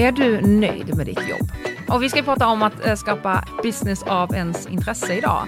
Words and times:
Är 0.00 0.12
du 0.12 0.40
nöjd 0.40 0.96
med 0.96 1.06
ditt 1.06 1.28
jobb? 1.28 1.52
Och 1.88 2.02
vi 2.02 2.08
ska 2.08 2.22
prata 2.22 2.46
om 2.46 2.62
att 2.62 2.86
eh, 2.86 2.94
skapa 2.94 3.44
business 3.62 4.02
av 4.02 4.34
ens 4.34 4.66
intresse 4.66 5.14
idag. 5.14 5.46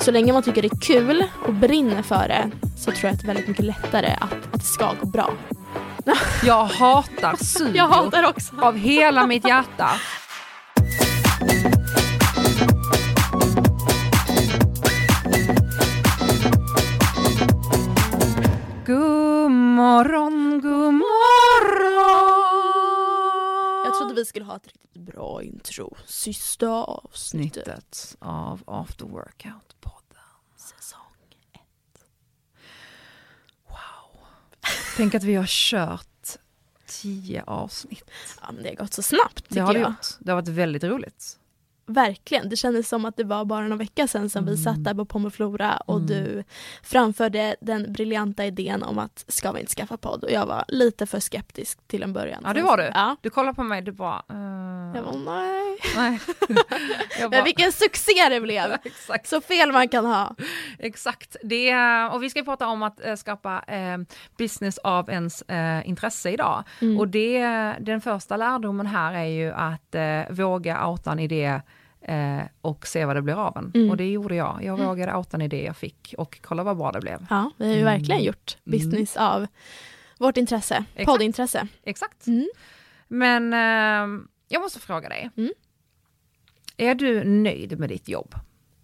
Så 0.00 0.10
länge 0.10 0.32
man 0.32 0.42
tycker 0.42 0.62
det 0.62 0.72
är 0.72 0.80
kul 0.80 1.24
och 1.46 1.54
brinner 1.54 2.02
för 2.02 2.28
det 2.28 2.50
så 2.76 2.90
tror 2.90 3.04
jag 3.04 3.12
att 3.12 3.18
det 3.18 3.24
är 3.24 3.26
väldigt 3.26 3.48
mycket 3.48 3.64
lättare 3.64 4.16
att, 4.20 4.32
att 4.32 4.60
det 4.60 4.66
ska 4.66 4.92
gå 5.00 5.06
bra. 5.06 5.34
Jag 6.44 6.64
hatar 6.64 7.36
studio 7.44 7.76
Jag 7.76 7.88
hatar 7.88 8.28
också. 8.28 8.56
av 8.60 8.76
hela 8.76 9.26
mitt 9.26 9.48
hjärta. 9.48 9.90
God 18.86 19.50
morgon, 19.50 20.60
god 20.62 20.94
morgon. 20.94 22.42
Jag 23.92 23.98
trodde 23.98 24.14
vi 24.14 24.21
skulle 24.32 24.44
ha 24.44 24.56
ett 24.56 24.66
riktigt 24.66 25.02
bra 25.02 25.42
intro. 25.42 25.96
Sista 26.06 26.68
avsnittet. 26.68 27.64
Snittet 27.64 28.16
av 28.18 28.62
After 28.66 29.04
Workout-podden. 29.06 30.18
Säsong. 30.56 31.00
Wow. 33.68 34.20
Tänk 34.96 35.14
att 35.14 35.22
vi 35.24 35.34
har 35.34 35.46
kört 35.48 36.38
tio 36.86 37.42
avsnitt. 37.46 38.04
Ja, 38.42 38.52
men 38.52 38.62
det 38.62 38.68
har 38.68 38.76
gått 38.76 38.92
så 38.92 39.02
snabbt 39.02 39.36
tycker 39.36 39.54
Det 39.54 39.60
har 39.60 39.74
det 39.74 39.80
jag. 39.80 39.88
gjort. 39.90 40.06
Det 40.18 40.30
har 40.30 40.36
varit 40.42 40.48
väldigt 40.48 40.84
roligt. 40.84 41.38
Verkligen. 41.86 42.48
Det 42.48 42.56
kändes 42.56 42.88
som 42.88 43.04
att 43.04 43.16
det 43.16 43.24
var 43.24 43.44
bara 43.44 43.60
några 43.62 43.76
veckor 43.76 44.06
sedan 44.06 44.30
som 44.30 44.44
vi 44.44 44.50
Mm. 44.52 44.62
satt 44.64 44.84
där 44.84 44.94
på 44.94 45.04
Pomoflora 45.04 45.76
och 45.76 45.96
Mm. 45.96 46.06
du 46.06 46.44
framförde 46.82 47.56
den 47.60 47.92
briljanta 47.92 48.44
idén 48.46 48.82
om 48.82 48.98
att 48.98 49.24
ska 49.28 49.52
vi 49.52 49.60
inte 49.60 49.72
skaffa 49.72 49.96
podd? 49.96 50.24
Och 50.24 50.30
jag 50.30 50.46
var 50.46 50.64
lite 50.68 51.06
för 51.06 51.20
skeptisk 51.20 51.78
till 51.88 52.02
en 52.02 52.12
början. 52.12 52.42
Ja, 52.46 52.52
det 52.52 52.62
var 52.62 52.76
du. 52.76 52.82
Ja. 52.94 53.16
Du 53.20 53.30
kollar 53.30 53.52
på 53.52 53.62
mig, 53.62 53.82
du 53.82 53.92
bara... 53.92 54.22
eh, 54.30 54.96
Jag 54.96 55.04
bara, 55.04 55.16
nej. 55.36 55.78
nej. 55.96 56.20
jag 57.20 57.30
Men 57.30 57.44
vilken 57.44 57.72
succé 57.72 58.12
det 58.30 58.40
blev! 58.40 58.72
exakt. 58.84 59.26
Så 59.28 59.40
fel 59.40 59.72
man 59.72 59.88
kan 59.88 60.04
ha. 60.06 60.34
Exakt. 60.78 61.36
Det, 61.42 61.70
är- 61.70 62.12
och 62.14 62.22
vi 62.22 62.30
ska 62.30 62.42
prata 62.42 62.66
om 62.66 62.82
att 62.82 63.04
eh, 63.04 63.14
skapa 63.14 63.62
eh, 63.66 63.98
business 64.38 64.78
av 64.78 65.10
ens 65.10 65.42
eh, 65.42 65.88
intresse 65.88 66.30
idag. 66.30 66.64
Mm. 66.80 66.98
Och 67.00 67.08
det, 67.08 67.42
den 67.80 68.00
första 68.00 68.36
lärdomen 68.36 68.86
här 68.86 69.12
är 69.14 69.24
ju 69.24 69.52
att 69.52 69.94
eh, 69.94 70.34
våga 70.34 70.86
outa 70.88 71.12
en 71.12 71.18
idé 71.18 71.60
eh, 72.02 72.42
och 72.60 72.86
se 72.86 73.04
vad 73.04 73.16
det 73.16 73.22
blir 73.22 73.46
av 73.46 73.56
en. 73.56 73.72
Mm. 73.74 73.90
Och 73.90 73.96
det 73.96 74.10
gjorde 74.12 74.34
jag. 74.34 74.64
Jag 74.64 74.78
vågade 74.78 75.14
outa 75.14 75.36
en 75.36 75.40
idé 75.42 75.64
jag 75.64 75.76
fick 75.76 76.14
och 76.18 76.38
kolla 76.42 76.62
vad 76.62 76.76
bra 76.76 76.92
det 76.92 77.00
blev. 77.00 77.26
Ja, 77.30 77.50
vi 77.56 77.64
har 77.66 77.72
ju 77.74 77.80
Mm. 77.80 77.92
verkligen 77.98 78.22
gjort 78.22 78.56
business 78.64 79.16
av 79.16 79.46
vårt 80.18 80.36
intresse, 80.36 80.84
Exakt. 80.94 81.06
poddintresse. 81.06 81.66
Exakt. 81.84 82.26
Mm. 82.26 82.48
Men 83.08 83.52
eh, 83.52 84.22
jag 84.48 84.62
måste 84.62 84.80
fråga 84.80 85.08
dig. 85.08 85.30
Mm. 85.36 85.52
Är 86.76 86.94
du 86.94 87.24
nöjd 87.24 87.78
med 87.78 87.88
ditt 87.88 88.08
jobb? 88.08 88.34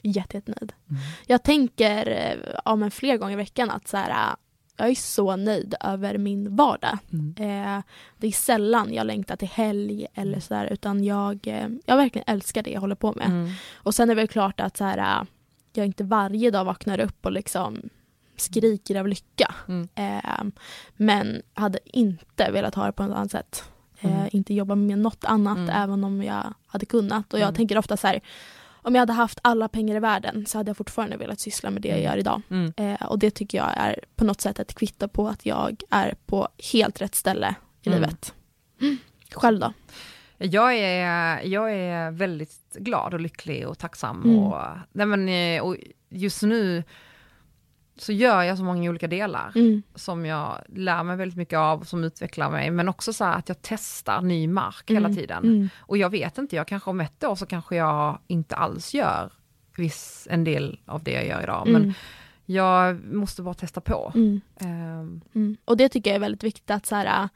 Jätte, 0.02 0.36
jättenöjd. 0.36 0.72
Mm. 0.90 1.02
Jag 1.26 1.42
tänker 1.42 2.06
eh, 2.08 2.52
ja, 2.64 2.76
men 2.76 2.90
fler 2.90 3.16
gånger 3.16 3.32
i 3.32 3.36
veckan 3.36 3.70
att 3.70 3.88
så 3.88 3.96
här, 3.96 4.36
jag 4.78 4.88
är 4.88 4.94
så 4.94 5.36
nöjd 5.36 5.74
över 5.80 6.18
min 6.18 6.56
vardag. 6.56 6.98
Eh, 7.36 7.80
det 8.18 8.26
är 8.26 8.32
sällan 8.32 8.92
jag 8.94 9.06
längtar 9.06 9.36
till 9.36 9.48
helg 9.48 10.06
eller 10.14 10.40
sådär 10.40 10.66
utan 10.72 11.04
jag, 11.04 11.46
eh, 11.46 11.68
jag 11.86 11.96
verkligen 11.96 12.24
älskar 12.26 12.62
det 12.62 12.70
jag 12.70 12.80
håller 12.80 12.94
på 12.94 13.12
med. 13.16 13.26
Mm. 13.26 13.50
Och 13.74 13.94
sen 13.94 14.10
är 14.10 14.14
det 14.14 14.20
väl 14.20 14.28
klart 14.28 14.60
att 14.60 14.76
så 14.76 14.84
här, 14.84 14.98
äh, 15.20 15.26
jag 15.72 15.86
inte 15.86 16.04
varje 16.04 16.50
dag 16.50 16.64
vaknar 16.64 17.00
upp 17.00 17.26
och 17.26 17.32
liksom 17.32 17.80
skriker 18.36 19.00
av 19.00 19.08
lycka. 19.08 19.54
Mm. 19.68 19.88
Eh, 19.94 20.44
men 20.96 21.42
hade 21.54 21.78
inte 21.84 22.50
velat 22.50 22.74
ha 22.74 22.86
det 22.86 22.92
på 22.92 23.02
något 23.02 23.16
annat 23.16 23.30
sätt. 23.30 23.64
Eh, 24.00 24.12
Mm. 24.16 24.28
Inte 24.32 24.54
jobba 24.54 24.74
med 24.74 24.98
något 24.98 25.24
annat 25.24 25.58
Mm. 25.58 25.70
även 25.82 26.04
om 26.04 26.22
jag 26.22 26.54
hade 26.66 26.86
kunnat. 26.86 27.32
Och 27.32 27.38
jag 27.38 27.46
Mm. 27.46 27.54
tänker 27.54 27.78
ofta 27.78 27.96
så 27.96 28.06
här, 28.06 28.20
om 28.82 28.94
jag 28.94 29.02
hade 29.02 29.12
haft 29.12 29.38
alla 29.42 29.68
pengar 29.68 29.96
i 29.96 30.00
världen 30.00 30.46
så 30.46 30.58
hade 30.58 30.68
jag 30.70 30.76
fortfarande 30.76 31.16
velat 31.16 31.40
syssla 31.40 31.70
med 31.70 31.82
det 31.82 31.88
jag 31.88 31.98
Mm. 31.98 32.10
gör 32.10 32.16
idag. 32.16 32.42
Mm. 32.50 32.72
Eh, 32.76 33.06
och 33.06 33.18
det 33.18 33.30
tycker 33.30 33.58
jag 33.58 33.70
är 33.76 34.00
på 34.16 34.24
något 34.24 34.40
sätt 34.40 34.58
ett 34.58 34.74
kvitto 34.74 35.08
på 35.08 35.28
att 35.28 35.46
jag 35.46 35.82
är 35.90 36.14
på 36.26 36.48
helt 36.72 37.00
rätt 37.00 37.14
ställe 37.14 37.54
i 37.82 37.88
Mm. 37.88 38.00
livet. 38.00 38.34
Själv 39.34 39.60
då? 39.60 39.72
Jag 40.38 40.74
är, 40.74 41.40
jag 41.46 41.72
är 41.74 42.10
väldigt 42.10 42.72
glad 42.74 43.14
och 43.14 43.20
lycklig 43.20 43.68
och 43.68 43.78
tacksam. 43.78 44.22
Mm. 44.22 44.38
Och, 44.38 44.62
nej 44.92 45.06
men, 45.06 45.28
eh, 45.28 45.62
och 45.62 45.76
just 46.08 46.42
nu 46.42 46.84
så 48.00 48.12
gör 48.12 48.42
jag 48.42 48.58
så 48.58 48.64
många 48.64 48.90
olika 48.90 49.06
delar 49.06 49.52
Mm. 49.54 49.82
som 49.94 50.26
jag 50.26 50.62
lär 50.68 51.02
mig 51.02 51.16
väldigt 51.16 51.36
mycket 51.38 51.56
av, 51.58 51.84
som 51.84 52.04
utvecklar 52.04 52.50
mig, 52.50 52.70
men 52.70 52.88
också 52.88 53.12
så 53.12 53.24
här 53.24 53.38
att 53.38 53.48
jag 53.48 53.58
testar 53.62 54.22
ny 54.22 54.48
mark 54.48 54.90
hela 54.90 55.08
Mm. 55.08 55.16
tiden. 55.16 55.44
Mm. 55.44 55.68
Och 55.78 55.98
jag 55.98 56.10
vet 56.10 56.38
inte, 56.38 56.56
jag 56.56 56.66
kanske 56.66 56.90
om 56.90 57.00
ett 57.00 57.24
år 57.24 57.34
så 57.34 57.46
kanske 57.46 57.76
jag 57.76 58.18
inte 58.26 58.56
alls 58.56 58.94
gör 58.94 59.32
viss, 59.76 60.26
en 60.30 60.44
del 60.44 60.80
av 60.86 61.02
det 61.02 61.12
jag 61.12 61.26
gör 61.26 61.42
idag, 61.42 61.62
men 61.66 61.82
Mm. 61.82 61.94
jag 62.46 63.04
måste 63.14 63.42
bara 63.42 63.54
testa 63.54 63.80
på. 63.80 64.12
Mm. 64.14 64.40
Mm. 65.34 65.56
Och 65.64 65.76
det 65.76 65.88
tycker 65.88 66.10
jag 66.10 66.14
är 66.16 66.20
väldigt 66.20 66.44
viktigt 66.44 66.70
att 66.70 66.86
så 66.86 66.94
här, 66.94 67.22
äh, 67.22 67.28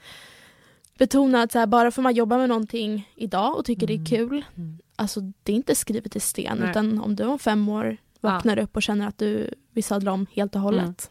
betona 0.99 1.43
att 1.43 1.53
så 1.53 1.59
här, 1.59 1.67
bara 1.67 1.91
för 1.91 2.03
man 2.03 2.15
jobbar 2.15 2.39
med 2.39 2.49
någonting 2.49 3.11
idag 3.15 3.57
och 3.59 3.65
tycker 3.65 3.87
det 3.87 3.95
är 3.95 4.07
kul, 4.07 4.45
Mm. 4.57 4.79
alltså 4.97 5.21
det 5.43 5.53
är 5.53 5.57
inte 5.57 5.75
skrivet 5.75 6.17
i 6.17 6.21
sten 6.21 6.59
Nej. 6.61 6.71
utan 6.71 7.01
om 7.01 7.17
du 7.17 7.25
om 7.25 7.39
fem 7.39 7.69
år 7.69 7.97
vaknar 8.23 8.59
upp 8.59 8.77
och 8.77 8.83
känner 8.83 9.07
att 9.09 9.19
du 9.19 9.51
vill 9.71 9.85
sadla 9.85 10.13
om 10.13 10.27
helt 10.33 10.55
och 10.55 10.61
hållet, 10.61 11.11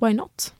why 0.00 0.14
not? 0.14 0.54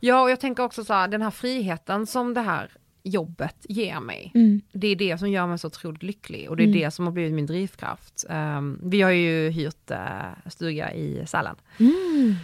Ja, 0.00 0.22
och 0.22 0.30
jag 0.30 0.40
tänker 0.40 0.62
också 0.62 0.84
så 0.84 0.92
här, 0.92 1.08
den 1.08 1.22
här 1.22 1.30
friheten 1.30 2.06
som 2.06 2.34
det 2.34 2.40
här 2.40 2.70
jobbet 3.04 3.56
ger 3.68 4.00
mig, 4.00 4.30
Mm. 4.34 4.60
det 4.72 4.86
är 4.88 4.96
det 4.96 5.18
som 5.18 5.30
gör 5.30 5.46
mig 5.46 5.58
så 5.58 5.66
otroligt 5.66 6.02
lycklig 6.02 6.50
och 6.50 6.56
det 6.56 6.62
är 6.62 6.66
Mm. 6.68 6.78
det 6.80 6.90
som 6.90 7.04
har 7.06 7.12
blivit 7.12 7.32
min 7.32 7.46
drivkraft. 7.46 8.24
Ehm, 8.28 8.80
vi 8.82 9.02
har 9.02 9.10
ju 9.10 9.50
hyrt 9.50 9.90
uh, 9.90 10.48
stuga 10.50 10.92
i 10.92 11.26
Sälen, 11.26 11.56
Mm. 11.80 12.34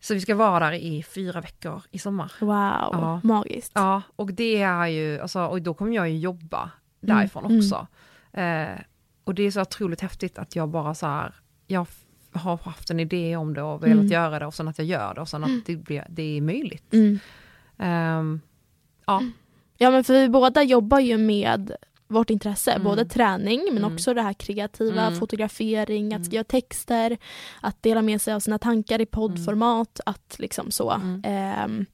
så 0.00 0.14
vi 0.14 0.20
ska 0.20 0.34
vara 0.34 0.60
där 0.66 0.72
i 0.72 1.02
fyra 1.02 1.40
veckor 1.40 1.82
i 1.90 1.98
sommar. 1.98 2.32
Wow, 2.40 2.50
Ja. 2.92 3.20
magiskt. 3.24 3.72
Ja, 3.74 4.02
och 4.16 4.32
det 4.32 4.62
är 4.62 4.86
ju, 4.86 5.20
alltså, 5.20 5.46
och 5.46 5.62
då 5.62 5.74
kommer 5.74 5.92
jag 5.96 6.10
ju 6.10 6.18
jobba 6.18 6.70
därifrån 7.00 7.44
Mm. 7.44 7.58
också. 7.58 7.86
Eh, 8.32 8.80
och 9.24 9.34
det 9.34 9.42
är 9.42 9.50
så 9.50 9.60
otroligt 9.60 10.00
häftigt 10.00 10.38
att 10.38 10.56
jag 10.56 10.68
bara 10.68 10.94
så 10.94 11.06
här, 11.06 11.34
jag 11.66 11.86
har 12.36 12.56
haft 12.56 12.90
en 12.90 13.00
idé 13.00 13.36
om 13.36 13.54
det 13.54 13.62
och 13.62 13.82
velat 13.82 13.94
Mm. 13.96 14.06
göra 14.12 14.38
det 14.38 14.46
och 14.46 14.54
sen 14.54 14.68
att 14.68 14.78
jag 14.78 14.86
gör 14.86 15.14
det 15.14 15.20
och 15.20 15.28
sen 15.28 15.44
att 15.44 15.66
det, 15.66 15.76
blir, 15.76 16.06
det 16.08 16.36
är 16.36 16.40
möjligt. 16.40 16.92
Mm. 16.92 17.18
Ehm, 17.78 18.40
ja, 19.06 19.22
Ja 19.78 19.90
men 19.90 20.04
för 20.04 20.12
vi 20.12 20.28
båda 20.28 20.62
jobbar 20.62 21.00
ju 21.00 21.18
med 21.18 21.72
vårt 22.08 22.30
intresse, 22.30 22.70
Mm. 22.70 22.84
både 22.84 23.04
träning 23.04 23.60
men 23.68 23.78
Mm. 23.84 23.94
också 23.94 24.14
det 24.14 24.22
här 24.22 24.32
kreativa, 24.32 25.06
Mm. 25.06 25.18
fotografering, 25.20 26.06
att 26.06 26.16
Mm. 26.16 26.24
skriva 26.24 26.44
texter, 26.44 27.18
att 27.60 27.82
dela 27.82 28.02
med 28.02 28.20
sig 28.20 28.34
av 28.34 28.40
sina 28.40 28.58
tankar 28.58 29.00
i 29.00 29.06
poddformat, 29.06 30.00
att 30.06 30.36
liksom 30.38 30.70
så. 30.70 30.90
Mm. 30.90 31.22
Ehm, 31.24 31.86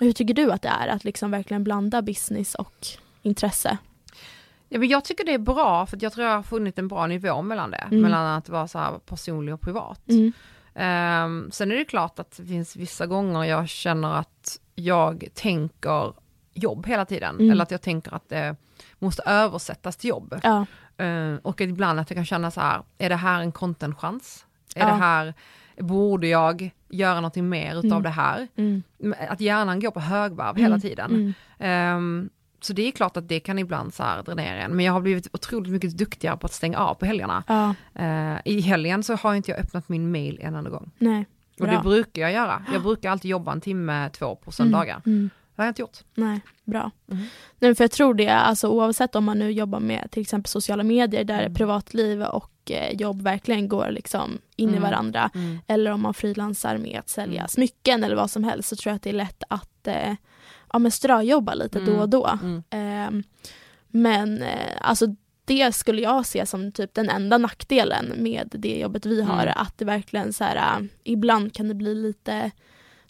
hur 0.00 0.12
tycker 0.12 0.34
du 0.34 0.52
att 0.52 0.62
det 0.62 0.68
är 0.68 0.88
att 0.88 1.04
liksom 1.04 1.30
verkligen 1.30 1.64
blanda 1.64 2.02
business 2.02 2.54
och 2.54 2.86
intresse? 3.22 3.78
Ja, 4.74 4.80
men 4.80 4.88
jag 4.88 5.04
tycker 5.04 5.24
det 5.24 5.34
är 5.34 5.38
bra, 5.38 5.86
för 5.86 5.98
jag 6.00 6.12
tror 6.12 6.26
jag 6.26 6.34
har 6.34 6.42
funnit 6.42 6.78
en 6.78 6.88
bra 6.88 7.06
nivå 7.06 7.42
mellan 7.42 7.70
det. 7.70 7.76
Mm. 7.90 8.00
Mellan 8.02 8.26
att 8.26 8.48
vara 8.48 8.68
så 8.68 8.78
här 8.78 8.98
personlig 8.98 9.54
och 9.54 9.60
privat. 9.60 10.00
Mm. 10.08 10.32
Ehm, 10.74 11.50
sen 11.52 11.72
är 11.72 11.76
det 11.76 11.84
klart 11.84 12.18
att 12.18 12.36
det 12.36 12.44
finns 12.46 12.76
vissa 12.76 13.06
gånger 13.06 13.44
jag 13.44 13.68
känner 13.68 14.14
att 14.14 14.60
jag 14.74 15.24
tänker 15.34 16.12
jobb 16.54 16.86
hela 16.86 17.04
tiden. 17.04 17.34
Mm. 17.34 17.50
Eller 17.50 17.62
att 17.62 17.70
jag 17.70 17.82
tänker 17.82 18.14
att 18.14 18.28
det 18.28 18.56
måste 18.98 19.22
översättas 19.26 19.96
till 19.96 20.10
jobb. 20.10 20.40
Ja. 20.42 20.66
Ehm, 20.96 21.38
och 21.42 21.60
ibland 21.60 22.00
att 22.00 22.10
jag 22.10 22.16
kan 22.16 22.24
känna 22.24 22.50
så 22.50 22.60
här, 22.60 22.82
är 22.98 23.08
det 23.08 23.16
här 23.16 23.40
en 23.40 23.52
contentchans? 23.52 24.46
Är 24.74 24.80
Ja. 24.80 24.86
det 24.86 24.92
här, 24.92 25.34
borde 25.78 26.26
jag 26.26 26.70
göra 26.88 27.14
någonting 27.14 27.48
mer 27.48 27.74
utav 27.78 27.90
Mm. 27.90 28.02
det 28.02 28.08
här? 28.10 28.48
Mm. 28.56 28.82
Att 29.28 29.40
hjärnan 29.40 29.80
går 29.80 29.90
på 29.90 30.00
högvarv 30.00 30.56
hela 30.56 30.66
Mm. 30.74 30.80
tiden. 30.80 31.34
Mm. 31.58 32.30
Så 32.64 32.72
det 32.72 32.82
är 32.88 32.90
klart 32.90 33.16
att 33.16 33.28
det 33.28 33.40
kan 33.40 33.58
ibland 33.58 33.94
så 33.94 34.02
här 34.02 34.22
dränera 34.22 34.56
en. 34.62 34.76
Men 34.76 34.84
jag 34.84 34.92
har 34.92 35.00
blivit 35.00 35.28
otroligt 35.32 35.72
mycket 35.72 35.98
duktigare 35.98 36.36
på 36.36 36.46
att 36.46 36.52
stänga 36.52 36.78
av 36.78 36.94
på 36.94 37.06
helgerna. 37.06 37.44
Ja, 37.46 37.74
Eh, 37.94 38.36
I 38.44 38.60
helgen 38.60 39.02
så 39.02 39.14
har 39.16 39.34
inte 39.34 39.50
jag 39.50 39.60
öppnat 39.60 39.88
min 39.88 40.10
mail 40.10 40.38
en 40.42 40.54
enda 40.54 40.70
gång. 40.70 40.90
nej. 40.98 41.26
Och 41.60 41.66
det 41.66 41.80
brukar 41.82 42.22
jag 42.22 42.32
göra. 42.32 42.64
Jag 42.72 42.82
brukar 42.82 43.10
alltid 43.10 43.30
jobba 43.30 43.52
en 43.52 43.60
timme, 43.60 44.10
två 44.10 44.34
på 44.36 44.52
söndagar. 44.52 45.02
Mm. 45.06 45.18
Mm. 45.18 45.30
Det 45.56 45.62
har 45.62 45.66
jag 45.66 45.70
inte 45.70 45.82
gjort. 45.82 45.98
Nej, 46.14 46.40
bra. 46.64 46.90
Mm. 47.10 47.24
Nej, 47.58 47.74
för 47.74 47.84
jag 47.84 47.90
tror 47.90 48.14
det, 48.14 48.28
alltså, 48.28 48.68
oavsett 48.68 49.14
om 49.16 49.24
man 49.24 49.38
nu 49.38 49.50
jobbar 49.50 49.80
med 49.80 50.08
till 50.10 50.22
exempel 50.22 50.48
sociala 50.50 50.82
medier 50.82 51.24
där 51.24 51.40
Mm. 51.40 51.54
privatliv 51.54 52.22
och 52.22 52.70
eh, 52.70 52.96
jobb 52.96 53.22
verkligen 53.22 53.68
går 53.68 53.90
liksom 53.90 54.38
in 54.56 54.68
i 54.68 54.72
Mm. 54.72 54.82
varandra 54.82 55.30
Mm. 55.34 55.58
eller 55.66 55.90
om 55.90 56.02
man 56.02 56.14
frilansar 56.14 56.78
med 56.78 56.98
att 56.98 57.08
sälja 57.08 57.40
Mm. 57.40 57.48
smycken 57.48 58.04
eller 58.04 58.16
vad 58.16 58.30
som 58.30 58.44
helst 58.44 58.68
så 58.68 58.76
tror 58.76 58.90
jag 58.90 58.96
att 58.96 59.02
det 59.02 59.10
är 59.10 59.14
lätt 59.14 59.42
att 59.48 59.86
eh, 59.86 60.12
ja, 60.74 60.78
men 60.78 60.90
ströjobba 60.90 61.54
lite 61.54 61.78
Mm. 61.78 61.94
då 61.94 62.00
och 62.00 62.08
då. 62.08 62.26
Mm. 62.42 62.62
Ehm, 62.70 63.22
men 63.88 64.42
eh, 64.42 64.72
alltså 64.80 65.06
det 65.44 65.72
skulle 65.74 66.02
jag 66.02 66.26
se 66.26 66.46
som 66.46 66.72
typ 66.72 66.94
den 66.94 67.08
enda 67.10 67.38
nackdelen 67.38 68.12
med 68.16 68.48
det 68.52 68.78
jobbet 68.78 69.06
vi 69.06 69.22
har. 69.22 69.42
Mm. 69.42 69.54
Att 69.56 69.78
det 69.78 69.84
verkligen 69.84 70.32
så 70.32 70.44
här, 70.44 70.56
äh, 70.80 70.86
ibland 71.04 71.52
kan 71.54 71.68
det 71.68 71.74
bli 71.74 71.94
lite 71.94 72.50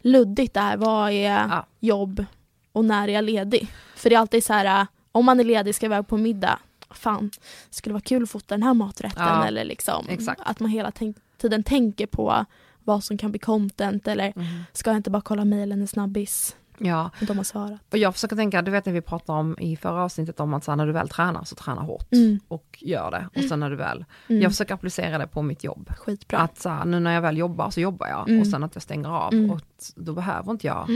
luddigt 0.00 0.54
där. 0.54 0.76
Vad 0.76 1.10
är 1.10 1.30
Ja. 1.48 1.66
jobb 1.80 2.24
och 2.72 2.84
när 2.84 3.08
är 3.08 3.12
jag 3.12 3.24
ledig? 3.24 3.68
För 3.96 4.10
det 4.10 4.16
är 4.16 4.20
alltid 4.20 4.44
så 4.44 4.52
här, 4.52 4.80
äh, 4.80 4.86
om 5.12 5.24
man 5.24 5.40
är 5.40 5.44
ledig, 5.44 5.74
ska 5.74 5.86
iväg 5.86 6.06
på 6.08 6.16
middag, 6.16 6.58
fan, 6.90 7.30
det 7.68 7.74
skulle 7.74 7.92
vara 7.92 8.00
kul 8.02 8.22
att 8.22 8.30
fota 8.30 8.54
den 8.54 8.62
här 8.62 8.74
maträtten 8.74 9.22
Ja, 9.22 9.46
eller 9.46 9.64
liksom 9.64 10.06
exakt. 10.08 10.40
att 10.44 10.60
man 10.60 10.70
hela 10.70 10.92
tiden 11.38 11.62
tänker 11.62 12.06
på 12.06 12.44
vad 12.84 13.04
som 13.04 13.18
kan 13.18 13.30
bli 13.30 13.38
content 13.38 14.08
eller 14.08 14.32
ska 14.72 14.90
jag 14.90 14.96
inte 14.96 15.10
bara 15.10 15.22
kolla 15.22 15.44
mejlen 15.44 15.80
en 15.80 15.88
snabbis? 15.88 16.56
Ja, 16.78 17.10
De 17.20 17.36
har 17.36 17.44
svarat. 17.44 17.80
och 17.92 17.98
jag 17.98 18.14
försöker 18.14 18.36
tänka, 18.36 18.62
du 18.62 18.70
vet 18.70 18.86
när 18.86 18.92
vi 18.92 19.00
pratade 19.00 19.38
om 19.40 19.58
i 19.58 19.76
förra 19.76 20.02
avsnittet 20.04 20.40
om 20.40 20.54
att 20.54 20.64
så 20.64 20.70
här, 20.70 20.76
när 20.76 20.86
du 20.86 20.92
väl 20.92 21.08
tränar 21.08 21.44
så 21.44 21.54
träna 21.54 21.80
hårt 21.82 22.12
Mm. 22.12 22.40
och 22.48 22.78
gör 22.80 23.10
det. 23.10 23.28
Och 23.40 23.48
sen 23.48 23.60
när 23.60 23.70
du 23.70 23.76
väl, 23.76 24.04
Mm. 24.28 24.42
jag 24.42 24.52
försöker 24.52 24.74
applicera 24.74 25.18
det 25.18 25.26
på 25.26 25.42
mitt 25.42 25.64
jobb. 25.64 25.90
Skitbra. 25.98 26.38
Att 26.38 26.58
så 26.58 26.68
här, 26.68 26.84
nu 26.84 27.00
när 27.00 27.14
jag 27.14 27.22
väl 27.22 27.36
jobbar 27.38 27.70
så 27.70 27.80
jobbar 27.80 28.06
jag 28.08 28.28
Mm. 28.28 28.40
och 28.40 28.46
sen 28.46 28.64
att 28.64 28.74
jag 28.74 28.82
stänger 28.82 29.08
av 29.08 29.32
Mm. 29.34 29.50
och 29.50 29.60
då 29.96 30.12
behöver 30.12 30.50
inte 30.52 30.66
jag. 30.66 30.90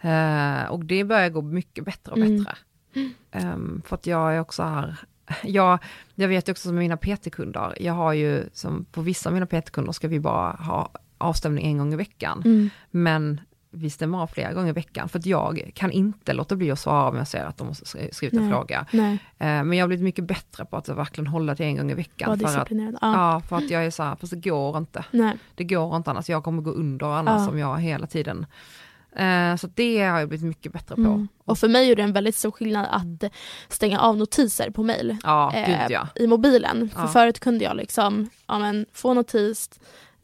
Eh, 0.00 0.64
och 0.70 0.84
det 0.84 1.04
börjar 1.04 1.28
gå 1.28 1.42
mycket 1.42 1.84
bättre 1.84 2.12
och 2.12 2.18
Mm. 2.18 2.38
bättre. 2.44 2.56
Ehm, 3.30 3.82
för 3.86 3.94
att 3.96 4.06
jag 4.06 4.34
är 4.36 4.40
också 4.40 4.62
här, 4.62 4.96
jag, 5.42 5.78
jag 6.14 6.28
vet 6.28 6.48
också 6.48 6.68
som 6.68 6.76
mina 6.76 6.96
PT-kunder, 6.96 7.76
jag 7.80 7.92
har 7.94 8.12
ju 8.12 8.44
som 8.52 8.84
på 8.84 9.00
vissa 9.02 9.28
av 9.28 9.34
mina 9.34 9.46
PT-kunder 9.46 9.92
ska 9.92 10.08
vi 10.08 10.20
bara 10.20 10.50
ha 10.52 10.90
avstämning 11.18 11.66
en 11.66 11.78
gång 11.78 11.92
i 11.92 11.96
veckan. 11.96 12.70
Men 12.90 13.40
vi 13.70 13.90
stämmer 13.90 14.18
av 14.22 14.26
flera 14.26 14.52
gånger 14.52 14.68
i 14.68 14.72
veckan 14.72 15.08
för 15.08 15.18
att 15.18 15.26
jag 15.26 15.70
kan 15.74 15.90
inte 15.90 16.32
låta 16.32 16.56
bli 16.56 16.70
att 16.70 16.78
svara 16.78 17.08
om 17.08 17.16
jag 17.16 17.28
ser 17.28 17.44
att 17.44 17.56
de 17.56 17.66
har 17.66 17.74
skri- 17.74 18.08
skrivit 18.12 18.34
en 18.38 18.42
Nej. 18.42 18.50
fråga. 18.52 18.86
Nej, 18.92 19.12
Eh, 19.40 19.46
men 19.64 19.72
jag 19.72 19.82
har 19.82 19.88
blivit 19.88 20.04
mycket 20.04 20.24
bättre 20.24 20.64
på 20.64 20.76
att 20.76 20.88
verkligen 20.88 21.26
hålla 21.26 21.54
till 21.54 21.66
en 21.66 21.76
gång 21.76 21.90
i 21.90 21.94
veckan. 21.94 22.38
För 22.38 22.58
att. 22.58 22.68
Ja. 22.70 22.90
ja, 23.00 23.42
för 23.48 23.56
att 23.56 23.70
jag 23.70 23.84
är 23.86 23.90
så 23.90 24.02
här, 24.02 24.16
fast 24.16 24.30
det 24.32 24.50
går 24.50 24.78
inte. 24.78 25.04
Nej. 25.10 25.36
Det 25.54 25.64
går 25.64 25.96
inte 25.96 26.10
annars, 26.10 26.28
jag 26.28 26.44
kommer 26.44 26.62
gå 26.62 26.70
under 26.70 27.06
annars 27.06 27.40
Ja. 27.46 27.48
om 27.50 27.58
jag 27.58 27.80
hela 27.80 28.06
tiden. 28.06 28.46
Eh, 29.16 29.56
så 29.56 29.68
det 29.74 29.98
har 30.04 30.18
jag 30.18 30.28
blivit 30.28 30.46
mycket 30.46 30.72
bättre 30.72 30.94
på. 30.94 31.00
Mm. 31.00 31.28
Och 31.44 31.58
för 31.58 31.68
mig 31.68 31.90
är 31.90 31.96
det 31.96 32.02
en 32.02 32.12
väldigt 32.12 32.34
stor 32.36 32.50
skillnad 32.50 32.86
att 32.90 33.32
stänga 33.68 34.00
av 34.00 34.16
notiser 34.16 34.70
på 34.70 34.82
mejl. 34.82 35.16
Ja, 35.22 35.52
eh, 35.54 35.86
ja. 35.90 36.08
i 36.14 36.26
mobilen. 36.26 36.90
För 36.94 37.00
Ja. 37.02 37.08
förut 37.08 37.40
kunde 37.40 37.64
jag 37.64 37.76
liksom 37.76 38.30
ja, 38.46 38.58
men, 38.58 38.86
få 38.92 39.14
notis, 39.14 39.70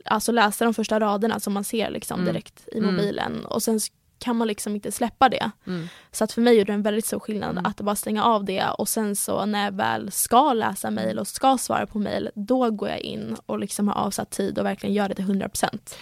alltså 0.04 0.32
läsa 0.32 0.64
de 0.64 0.74
första 0.74 1.00
raderna 1.00 1.40
som 1.40 1.52
man 1.52 1.64
ser 1.64 1.90
liksom 1.90 2.20
Mm. 2.20 2.32
direkt 2.32 2.68
i 2.72 2.78
Mm. 2.78 2.94
mobilen 2.94 3.44
och 3.46 3.62
sen 3.62 3.80
kan 4.18 4.36
man 4.36 4.48
liksom 4.48 4.74
inte 4.74 4.92
släppa 4.92 5.28
det. 5.28 5.50
Mm. 5.66 5.86
Så 6.12 6.24
att 6.24 6.32
för 6.32 6.40
mig 6.40 6.60
är 6.60 6.64
det 6.64 6.72
en 6.72 6.82
väldigt 6.82 7.06
stor 7.06 7.18
skillnad 7.20 7.50
Mm. 7.50 7.66
att 7.66 7.76
bara 7.80 7.96
stänga 7.96 8.24
av 8.24 8.44
det 8.44 8.64
och 8.78 8.88
sen 8.88 9.16
så 9.16 9.46
när 9.46 9.64
jag 9.64 9.72
väl 9.72 10.10
ska 10.12 10.52
läsa 10.52 10.90
mejl 10.90 11.18
och 11.18 11.26
ska 11.28 11.58
svara 11.58 11.86
på 11.86 11.98
mejl 11.98 12.30
då 12.34 12.70
går 12.70 12.88
jag 12.88 12.98
in 13.00 13.36
och 13.46 13.58
liksom 13.58 13.88
har 13.88 13.94
avsatt 13.94 14.30
tid 14.30 14.58
och 14.58 14.64
verkligen 14.66 14.94
gör 14.94 15.08
det 15.08 15.14
till 15.14 15.24
100%. 15.24 15.96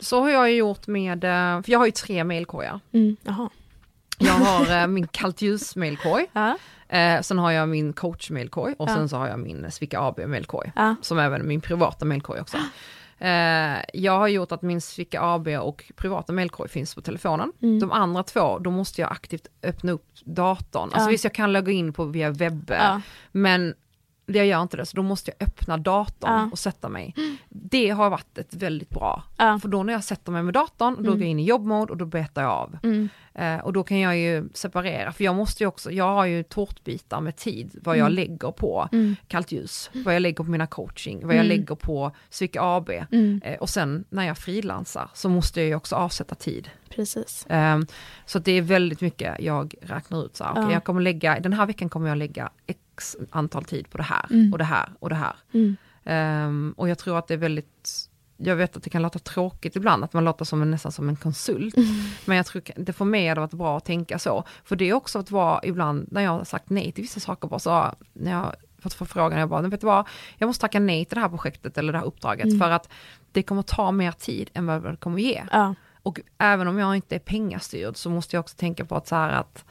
Så 0.00 0.20
har 0.20 0.28
jag 0.30 0.52
gjort 0.52 0.86
med, 0.86 1.24
eh, 1.24 1.62
för 1.62 1.70
jag 1.72 1.78
har 1.78 1.86
ju 1.86 1.92
tre 1.92 2.24
mailkorgar. 2.24 2.80
Mm. 2.92 3.16
Jag 4.18 4.32
har 4.32 4.80
eh, 4.82 4.86
min 4.96 5.06
kallt 5.06 5.42
ljus 5.42 5.76
mailkorg, 5.76 6.26
Ja. 6.32 6.56
eh, 6.88 7.20
sen 7.20 7.38
har 7.38 7.50
jag 7.50 7.68
min 7.68 7.92
coach 7.92 8.30
mailkorg 8.30 8.74
och 8.78 8.90
Ja. 8.90 8.94
sen 8.94 9.08
så 9.08 9.16
har 9.16 9.28
jag 9.28 9.38
min 9.38 9.70
Svicka 9.70 10.00
AB 10.00 10.26
mailkorg. 10.26 10.72
Ja. 10.76 10.94
Som 11.02 11.18
även 11.18 11.48
min 11.48 11.60
privata 11.60 12.04
mailkorg 12.04 12.40
också. 12.40 12.56
Eh, 13.22 13.84
jag 13.94 14.18
har 14.18 14.28
gjort 14.28 14.52
att 14.52 14.62
min 14.62 14.80
Svicka 14.80 15.20
AB 15.22 15.48
och 15.48 15.84
privata 15.96 16.32
mailkorg 16.32 16.68
finns 16.70 16.94
på 16.94 17.00
telefonen. 17.00 17.52
Mm. 17.62 17.78
De 17.80 17.92
andra 17.92 18.22
två, 18.22 18.58
då 18.58 18.70
måste 18.70 19.00
jag 19.00 19.12
aktivt 19.12 19.46
öppna 19.62 19.92
upp 19.92 20.06
datorn. 20.24 20.82
Alltså 20.82 21.00
Ja. 21.00 21.10
visst 21.10 21.24
jag 21.24 21.34
kan 21.34 21.52
logga 21.52 21.72
in 21.72 21.92
på 21.92 22.04
via 22.04 22.30
webb, 22.30 22.70
Ja. 22.78 23.00
men 23.32 23.74
jag 24.26 24.46
gör 24.46 24.62
inte 24.62 24.76
det, 24.76 24.86
så 24.86 24.96
då 24.96 25.02
måste 25.02 25.32
jag 25.38 25.48
öppna 25.48 25.76
datorn 25.76 26.30
Ja. 26.32 26.48
och 26.52 26.58
sätta 26.58 26.88
mig. 26.88 27.14
Det 27.48 27.90
har 27.90 28.10
varit 28.10 28.38
ett 28.38 28.54
väldigt 28.54 28.90
bra, 28.90 29.22
Ja. 29.36 29.58
för 29.62 29.68
då 29.68 29.82
när 29.82 29.92
jag 29.92 30.04
sätter 30.04 30.32
mig 30.32 30.42
med 30.42 30.54
datorn, 30.54 30.94
då 30.94 31.00
Mm. 31.00 31.12
går 31.12 31.20
jag 31.20 31.28
in 31.28 31.38
i 31.38 31.44
jobbmode 31.44 31.92
och 31.92 31.96
då 31.98 32.04
betar 32.06 32.42
jag 32.42 32.50
av. 32.50 32.78
Mm. 32.82 33.08
Eh, 33.34 33.58
och 33.58 33.72
då 33.72 33.82
kan 33.82 34.00
jag 34.00 34.18
ju 34.18 34.48
separera, 34.54 35.12
för 35.12 35.24
jag 35.24 35.34
måste 35.34 35.62
ju 35.62 35.66
också, 35.68 35.90
jag 35.90 36.04
har 36.14 36.24
ju 36.26 36.42
tårtbitar 36.42 37.20
med 37.20 37.36
tid, 37.36 37.78
vad 37.82 37.96
jag 37.96 38.06
Mm. 38.06 38.12
lägger 38.14 38.50
på 38.52 38.88
Mm. 38.92 39.16
kallt 39.28 39.52
ljus, 39.52 39.90
vad 39.92 40.14
jag 40.14 40.20
lägger 40.22 40.44
på 40.44 40.50
mina 40.50 40.66
coaching, 40.66 41.20
vad 41.26 41.34
jag 41.34 41.44
Mm. 41.44 41.58
lägger 41.58 41.74
på 41.74 42.12
Psyk 42.30 42.56
AB. 42.60 42.90
Eh, 43.42 43.58
och 43.60 43.68
sen 43.68 44.04
när 44.10 44.24
jag 44.26 44.38
frilansar 44.38 45.10
så 45.14 45.28
måste 45.28 45.60
jag 45.60 45.68
ju 45.68 45.74
också 45.74 45.96
avsätta 45.96 46.34
tid. 46.34 46.70
Precis. 46.88 47.46
Ehm, 47.48 47.86
så 48.26 48.38
det 48.38 48.52
är 48.52 48.62
väldigt 48.62 49.00
mycket 49.00 49.36
jag 49.40 49.74
räknar 49.82 50.24
ut 50.24 50.36
så 50.36 50.44
här, 50.44 50.50
okej, 50.52 50.62
Ja. 50.64 50.72
jag 50.72 50.84
kommer 50.84 51.00
lägga, 51.00 51.40
den 51.40 51.52
här 51.52 51.66
veckan 51.66 51.88
kommer 51.88 52.08
jag 52.08 52.18
lägga 52.18 52.50
x 52.94 53.16
antal 53.30 53.64
tid 53.64 53.90
på 53.90 53.96
det 53.98 54.02
här 54.04 54.26
Mm. 54.30 54.52
och 54.52 54.58
det 54.58 54.64
här 54.64 54.88
och 54.98 55.08
det 55.08 55.14
här. 55.14 55.36
Mm. 55.52 55.76
Ehm, 56.04 56.74
och 56.76 56.88
jag 56.88 56.98
tror 56.98 57.18
att 57.18 57.28
det 57.28 57.34
är 57.34 57.38
väldigt, 57.38 58.08
jag 58.36 58.56
vet 58.56 58.76
att 58.76 58.82
det 58.82 58.90
kan 58.90 59.02
låta 59.02 59.18
tråkigt 59.18 59.76
ibland, 59.76 60.04
att 60.04 60.12
man 60.12 60.24
låter 60.24 60.44
som 60.44 60.62
en, 60.62 60.70
nästan 60.70 60.92
som 60.92 61.08
en 61.08 61.16
konsult. 61.16 61.76
Mm. 61.76 61.88
Men 62.24 62.36
jag 62.36 62.46
tror 62.46 62.62
det 62.76 62.92
för 62.92 63.04
mig 63.04 63.28
har 63.28 63.34
det 63.34 63.40
varit 63.40 63.52
bra 63.52 63.76
att 63.76 63.84
tänka 63.84 64.18
så. 64.18 64.44
För 64.64 64.76
det 64.76 64.84
är 64.88 64.92
också 64.94 65.18
att 65.18 65.30
vara 65.30 65.60
ibland, 65.64 66.08
när 66.12 66.20
jag 66.20 66.30
har 66.30 66.44
sagt 66.44 66.70
nej 66.70 66.92
till 66.92 67.02
vissa 67.02 67.20
saker, 67.20 67.48
bara 67.48 67.58
så, 67.60 67.94
när 68.12 68.30
jag 68.32 68.52
fått 68.78 68.94
förfrågan, 68.94 69.38
jag 69.38 69.48
bara, 69.48 69.62
"Men 69.62 69.70
vet 69.70 69.80
du 69.80 69.86
vad, 69.86 70.06
jag 70.38 70.46
måste 70.46 70.60
tacka 70.60 70.80
nej 70.80 71.04
till 71.04 71.14
det 71.14 71.20
här 71.20 71.28
projektet 71.28 71.78
eller 71.78 71.92
det 71.92 71.98
här 71.98 72.06
uppdraget, 72.06 72.44
Mm. 72.46 72.58
för 72.58 72.70
att 72.70 72.88
det 73.32 73.42
kommer 73.42 73.62
ta 73.62 73.92
mer 73.92 74.12
tid 74.12 74.50
än 74.54 74.66
vad 74.66 74.84
det 74.84 74.96
kommer 74.96 75.18
ge. 75.18 75.44
Ja. 75.52 75.74
Och 76.02 76.20
även 76.38 76.68
om 76.68 76.78
jag 76.78 76.96
inte 76.96 77.14
är 77.14 77.18
pengastyrd 77.18 77.96
så 77.96 78.10
måste 78.10 78.36
jag 78.36 78.40
också 78.40 78.56
tänka 78.56 78.84
på 78.84 78.96
att 78.96 79.06
så 79.08 79.14
här 79.14 79.30
att, 79.30 79.64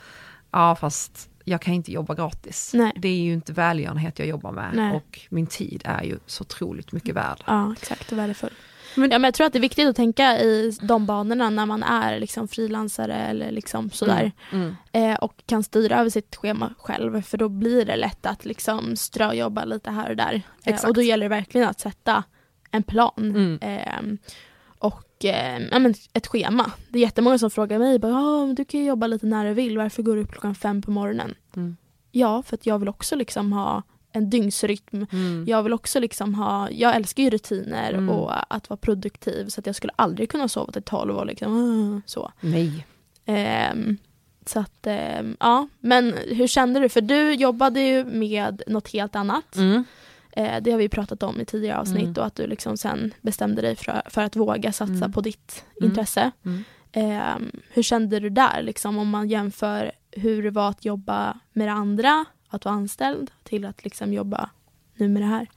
ja 0.52 0.76
fast 0.76 1.30
jag 1.46 1.62
kan 1.62 1.74
inte 1.74 1.92
jobba 1.92 2.16
gratis. 2.16 2.72
Nej. 2.74 2.92
Det 2.96 3.08
är 3.08 3.22
ju 3.22 3.34
inte 3.34 3.54
välgörenhet 3.54 4.20
jag 4.20 4.28
jobbar 4.28 4.52
med 4.52 4.72
Nej. 4.74 4.96
och 4.96 5.20
min 5.30 5.48
tid 5.48 5.82
är 5.86 6.04
ju 6.04 6.20
så 6.26 6.42
otroligt 6.42 6.92
mycket 6.92 7.16
värd. 7.16 7.44
Ja, 7.46 7.74
exakt. 7.78 8.12
Och 8.12 8.18
värdefull. 8.18 8.54
Men- 8.96 9.12
ja, 9.12 9.20
men 9.20 9.24
jag 9.28 9.34
tror 9.34 9.48
att 9.48 9.54
det 9.54 9.60
är 9.60 9.62
viktigt 9.62 9.88
att 9.88 9.96
tänka 9.96 10.40
i 10.40 10.78
de 10.82 11.06
banorna 11.06 11.50
när 11.50 11.66
man 11.66 11.84
är 11.84 12.20
liksom 12.20 12.48
frilansare 12.48 13.16
eller 13.16 13.52
liksom 13.52 13.90
sådär. 13.90 14.32
Mm. 14.52 14.76
Eh, 14.92 15.16
och 15.16 15.44
kan 15.46 15.64
styra 15.64 16.00
över 16.00 16.10
sitt 16.10 16.36
schema 16.36 16.74
själv. 16.78 17.22
För 17.22 17.38
då 17.38 17.50
blir 17.50 17.86
det 17.86 17.96
lätt 17.96 18.26
att 18.26 18.46
liksom 18.46 18.96
ströjobba 18.96 19.66
lite 19.66 19.92
här 19.92 20.10
och 20.10 20.16
där. 20.16 20.42
Eh, 20.66 20.86
och 20.86 20.94
då 20.94 21.02
gäller 21.02 21.26
det 21.26 21.36
verkligen 21.36 21.70
att 21.70 21.80
sätta 21.80 22.24
en 22.72 22.84
plan. 22.84 23.14
Mm. 23.18 23.60
Eh, 23.62 24.18
och 25.22 25.26
eh, 25.26 25.62
ja, 25.72 25.80
men 25.80 25.94
ett 26.14 26.28
schema. 26.28 26.72
Det 26.90 27.00
är 27.00 27.02
jättemånga 27.02 27.38
som 27.38 27.52
frågar 27.52 27.80
mig, 27.80 28.00
bara, 28.00 28.46
men 28.46 28.56
du 28.56 28.66
kan 28.66 28.80
ju 28.80 28.86
jobba 28.86 29.08
lite 29.08 29.26
när 29.26 29.46
du 29.46 29.54
vill, 29.54 29.78
varför 29.78 30.04
går 30.04 30.16
du 30.16 30.22
upp 30.22 30.32
klockan 30.32 30.56
fem 30.56 30.82
på 30.82 30.92
morgonen? 30.92 31.36
Mm. 31.56 31.78
Ja, 32.12 32.44
för 32.44 32.56
att 32.56 32.66
jag 32.66 32.80
vill 32.80 32.90
också 32.90 33.16
liksom 33.16 33.54
ha 33.54 33.84
en 34.12 34.30
dygnsrytm. 34.30 35.06
Mm. 35.12 35.46
Jag 35.48 35.64
vill 35.64 35.74
också 35.74 36.00
liksom 36.00 36.36
ha, 36.36 36.70
jag 36.72 36.96
älskar 36.96 37.24
ju 37.24 37.30
rutiner 37.30 37.94
Mm. 37.94 38.10
och 38.10 38.56
att 38.56 38.70
vara 38.70 38.78
produktiv 38.78 39.48
så 39.48 39.60
att 39.60 39.66
jag 39.66 39.76
skulle 39.76 39.94
aldrig 39.96 40.30
kunna 40.30 40.48
sova 40.48 40.72
till 40.72 40.84
tolv 40.84 41.18
och 41.18 41.26
liksom 41.26 41.52
ah, 41.54 42.02
så. 42.06 42.32
Nej. 42.40 42.86
Ehm, 43.26 43.98
så 44.46 44.60
att, 44.60 44.88
ehm, 44.88 45.38
ja. 45.40 45.68
Men 45.80 46.14
hur 46.28 46.48
kände 46.48 46.80
du? 46.80 46.90
För 46.90 47.02
du 47.02 47.34
jobbade 47.34 47.82
ju 47.82 48.06
med 48.06 48.62
något 48.68 48.94
helt 48.94 49.16
annat. 49.16 49.56
Mm. 49.56 49.84
Eh, 50.32 50.62
det 50.62 50.72
har 50.72 50.78
vi 50.78 50.90
pratat 50.90 51.24
om 51.24 51.42
i 51.42 51.46
tidigare 51.46 51.78
avsnitt 51.78 52.04
Mm. 52.04 52.14
och 52.18 52.26
att 52.26 52.36
du 52.36 52.48
liksom 52.48 52.78
sen 52.78 53.14
bestämde 53.22 53.62
dig 53.62 53.76
för, 53.76 54.02
för 54.10 54.22
att 54.24 54.36
våga 54.36 54.72
satsa 54.72 54.94
Mm. 54.94 55.12
på 55.12 55.22
ditt 55.22 55.66
Mm. 55.80 55.90
intresse. 55.90 56.32
Ehm, 56.92 57.52
hur 57.70 57.84
kände 57.84 58.20
du 58.20 58.30
där, 58.30 58.62
liksom, 58.62 58.98
om 58.98 59.10
man 59.10 59.30
jämför 59.30 59.92
hur 60.12 60.44
det 60.44 60.52
var 60.52 60.70
att 60.70 60.86
jobba 60.86 61.40
med 61.54 61.68
det 61.68 61.72
andra, 61.72 62.26
att 62.50 62.66
vara 62.66 62.76
anställd, 62.76 63.32
till 63.44 63.66
att 63.66 63.84
liksom 63.84 64.14
jobba 64.14 64.50
nu 64.96 65.08
med 65.10 65.22
det 65.22 65.26
här? 65.26 65.48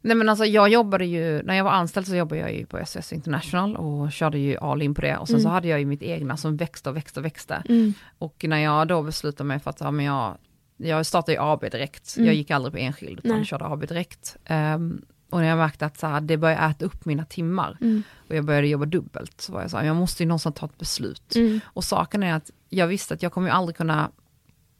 Nej 0.00 0.16
men 0.16 0.28
alltså 0.28 0.44
jag 0.44 0.68
jobbade 0.68 1.04
ju, 1.06 1.42
när 1.42 1.54
jag 1.54 1.64
var 1.64 1.70
anställd 1.70 2.06
så 2.06 2.14
jobbade 2.16 2.40
jag 2.40 2.54
ju 2.54 2.66
på 2.66 2.78
SS 2.78 3.12
International 3.12 3.76
och 3.76 4.12
körde 4.12 4.38
ju 4.38 4.56
all 4.56 4.82
in 4.82 4.94
på 4.94 5.00
det. 5.00 5.16
Och 5.16 5.28
sen 5.28 5.40
så 5.40 5.46
Mm. 5.48 5.52
hade 5.54 5.68
jag 5.68 5.78
ju 5.80 5.86
mitt 5.86 6.02
egna 6.02 6.36
som 6.36 6.56
växte 6.56 6.90
och 6.90 6.96
växte 6.96 7.20
och 7.20 7.26
växte. 7.26 7.62
Mm. 7.68 7.94
Och 8.18 8.44
när 8.48 8.58
jag 8.58 8.88
då 8.88 9.02
beslutade 9.02 9.46
mig 9.48 9.58
för 9.60 9.70
att, 9.70 9.80
ja 9.80 9.90
men 9.90 10.04
jag, 10.04 10.36
jag 10.78 11.06
startade 11.06 11.32
ju 11.32 11.38
AB 11.42 11.60
direkt. 11.60 12.16
Mm. 12.16 12.26
Jag 12.26 12.34
gick 12.34 12.50
aldrig 12.50 12.72
på 12.72 12.78
enskild 12.78 13.18
utan 13.24 13.36
Nej. 13.36 13.44
körde 13.44 13.64
AB 13.64 13.80
direkt. 13.86 14.36
Ehm, 14.44 15.02
och 15.30 15.40
när 15.40 15.48
jag 15.48 15.58
märkte 15.58 15.86
att 15.86 15.98
så 15.98 16.06
här, 16.06 16.20
det 16.20 16.36
började 16.36 16.62
äta 16.66 16.84
upp 16.84 17.04
mina 17.04 17.24
timmar 17.24 17.76
Mm. 17.80 18.02
och 18.28 18.36
jag 18.36 18.44
började 18.44 18.66
jobba 18.68 18.84
dubbelt 18.84 19.40
så 19.40 19.52
var 19.52 19.60
jag 19.60 19.70
så 19.70 19.76
här, 19.76 19.84
jag 19.84 19.96
måste 19.96 20.22
ju 20.22 20.26
någonstans 20.26 20.54
ta 20.58 20.66
ett 20.66 20.78
beslut. 20.78 21.36
Mm. 21.36 21.60
Och 21.66 21.84
saken 21.84 22.22
är 22.22 22.34
att 22.34 22.50
jag 22.68 22.86
visste 22.86 23.14
att 23.14 23.22
jag 23.22 23.32
kommer 23.32 23.48
ju 23.48 23.54
aldrig 23.54 23.76
kunna 23.76 24.10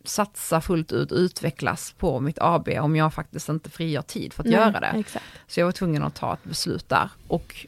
satsa 0.04 0.60
fullt 0.60 0.92
ut, 0.92 1.12
utvecklas 1.12 1.94
på 1.98 2.20
mitt 2.20 2.38
AB 2.40 2.68
om 2.80 2.96
jag 2.96 3.14
faktiskt 3.14 3.48
inte 3.48 3.70
frigör 3.70 4.02
tid 4.02 4.32
för 4.32 4.42
att 4.42 4.46
Nej, 4.46 4.54
göra 4.54 4.80
det. 4.80 4.86
Exakt. 4.86 5.24
Så 5.46 5.60
jag 5.60 5.64
var 5.64 5.72
tvungen 5.72 6.02
att 6.02 6.14
ta 6.14 6.34
ett 6.34 6.44
beslut 6.44 6.88
där. 6.88 7.10
Och 7.28 7.66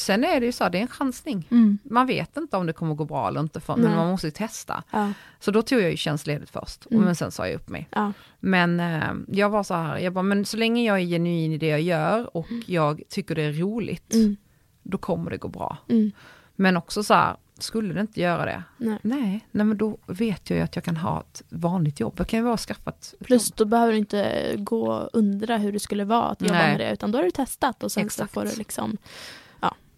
sen 0.00 0.24
är 0.24 0.40
det 0.40 0.46
ju 0.46 0.52
så, 0.52 0.68
det 0.68 0.78
är 0.78 0.82
en 0.82 0.88
chansning. 0.88 1.48
Mm. 1.50 1.78
Man 1.84 2.06
vet 2.06 2.36
inte 2.36 2.56
om 2.56 2.66
det 2.66 2.72
kommer 2.72 2.94
gå 2.94 3.04
bra 3.04 3.28
eller 3.28 3.40
inte, 3.40 3.60
för, 3.60 3.76
men 3.76 3.96
man 3.96 4.10
måste 4.10 4.26
ju 4.26 4.30
testa. 4.30 4.82
Ja. 4.90 5.12
Så 5.40 5.50
då 5.50 5.62
tog 5.62 5.80
jag 5.80 5.90
ju 5.90 5.96
tjänstledigt 5.96 6.50
först, 6.50 6.84
och 6.86 6.92
Mm. 6.92 7.04
men 7.04 7.14
sen 7.16 7.30
sa 7.30 7.46
jag 7.46 7.54
upp 7.54 7.68
mig. 7.68 7.88
Ja. 7.90 8.12
Men 8.40 8.80
eh, 8.80 9.12
jag 9.28 9.50
var 9.50 9.62
så 9.62 9.74
här, 9.74 9.98
jag 9.98 10.12
bara, 10.12 10.22
men 10.22 10.44
så 10.44 10.56
länge 10.56 10.84
jag 10.84 11.00
är 11.00 11.06
genuin 11.06 11.52
i 11.52 11.58
det 11.58 11.68
jag 11.68 11.80
gör 11.80 12.36
och 12.36 12.46
jag 12.66 13.02
tycker 13.08 13.34
det 13.34 13.42
är 13.42 13.52
roligt, 13.52 14.14
Mm. 14.14 14.36
då 14.82 14.98
kommer 14.98 15.30
det 15.30 15.36
gå 15.36 15.48
bra. 15.48 15.76
Mm. 15.88 16.12
Men 16.56 16.76
också 16.76 17.02
så 17.02 17.14
här, 17.14 17.36
skulle 17.60 17.94
det 17.94 18.00
inte 18.00 18.20
göra 18.20 18.44
det, 18.44 18.62
Nej. 18.76 18.98
nej, 19.02 19.46
nej 19.50 19.66
men 19.66 19.76
då 19.78 19.98
vet 20.06 20.50
jag 20.50 20.56
ju 20.56 20.62
att 20.62 20.76
jag 20.76 20.84
kan 20.84 20.96
ha 20.96 21.20
ett 21.20 21.42
vanligt 21.48 22.00
jobb. 22.00 22.14
Jag 22.16 22.28
kan 22.28 22.38
ju 22.38 22.44
bara 22.44 22.56
skaffa 22.56 22.90
ett 22.90 23.14
Plus 23.24 23.50
jobb. 23.50 23.56
då 23.56 23.64
behöver 23.64 23.92
du 23.92 23.98
inte 23.98 24.54
gå 24.58 24.92
och 24.92 25.10
undra 25.12 25.56
hur 25.56 25.72
det 25.72 25.80
skulle 25.80 26.04
vara 26.04 26.24
att 26.28 26.40
jobba 26.42 26.54
Nej. 26.54 26.70
med 26.70 26.80
det 26.80 26.92
utan 26.92 27.12
då 27.12 27.18
har 27.18 27.22
du 27.24 27.30
testat 27.30 27.82
och 27.82 27.92
sen 27.92 28.06
Exakt. 28.06 28.30
så 28.30 28.34
får 28.40 28.44
du 28.50 28.56
liksom 28.56 28.96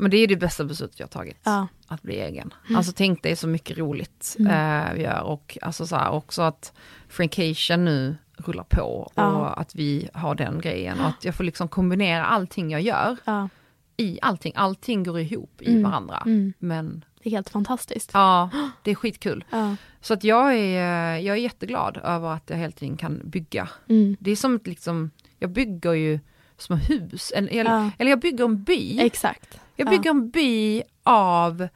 Men 0.00 0.10
det 0.10 0.16
är 0.16 0.26
det 0.28 0.36
bästa 0.36 0.64
beslutet 0.64 0.98
jag 1.00 1.06
har 1.06 1.10
tagit. 1.10 1.40
Ja. 1.44 1.66
Att 1.86 2.02
bli 2.02 2.20
egen. 2.20 2.54
Mm. 2.66 2.76
Alltså 2.76 2.92
tänk 2.96 3.22
dig 3.22 3.36
så 3.36 3.48
mycket 3.48 3.78
roligt 3.78 4.36
Mm. 4.38 4.86
eh, 4.86 4.94
vi 4.94 5.02
gör 5.02 5.20
och 5.22 5.58
alltså 5.62 5.86
så 5.86 5.96
här, 5.96 6.10
också 6.10 6.42
att 6.42 6.72
Frankation 7.08 7.84
nu 7.84 8.16
rullar 8.36 8.64
på 8.64 8.82
och 8.82 9.12
Ja. 9.14 9.46
att 9.46 9.74
vi 9.74 10.08
har 10.14 10.34
den 10.34 10.60
grejen 10.60 11.00
och 11.00 11.06
att 11.06 11.24
jag 11.24 11.34
får 11.34 11.44
liksom 11.44 11.68
kombinera 11.68 12.24
allting 12.26 12.70
jag 12.70 12.80
gör 12.80 13.16
Ja. 13.24 13.48
i 13.96 14.18
allting. 14.22 14.52
Allting 14.56 15.02
går 15.04 15.20
ihop 15.20 15.62
i 15.62 15.70
Mm. 15.70 15.82
varandra. 15.82 16.22
Mm. 16.26 16.52
Men 16.58 17.04
Det 17.22 17.28
är 17.28 17.30
helt 17.30 17.50
fantastiskt. 17.50 18.10
ja, 18.14 18.50
det 18.82 18.90
är 18.90 18.94
skitkul. 18.94 19.44
Ja. 19.50 19.76
Så 20.00 20.14
att 20.14 20.24
jag 20.24 20.54
är, 20.58 21.16
jag 21.16 21.36
är 21.36 21.40
jätteglad 21.40 21.96
över 22.04 22.28
att 22.32 22.50
jag 22.50 22.56
hela 22.56 22.72
tiden 22.72 22.96
kan 22.96 23.20
bygga. 23.24 23.68
Mm. 23.88 24.16
Det 24.20 24.30
är 24.30 24.36
som 24.36 24.54
ett 24.56 24.66
liksom, 24.66 25.10
jag 25.38 25.50
bygger 25.50 25.92
ju 25.92 26.20
små 26.58 26.76
hus, 26.76 27.30
eller, 27.36 27.48
eller, 27.52 27.70
Ja. 27.70 27.90
eller 27.98 28.10
jag 28.10 28.20
bygger 28.20 28.44
en 28.44 28.62
by. 28.64 29.00
Exakt. 29.00 29.60
Jag 29.76 29.86
Ja. 29.86 29.90
bygger 29.90 30.10
en 30.10 30.30
by 30.30 30.82
av 31.02 31.68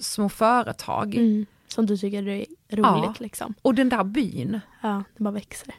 små 0.00 0.28
företag. 0.28 1.14
Mm. 1.14 1.46
Som 1.68 1.86
du 1.86 1.96
tycker 1.98 2.28
är 2.28 2.46
roligt 2.70 3.20
liksom. 3.20 3.54
Och 3.62 3.74
den 3.74 3.88
där 3.88 4.04
byn 4.04 4.60
Ja, 4.82 5.02
det 5.16 5.22
bara 5.24 5.30
växer. 5.30 5.74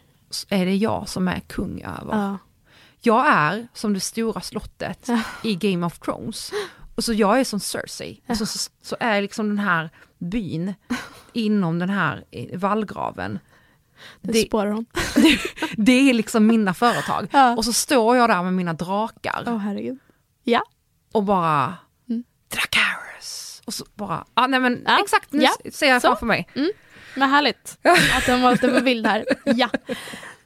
är 0.50 0.65
det 0.65 0.75
jag 0.75 1.10
som 1.10 1.27
är 1.27 1.39
kung 1.39 1.82
över. 1.82 2.15
Ja. 2.17 2.38
Jag 3.01 3.27
är 3.27 3.67
som 3.74 3.93
det 3.93 4.00
stora 4.00 4.41
slottet 4.41 5.05
Ja. 5.08 5.22
i 5.43 5.55
Game 5.55 5.86
of 5.86 6.00
Thrones. 6.00 6.51
Och 6.96 7.03
så 7.03 7.13
jag 7.13 7.39
är 7.39 7.43
som 7.43 7.60
Cersei. 7.60 8.22
Och 8.27 8.38
så, 8.38 8.46
så, 8.46 8.70
så 8.82 8.96
är 9.00 9.22
liksom 9.22 9.50
den 9.50 9.60
här 9.60 9.89
byn 10.17 10.74
inom 11.34 11.79
den 11.79 11.89
här 11.89 12.24
vallgraven. 12.58 13.39
Det, 14.22 14.32
Det, 14.32 14.39
spårar 14.48 14.72
hon. 14.72 14.86
det 15.77 16.10
är 16.10 16.13
liksom 16.13 16.48
mina 16.48 16.74
företag. 16.74 17.27
Ja. 17.32 17.55
Och 17.58 17.65
så 17.65 17.74
står 17.74 18.17
jag 18.17 18.29
där 18.29 18.43
med 18.43 18.53
mina 18.53 18.74
drakar 18.74 19.43
Åh 19.48 19.58
herregud. 19.58 20.00
Ja. 20.43 20.62
Och 21.13 21.24
bara 21.24 21.74
Mm. 22.10 22.24
Dracarys. 22.51 23.62
Och 23.65 23.74
så 23.74 23.86
bara, 23.96 24.25
ah, 24.34 24.48
nej 24.48 24.60
men 24.60 24.84
Ja. 24.86 25.00
exakt 25.03 25.32
nu 25.34 25.43
Ja. 25.43 25.72
ser 25.72 25.88
jag 25.88 26.01
Så. 26.01 26.08
framför 26.08 26.25
mig. 26.25 26.48
Men 27.15 27.29
härligt 27.29 27.77
att 28.17 28.25
de 28.25 28.41
valde 28.41 28.67
på 28.67 28.82
bild 28.82 29.08
här. 29.08 29.25
Ja. 29.46 29.70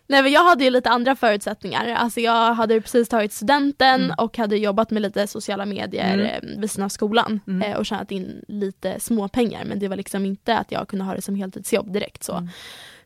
Nej 0.09 0.23
men 0.23 0.31
jag 0.31 0.43
hade 0.43 0.63
ju 0.63 0.69
lite 0.69 0.89
andra 0.89 1.15
förutsättningar. 1.15 1.95
Alltså 1.95 2.19
jag 2.19 2.53
hade 2.53 2.81
precis 2.81 3.09
tagit 3.09 3.33
studenten 3.33 4.01
Mm. 4.03 4.15
och 4.17 4.37
hade 4.37 4.57
jobbat 4.57 4.91
med 4.91 5.01
lite 5.01 5.27
sociala 5.27 5.65
medier 5.65 6.13
Mm. 6.13 6.25
eh, 6.55 6.59
vid 6.61 6.71
sidan 6.71 6.85
av 6.85 6.89
skolan 6.89 7.39
Mm. 7.47 7.61
eh, 7.71 7.77
och 7.77 7.85
tjänat 7.85 8.11
in 8.11 8.45
lite 8.47 8.99
småpengar 8.99 9.65
men 9.65 9.79
det 9.79 9.87
var 9.87 9.95
liksom 9.95 10.25
inte 10.25 10.57
att 10.57 10.71
jag 10.71 10.87
kunde 10.87 11.05
ha 11.05 11.15
det 11.15 11.21
som 11.21 11.35
heltidsjobb 11.35 11.93
direkt 11.93 12.23
så. 12.23 12.33
Mm. 12.33 12.49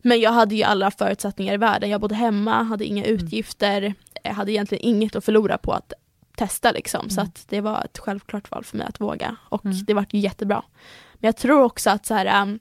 Men 0.02 0.20
jag 0.20 0.32
hade 0.32 0.56
ju 0.56 0.64
alla 0.64 0.92
förutsättningar 0.92 1.54
i 1.54 1.58
världen. 1.58 1.90
Jag 1.90 2.02
bodde 2.02 2.16
hemma, 2.16 2.64
hade 2.64 2.86
inga 2.86 3.04
Mm. 3.06 3.16
utgifter, 3.16 3.94
jag 4.24 4.34
hade 4.34 4.52
egentligen 4.52 4.86
inget 4.86 5.16
att 5.16 5.26
förlora 5.26 5.58
på 5.58 5.72
att 5.74 5.94
testa 6.46 6.72
liksom. 6.72 7.10
Så 7.10 7.20
Mm. 7.22 7.28
att 7.30 7.46
det 7.50 7.62
var 7.62 7.82
ett 7.86 7.98
självklart 8.00 8.52
val 8.52 8.64
för 8.64 8.78
mig 8.78 8.88
att 8.88 9.02
våga 9.02 9.36
och 9.50 9.66
Mm. 9.66 9.78
det 9.86 9.94
vart 9.94 10.14
ju 10.14 10.20
jättebra. 10.20 10.64
Men 11.14 11.28
jag 11.28 11.38
tror 11.38 11.62
också 11.62 11.90
att 11.90 12.06
så 12.06 12.14
här, 12.14 12.42
um, 12.42 12.60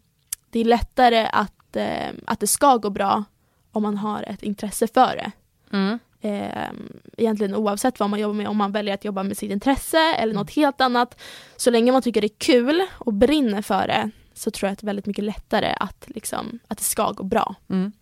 det 0.51 0.61
är 0.61 0.65
lättare 0.65 1.29
att, 1.33 1.77
eh, 1.77 2.11
att 2.27 2.41
det 2.41 2.47
ska 2.47 2.77
gå 2.77 2.91
bra 2.91 3.25
om 3.73 3.83
man 3.83 3.97
har 3.97 4.23
ett 4.23 4.43
intresse 4.43 4.87
för 4.87 5.17
det. 5.17 5.31
Mm. 5.77 5.99
Eh, 6.23 6.71
egentligen 7.17 7.55
oavsett 7.55 8.01
vad 8.01 8.11
man 8.11 8.21
jobbar 8.21 8.35
med, 8.35 8.49
om 8.49 8.57
man 8.57 8.73
väljer 8.73 8.95
att 8.95 9.05
jobba 9.05 9.23
med 9.23 9.37
sitt 9.37 9.51
intresse 9.51 9.99
eller 9.99 10.35
något 10.35 10.51
helt 10.51 10.81
annat. 10.81 11.21
Så 11.57 11.71
länge 11.71 11.93
man 11.93 12.03
tycker 12.03 12.21
det 12.21 12.27
är 12.27 12.39
kul 12.39 12.87
och 12.99 13.13
brinner 13.15 13.63
för 13.63 13.87
det 13.87 14.11
så 14.35 14.51
tror 14.51 14.69
jag 14.69 14.73
att 14.73 14.79
det 14.79 14.85
är 14.85 14.87
väldigt 14.87 15.07
mycket 15.07 15.25
lättare 15.25 15.75
att, 15.81 16.05
liksom, 16.07 16.59
att 16.69 16.79
det 16.79 16.85
ska 16.85 17.13
gå 17.13 17.23
bra. 17.25 17.55
Mm. 17.69 17.93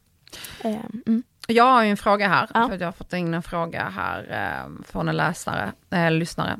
Jag 1.50 1.64
har 1.64 1.84
ju 1.84 1.90
en 1.90 1.96
fråga 1.96 2.28
här, 2.28 2.48
Ja. 2.54 2.68
för 2.68 2.78
jag 2.78 2.86
har 2.86 2.92
fått 2.92 3.12
in 3.12 3.34
en 3.34 3.42
fråga 3.42 3.88
här 3.88 4.26
eh, 4.30 4.84
från 4.92 5.08
en 5.08 5.16
läsare, 5.16 5.72
eh, 5.90 6.10
lyssnare. 6.10 6.58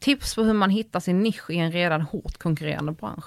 Tips 0.00 0.34
på 0.34 0.42
hur 0.42 0.52
man 0.52 0.70
hittar 0.70 1.00
sin 1.00 1.20
nisch 1.20 1.50
i 1.50 1.56
en 1.58 1.72
redan 1.72 2.00
hårt 2.02 2.38
konkurrerande 2.38 2.92
bransch. 2.92 3.24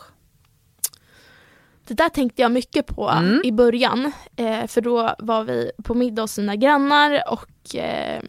Det 1.88 1.94
där 1.94 2.10
tänkte 2.10 2.42
jag 2.42 2.52
mycket 2.52 2.88
på 2.88 3.10
Mm. 3.10 3.42
i 3.44 3.52
början. 3.52 4.12
Eh, 4.36 4.68
för 4.68 4.82
då 4.82 5.16
var 5.20 5.44
vi 5.44 5.72
på 5.84 5.94
middag 5.94 6.22
hos 6.22 6.32
sina 6.32 6.56
grannar 6.56 7.22
och 7.32 7.76
eh, 7.76 8.24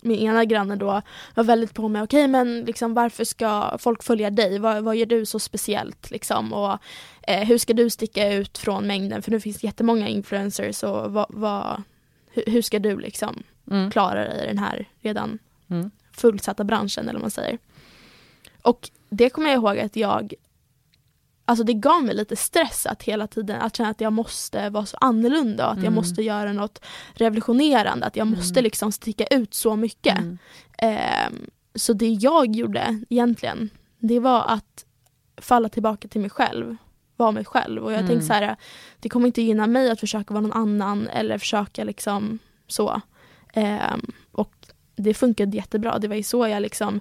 min 0.00 0.18
ena 0.18 0.44
granne 0.44 0.76
då 0.76 1.02
var 1.34 1.44
väldigt 1.44 1.74
på 1.74 1.88
mig, 1.88 2.02
okej 2.02 2.28
men 2.28 2.60
liksom, 2.64 2.94
varför 2.94 3.24
ska 3.24 3.78
folk 3.78 4.02
följa 4.02 4.30
dig? 4.30 4.58
Vad, 4.58 4.84
vad 4.84 4.96
gör 4.96 5.06
du 5.06 5.26
så 5.26 5.38
speciellt? 5.38 6.10
Liksom? 6.10 6.52
Och, 6.52 6.78
eh, 7.22 7.44
hur 7.48 7.58
ska 7.58 7.72
du 7.72 7.90
sticka 7.90 8.32
ut 8.32 8.58
från 8.58 8.86
mängden? 8.86 9.22
För 9.22 9.30
nu 9.30 9.40
finns 9.40 9.60
det 9.60 9.66
jättemånga 9.66 10.08
influencers 10.08 10.82
och 10.82 11.12
vad, 11.12 11.26
vad, 11.28 11.82
hur, 12.32 12.44
hur 12.46 12.62
ska 12.62 12.78
du 12.78 12.98
liksom 13.00 13.42
Mm. 13.70 13.90
klara 13.90 14.24
dig 14.24 14.44
i 14.44 14.46
den 14.46 14.58
här 14.58 14.88
redan 15.00 15.38
Mm. 15.70 15.90
fullsatta 16.12 16.64
branschen 16.64 17.04
eller 17.04 17.12
vad 17.12 17.20
man 17.22 17.30
säger. 17.30 17.58
Och 18.62 18.90
det 19.10 19.30
kommer 19.30 19.48
jag 19.48 19.56
ihåg 19.56 19.78
att 19.78 19.96
jag 19.96 20.34
Alltså 21.44 21.64
det 21.64 21.72
gav 21.74 22.02
mig 22.04 22.14
lite 22.14 22.36
stress 22.36 22.86
att 22.86 23.02
hela 23.02 23.26
tiden 23.26 23.60
att 23.60 23.76
känna 23.76 23.88
att 23.90 24.00
jag 24.00 24.12
måste 24.12 24.70
vara 24.70 24.86
så 24.86 24.96
annorlunda 25.00 25.66
och 25.66 25.72
att 25.72 25.78
jag 25.78 25.84
Mm. 25.86 25.94
måste 25.94 26.22
göra 26.22 26.52
något 26.52 26.84
revolutionerande, 27.14 28.06
att 28.06 28.16
jag 28.16 28.26
Mm. 28.26 28.38
måste 28.38 28.62
liksom 28.62 28.92
sticka 28.92 29.24
ut 29.26 29.54
så 29.54 29.76
mycket. 29.76 30.18
Ehm, 30.78 31.50
så 31.74 31.92
det 31.92 32.08
jag 32.08 32.56
gjorde 32.56 33.00
egentligen, 33.10 33.70
det 33.98 34.20
var 34.20 34.44
att 34.48 34.84
falla 35.36 35.68
tillbaka 35.68 36.08
till 36.08 36.20
mig 36.20 36.30
själv, 36.30 36.76
vara 37.22 37.32
mig 37.32 37.44
själv. 37.44 37.84
Och 37.84 37.92
jag 37.92 37.98
Mm. 37.98 38.08
tänkte 38.08 38.26
så 38.26 38.32
här, 38.32 38.56
det 39.00 39.08
kommer 39.08 39.26
inte 39.26 39.42
gynna 39.42 39.66
mig 39.66 39.90
att 39.90 40.00
försöka 40.00 40.34
vara 40.34 40.40
någon 40.42 40.52
annan 40.52 41.08
eller 41.08 41.38
försöka 41.38 41.84
liksom 41.84 42.38
så. 42.66 43.00
Ehm, 43.54 44.00
och 44.32 44.52
det 44.96 45.14
funkade 45.14 45.56
jättebra. 45.56 45.98
Det 45.98 46.08
var 46.08 46.16
ju 46.16 46.22
så 46.22 46.48
jag 46.48 46.62
liksom, 46.62 47.00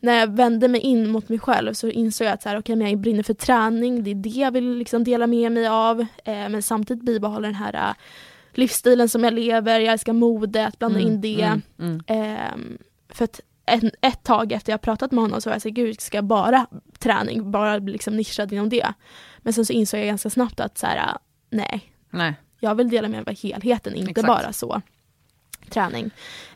när 0.00 0.18
jag 0.20 0.36
vände 0.36 0.68
mig 0.68 0.80
in 0.80 1.10
mot 1.10 1.28
mig 1.28 1.38
själv 1.38 1.74
så 1.74 1.88
insåg 1.88 2.26
jag 2.26 2.34
att 2.34 2.42
så 2.42 2.48
här, 2.48 2.58
okay, 2.58 2.76
men 2.76 2.90
jag 2.90 2.98
brinner 2.98 3.22
för 3.22 3.34
träning, 3.34 4.04
det 4.04 4.10
är 4.10 4.14
det 4.14 4.28
jag 4.28 4.50
vill 4.50 4.76
liksom 4.76 5.04
dela 5.04 5.26
med 5.26 5.52
mig 5.52 5.66
av. 5.68 6.00
Eh, 6.00 6.48
men 6.48 6.62
samtidigt 6.62 7.04
bibehålla 7.04 7.46
den 7.46 7.54
här 7.54 7.74
eh, 7.74 7.94
livsstilen 8.54 9.08
som 9.08 9.24
jag 9.24 9.34
lever, 9.34 9.80
jag 9.80 9.92
älskar 9.92 10.12
mode, 10.12 10.66
att 10.66 10.78
blanda 10.78 11.00
in 11.00 11.20
det. 11.20 11.42
Mm. 11.42 11.62
Mm. 11.78 12.02
Ehm, 12.06 12.78
för 13.08 13.24
att 13.24 13.40
ett, 13.66 13.94
ett 14.00 14.22
tag 14.24 14.52
efter 14.52 14.72
jag 14.72 14.80
pratat 14.80 15.12
med 15.12 15.22
honom 15.22 15.40
så 15.40 15.50
var 15.50 15.54
jag 15.54 15.62
så 15.62 15.68
här, 15.68 15.74
gud 15.74 16.00
ska 16.00 16.16
jag 16.16 16.24
bara 16.24 16.66
träning, 16.98 17.50
bara 17.50 17.80
bli 17.80 17.92
liksom 17.92 18.16
nischad 18.16 18.52
inom 18.52 18.68
det. 18.68 18.92
Men 19.42 19.52
sen 19.52 19.66
så 19.66 19.72
insåg 19.72 20.00
jag 20.00 20.06
ganska 20.06 20.30
snabbt 20.30 20.60
att 20.60 20.78
så 20.78 20.86
här, 20.86 21.18
nej, 21.50 21.92
Nej. 22.10 22.34
jag 22.60 22.74
vill 22.74 22.90
dela 22.90 23.08
med 23.08 23.26
mig 23.26 23.32
av 23.32 23.42
helheten, 23.42 23.94
inte 23.94 24.10
Exakt. 24.10 24.26
bara 24.26 24.52
så 24.52 24.82
träning. 25.70 26.10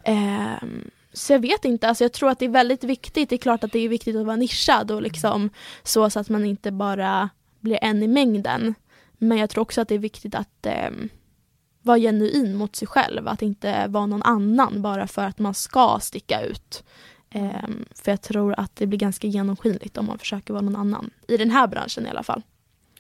Ehm, 0.04 0.90
så 1.12 1.32
jag 1.32 1.40
vet 1.40 1.64
inte, 1.64 1.88
alltså 1.88 2.04
jag 2.04 2.12
tror 2.12 2.30
att 2.30 2.38
det 2.38 2.44
är 2.44 2.48
väldigt 2.48 2.84
viktigt, 2.84 3.28
det 3.28 3.36
är 3.36 3.38
klart 3.38 3.64
att 3.64 3.72
det 3.72 3.78
är 3.78 3.88
viktigt 3.88 4.16
att 4.16 4.26
vara 4.26 4.36
nischad 4.36 4.90
och 4.90 5.02
liksom 5.02 5.50
så, 5.82 6.10
så 6.10 6.20
att 6.20 6.28
man 6.28 6.44
inte 6.44 6.70
bara 6.70 7.30
blir 7.60 7.78
en 7.82 8.02
i 8.02 8.08
mängden. 8.08 8.74
Men 9.12 9.38
jag 9.38 9.50
tror 9.50 9.62
också 9.62 9.80
att 9.80 9.88
det 9.88 9.94
är 9.94 9.98
viktigt 9.98 10.34
att 10.34 10.66
ehm, 10.66 11.08
vara 11.82 11.98
genuin 11.98 12.56
mot 12.56 12.76
sig 12.76 12.88
själv, 12.88 13.28
att 13.28 13.42
inte 13.42 13.86
vara 13.86 14.06
någon 14.06 14.22
annan 14.22 14.82
bara 14.82 15.06
för 15.06 15.22
att 15.24 15.38
man 15.38 15.54
ska 15.54 15.98
sticka 16.02 16.42
ut. 16.42 16.84
Ehm, 17.30 17.84
för 17.94 18.12
jag 18.12 18.22
tror 18.22 18.54
att 18.60 18.76
det 18.76 18.86
blir 18.86 18.98
ganska 18.98 19.26
genomskinligt 19.26 19.98
om 19.98 20.06
man 20.06 20.18
försöker 20.18 20.52
vara 20.52 20.62
någon 20.62 20.76
annan. 20.76 21.10
I 21.28 21.36
den 21.36 21.50
här 21.50 21.66
branschen 21.66 22.06
i 22.06 22.10
alla 22.10 22.22
fall. 22.22 22.42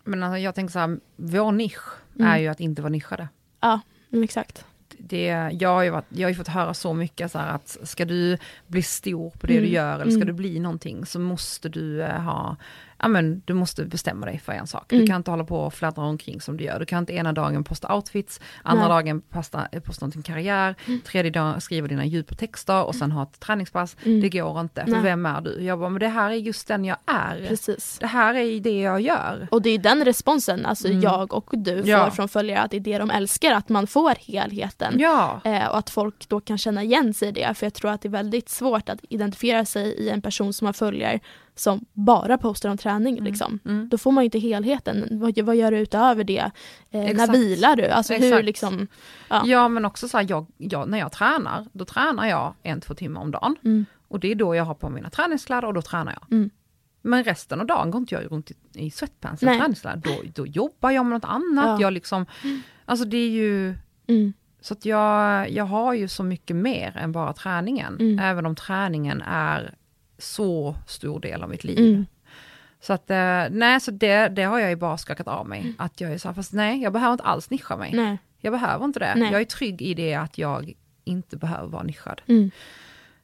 Men 0.04 0.22
alltså, 0.22 0.38
jag 0.38 0.54
tänker 0.54 0.72
så 0.72 0.78
här, 0.78 0.98
vår 1.16 1.52
nisch 1.52 1.82
Mm. 2.18 2.30
är 2.32 2.38
ju 2.38 2.48
att 2.48 2.60
inte 2.60 2.82
vara 2.82 2.90
nischade. 2.90 3.28
Ja, 3.60 3.80
mm, 4.12 4.24
exakt. 4.24 4.64
Det, 4.98 5.50
jag, 5.52 5.68
har 5.68 5.82
ju 5.82 5.90
varit, 5.90 6.04
jag 6.08 6.24
har 6.26 6.30
ju 6.30 6.34
fått 6.34 6.48
höra 6.48 6.74
så 6.74 6.94
mycket 6.94 7.32
så 7.32 7.38
här 7.38 7.48
att 7.54 7.76
ska 7.82 8.04
du 8.04 8.38
bli 8.66 8.82
stor 8.82 9.30
på 9.30 9.46
det 9.46 9.52
Mm. 9.52 9.64
du 9.64 9.70
gör 9.70 9.94
eller 9.94 10.10
ska 10.10 10.16
Mm. 10.16 10.26
du 10.26 10.32
bli 10.32 10.58
någonting 10.58 11.06
så 11.06 11.18
måste 11.20 11.68
du 11.68 12.02
eh, 12.02 12.20
ha, 12.22 12.56
ja 13.04 13.08
men 13.08 13.42
du 13.44 13.54
måste 13.54 13.84
bestämma 13.84 14.26
dig 14.26 14.38
för 14.38 14.52
en 14.52 14.66
sak. 14.66 14.92
Mm. 14.92 15.00
Du 15.04 15.06
kan 15.06 15.16
inte 15.16 15.30
hålla 15.30 15.44
på 15.44 15.58
och 15.60 15.74
fladdra 15.74 16.02
omkring 16.02 16.40
som 16.40 16.56
du 16.56 16.64
gör. 16.64 16.78
Du 16.78 16.86
kan 16.86 16.98
inte 16.98 17.12
ena 17.12 17.32
dagen 17.32 17.64
posta 17.64 17.94
outfits, 17.94 18.40
andra 18.62 18.88
Nej. 18.88 19.04
dagen 19.04 19.20
posta, 19.20 19.68
eh, 19.72 19.80
posta 19.80 20.04
någonting 20.04 20.22
karriär, 20.22 20.74
tredje 21.04 21.30
dagen 21.30 21.60
skriva 21.60 21.88
dina 21.88 22.04
djupa 22.04 22.34
texter 22.34 22.84
och 22.84 22.94
sen 22.94 23.12
ha 23.12 23.22
ett 23.22 23.40
träningspass. 23.40 23.96
Mm. 24.04 24.20
Det 24.20 24.28
går 24.28 24.60
inte, 24.60 24.84
för 24.84 24.90
Nej. 24.90 25.00
vem 25.02 25.26
är 25.26 25.40
du? 25.40 25.62
Jag 25.62 25.78
bara, 25.78 25.88
men 25.88 26.00
det 26.00 26.08
här 26.08 26.30
är 26.30 26.34
just 26.34 26.68
den 26.68 26.84
jag 26.84 26.96
är. 27.06 27.46
Precis. 27.48 27.98
Det 28.00 28.06
här 28.06 28.34
är 28.34 28.60
det 28.60 28.80
jag 28.80 29.00
gör. 29.00 29.48
Och 29.50 29.62
det 29.62 29.70
är 29.70 29.78
den 29.78 30.04
responsen, 30.04 30.66
alltså 30.66 30.88
Mm. 30.88 31.00
jag 31.00 31.34
och 31.34 31.50
du 31.52 31.82
Ja. 31.84 32.04
får 32.04 32.10
från 32.10 32.28
följare, 32.28 32.60
att 32.62 32.70
det 32.70 32.76
är 32.76 32.80
det 32.80 32.98
de 32.98 33.10
älskar, 33.10 33.52
att 33.52 33.68
man 33.68 33.86
får 33.86 34.14
helheten. 34.20 34.94
Ja. 34.98 35.40
Eh, 35.44 35.66
och 35.66 35.78
att 35.78 35.90
folk 35.90 36.28
då 36.28 36.40
kan 36.40 36.58
känna 36.58 36.82
igen 36.82 37.14
sig 37.14 37.28
i 37.28 37.32
det, 37.32 37.54
för 37.54 37.66
jag 37.66 37.74
tror 37.74 37.90
att 37.90 38.00
det 38.02 38.08
är 38.08 38.10
väldigt 38.10 38.48
svårt 38.48 38.88
att 38.88 38.98
identifiera 39.08 39.64
sig 39.64 39.84
i 39.86 40.08
en 40.10 40.22
person 40.22 40.52
som 40.52 40.66
har 40.66 40.72
följare 40.72 41.20
som 41.54 41.84
bara 41.92 42.38
postar 42.38 42.68
om 42.70 42.76
träning. 42.78 43.24
Liksom. 43.24 43.58
Mm. 43.64 43.88
Då 43.88 43.98
får 43.98 44.12
man 44.12 44.24
ju 44.24 44.26
inte 44.26 44.38
helheten. 44.38 45.06
Vad, 45.10 45.38
vad 45.38 45.56
gör 45.56 45.70
du 45.70 45.78
utöver 45.78 46.24
det? 46.24 46.50
Eh, 46.90 47.16
när 47.16 47.32
vilar 47.32 47.76
du? 47.76 47.86
Alltså 47.86 48.14
hur 48.14 48.42
liksom... 48.42 48.86
Ja. 49.28 49.42
Ja 49.46 49.68
men 49.68 49.84
också 49.84 50.08
så 50.08 50.16
här, 50.18 50.26
jag, 50.28 50.46
jag, 50.56 50.88
när 50.88 50.98
jag 50.98 51.12
tränar, 51.12 51.66
då 51.72 51.84
tränar 51.84 52.26
jag 52.26 52.54
en, 52.62 52.80
två 52.80 52.94
timmar 52.94 53.20
om 53.20 53.30
dagen. 53.30 53.56
Mm, 53.64 53.86
Och 54.08 54.20
det 54.20 54.30
är 54.30 54.34
då 54.34 54.54
jag 54.54 54.64
har 54.64 54.74
på 54.74 54.88
mina 54.90 55.10
träningskläder 55.10 55.68
och 55.68 55.74
då 55.74 55.82
tränar 55.82 56.12
jag. 56.12 56.32
Mm. 56.32 56.50
Men 57.02 57.24
resten 57.24 57.60
av 57.60 57.66
dagen 57.66 57.90
går 57.90 57.98
inte 58.00 58.14
jag 58.14 58.32
runt 58.32 58.50
i, 58.50 58.54
i 58.74 58.90
sweatpants 58.90 59.42
och 59.42 59.48
träningskläder. 59.48 60.02
Då, 60.04 60.22
då 60.34 60.46
jobbar 60.46 60.90
jag 60.90 61.06
med 61.06 61.16
något 61.16 61.30
annat. 61.30 61.64
Ja. 61.66 61.80
Jag 61.80 61.92
liksom, 61.92 62.26
alltså 62.84 63.04
det 63.06 63.16
är 63.16 63.30
ju, 63.30 63.74
mm, 64.06 64.32
så 64.60 64.74
att 64.74 64.84
jag, 64.84 65.50
jag 65.50 65.64
har 65.64 65.94
ju 65.94 66.08
så 66.08 66.22
mycket 66.22 66.56
mer 66.56 66.96
än 66.96 67.12
bara 67.12 67.32
träningen. 67.32 67.96
Mm. 68.00 68.18
Även 68.18 68.46
om 68.46 68.54
träningen 68.54 69.22
är 69.22 69.74
så 70.18 70.76
stor 70.86 71.20
del 71.20 71.42
av 71.42 71.48
mitt 71.48 71.64
liv. 71.64 71.78
Mm. 71.78 72.06
Så 72.80 72.92
att, 72.92 73.10
eh, 73.10 73.42
nej, 73.50 73.80
så 73.80 73.90
det, 73.90 74.28
det 74.28 74.42
har 74.42 74.58
jag 74.58 74.70
ju 74.70 74.76
bara 74.76 74.98
skakat 74.98 75.28
av 75.28 75.48
mig. 75.48 75.74
Att 75.78 76.00
jag 76.00 76.12
är 76.12 76.18
så 76.18 76.28
här, 76.28 76.34
fast 76.34 76.52
nej, 76.52 76.82
jag 76.82 76.92
behöver 76.92 77.12
inte 77.12 77.24
alls 77.24 77.50
nischa 77.50 77.76
mig. 77.76 77.90
Nej. 77.94 78.18
Jag 78.40 78.52
behöver 78.52 78.84
inte 78.84 78.98
det. 78.98 79.14
Nej. 79.16 79.32
Jag 79.32 79.40
är 79.40 79.44
trygg 79.44 79.82
i 79.82 79.94
det 79.94 80.14
att 80.14 80.38
jag 80.38 80.72
inte 81.04 81.36
behöver 81.36 81.68
vara 81.68 81.82
nischad. 81.82 82.22
Mm. 82.26 82.50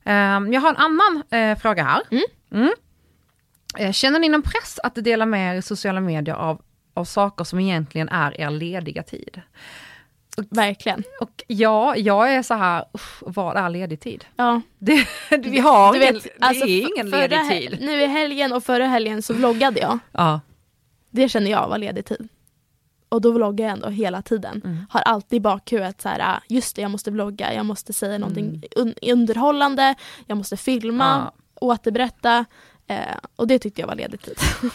Ehm, 0.04 0.52
jag 0.52 0.60
har 0.60 0.68
en 0.70 0.76
annan 0.76 1.22
eh, 1.30 1.58
fråga 1.58 1.82
här. 1.84 2.02
Mm. 2.10 2.24
Mm. 2.52 2.74
Eh, 3.78 3.92
känner 3.92 4.18
ni 4.18 4.28
någon 4.28 4.42
press 4.42 4.78
att 4.82 4.94
dela 4.94 5.26
med 5.26 5.54
er 5.54 5.58
i 5.58 5.62
sociala 5.62 6.00
medier 6.00 6.34
av, 6.34 6.62
av 6.94 7.04
saker 7.04 7.44
som 7.44 7.60
egentligen 7.60 8.08
är 8.08 8.40
er 8.40 8.50
lediga 8.50 9.02
tid? 9.02 9.40
Verkligen. 10.50 11.02
Och 11.20 11.42
ja, 11.46 11.96
jag 11.96 12.34
är 12.34 12.42
så 12.42 12.54
här, 12.54 12.84
uff, 12.92 13.22
vad 13.26 13.56
är 13.56 13.70
ledig 13.70 14.00
tid? 14.00 14.24
Ja. 14.36 14.60
Det, 14.78 15.06
vi 15.38 15.58
har 15.58 15.92
Du 15.92 15.98
ingen, 16.02 16.14
vet, 16.14 16.22
det 16.24 16.30
alltså, 16.40 16.66
är 16.66 16.82
f- 16.84 16.88
ingen 16.94 17.10
ledig 17.10 17.48
tid. 17.50 17.78
Nu 17.80 18.02
i 18.02 18.06
helgen 18.06 18.52
och 18.52 18.64
förra 18.64 18.86
helgen 18.86 19.22
så 19.22 19.34
vloggade 19.34 19.80
jag. 19.80 19.98
Ja. 20.12 20.40
Det 21.10 21.28
känner 21.28 21.50
jag 21.50 21.68
var 21.68 21.78
ledig 21.78 22.04
tid. 22.04 22.28
Och 23.08 23.20
då 23.20 23.30
vloggar 23.30 23.64
jag 23.66 23.72
ändå 23.72 23.88
hela 23.88 24.22
tiden. 24.22 24.60
Mm. 24.64 24.86
Har 24.90 25.00
alltid 25.00 25.36
i 25.36 25.40
bakhuvudet 25.40 26.00
så 26.00 26.08
här, 26.08 26.20
ah, 26.20 26.40
just 26.48 26.76
det 26.76 26.82
jag 26.82 26.90
måste 26.90 27.10
vlogga, 27.10 27.54
jag 27.54 27.66
måste 27.66 27.92
säga 27.92 28.18
någonting 28.18 28.46
Mm. 28.46 28.88
un- 28.88 29.12
underhållande, 29.12 29.94
jag 30.26 30.38
måste 30.38 30.56
filma, 30.56 31.04
Ja. 31.34 31.42
återberätta. 31.60 32.44
Eh, 32.86 32.98
och 33.36 33.46
det 33.46 33.58
tyckte 33.58 33.80
jag 33.80 33.88
var 33.88 33.94
ledig 33.94 34.20
tid. 34.22 34.34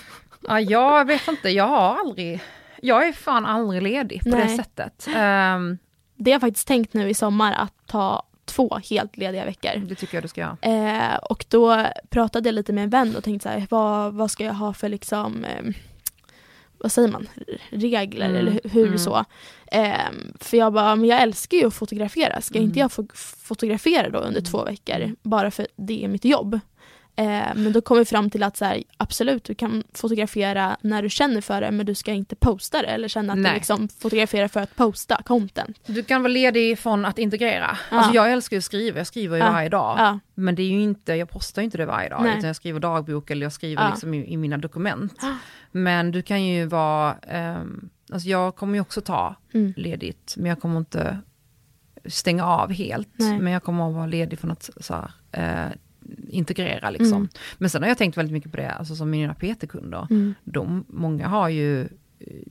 ja, 0.47 0.59
jag 0.59 1.05
vet 1.05 1.27
inte, 1.27 1.49
jag 1.49 1.67
har 1.67 1.97
aldrig, 1.99 2.41
jag 2.85 3.07
är 3.07 3.13
fan 3.13 3.45
aldrig 3.45 3.81
ledig 3.81 4.23
på 4.23 4.29
det 4.29 4.45
Nej. 4.45 4.57
sättet. 4.57 5.07
Ehm, 5.15 5.77
Det 6.15 6.31
har 6.31 6.35
jag 6.35 6.41
faktiskt 6.41 6.67
tänkt 6.67 6.93
nu 6.93 7.09
i 7.09 7.13
sommar 7.13 7.53
att 7.53 7.73
ta 7.85 8.23
två 8.45 8.79
helt 8.89 9.17
lediga 9.17 9.45
veckor. 9.45 9.79
det 9.79 9.95
tycker 9.95 10.17
jag 10.17 10.23
du 10.23 10.27
ska 10.27 10.41
göra. 10.41 10.57
Eh, 10.61 11.15
och 11.15 11.45
då 11.49 11.85
pratade 12.09 12.47
jag 12.49 12.53
lite 12.53 12.73
med 12.73 12.83
en 12.83 12.89
vän 12.89 13.15
och 13.15 13.23
tänkte 13.23 13.43
så 13.43 13.49
här, 13.59 13.67
vad, 13.69 14.13
vad 14.13 14.31
ska 14.31 14.43
jag 14.43 14.53
ha 14.53 14.73
för 14.73 14.89
liksom, 14.89 15.45
eh, 15.45 15.73
vad 16.77 16.91
säger 16.91 17.07
man, 17.09 17.27
regler 17.69 18.25
Mm, 18.29 18.35
eller 18.37 18.51
hu- 18.51 18.69
hur 18.69 18.85
mm. 18.87 18.97
så. 18.99 19.25
Eh, 19.67 19.93
för 20.39 20.57
jag 20.57 20.73
bara, 20.73 20.95
men 20.95 21.09
jag 21.09 21.21
älskar 21.21 21.57
ju 21.57 21.67
att 21.67 21.73
fotografera, 21.73 22.41
ska 22.41 22.57
Mm. 22.57 22.67
inte 22.67 22.79
jag 22.79 22.91
få 22.91 23.07
fotografera 23.43 24.09
då 24.09 24.19
under 24.19 24.41
två 24.41 24.63
veckor 24.63 25.15
bara 25.21 25.51
för 25.51 25.67
det 25.75 26.03
är 26.03 26.07
mitt 26.07 26.25
jobb? 26.25 26.59
Eh, 27.17 27.55
men 27.55 27.73
då 27.73 27.81
kom 27.81 27.97
vi 27.97 28.05
fram 28.05 28.29
till 28.29 28.43
att 28.43 28.57
så 28.57 28.65
här, 28.65 28.83
absolut, 28.97 29.43
du 29.43 29.55
kan 29.55 29.83
fotografera 29.93 30.77
när 30.81 31.01
du 31.01 31.09
känner 31.09 31.41
för 31.41 31.61
det 31.61 31.71
men 31.71 31.85
du 31.85 31.95
ska 31.95 32.11
inte 32.11 32.35
posta 32.35 32.81
det 32.81 32.87
eller 32.87 33.07
känna 33.07 33.33
att 33.33 33.39
Nej. 33.39 33.51
du 33.51 33.55
liksom 33.55 33.87
fotograferar 33.87 34.47
för 34.47 34.59
att 34.59 34.75
posta 34.75 35.21
content. 35.25 35.79
Du 35.85 36.03
kan 36.03 36.21
vara 36.23 36.31
ledig 36.31 36.79
från 36.79 37.05
att 37.05 37.19
integrera. 37.19 37.77
Ja. 37.91 37.97
Alltså 37.97 38.13
jag 38.15 38.31
älskar 38.31 38.55
ju 38.55 38.57
att 38.57 38.63
skriva, 38.63 38.97
jag 38.97 39.07
skriver 39.07 39.37
ju 39.37 39.43
Ja. 39.43 39.51
varje 39.51 39.69
dag. 39.69 39.95
Ja, 39.99 40.19
Men 40.33 40.55
det 40.55 40.61
är 40.61 40.67
ju 40.67 40.81
inte, 40.81 41.13
jag 41.13 41.29
postar 41.29 41.61
ju 41.61 41.63
inte 41.63 41.77
det 41.77 41.85
varje 41.85 42.09
dag, 42.09 42.23
Nej. 42.23 42.37
utan 42.37 42.47
jag 42.47 42.55
skriver 42.55 42.79
dagbok 42.79 43.31
eller 43.31 43.45
jag 43.45 43.53
skriver 43.53 43.83
Ja. 43.83 43.89
liksom 43.89 44.13
i, 44.13 44.33
i 44.33 44.37
mina 44.37 44.57
dokument. 44.57 45.21
Men 45.71 46.11
du 46.11 46.21
kan 46.21 46.43
ju 46.43 46.65
vara, 46.65 47.15
ehm, 47.27 47.89
alltså 48.11 48.29
jag 48.29 48.55
kommer 48.55 48.73
ju 48.73 48.81
också 48.81 49.01
ta 49.01 49.35
mm. 49.53 49.73
ledigt, 49.77 50.33
men 50.37 50.49
jag 50.49 50.61
kommer 50.61 50.77
inte 50.77 51.17
stänga 52.05 52.45
av 52.45 52.71
helt. 52.71 53.09
Nej. 53.13 53.39
Men 53.39 53.53
jag 53.53 53.63
kommer 53.63 53.87
att 53.89 53.95
vara 53.95 54.05
ledig 54.05 54.39
från 54.39 54.51
att 54.51 54.69
så 54.79 54.93
här, 54.93 55.11
eh, 55.31 55.71
integrera 56.29 56.89
liksom. 56.89 57.13
Mm. 57.17 57.29
Men 57.57 57.69
sen 57.69 57.81
har 57.81 57.89
jag 57.89 57.97
tänkt 57.97 58.17
väldigt 58.17 58.33
mycket 58.33 58.51
på 58.51 58.57
det, 58.57 58.71
alltså 58.71 58.95
som 58.95 59.09
mina 59.09 59.33
PT-kunder, 59.33 60.07
Mm. 60.09 60.33
de, 60.43 60.85
många 60.87 61.27
har 61.27 61.49
ju 61.49 61.87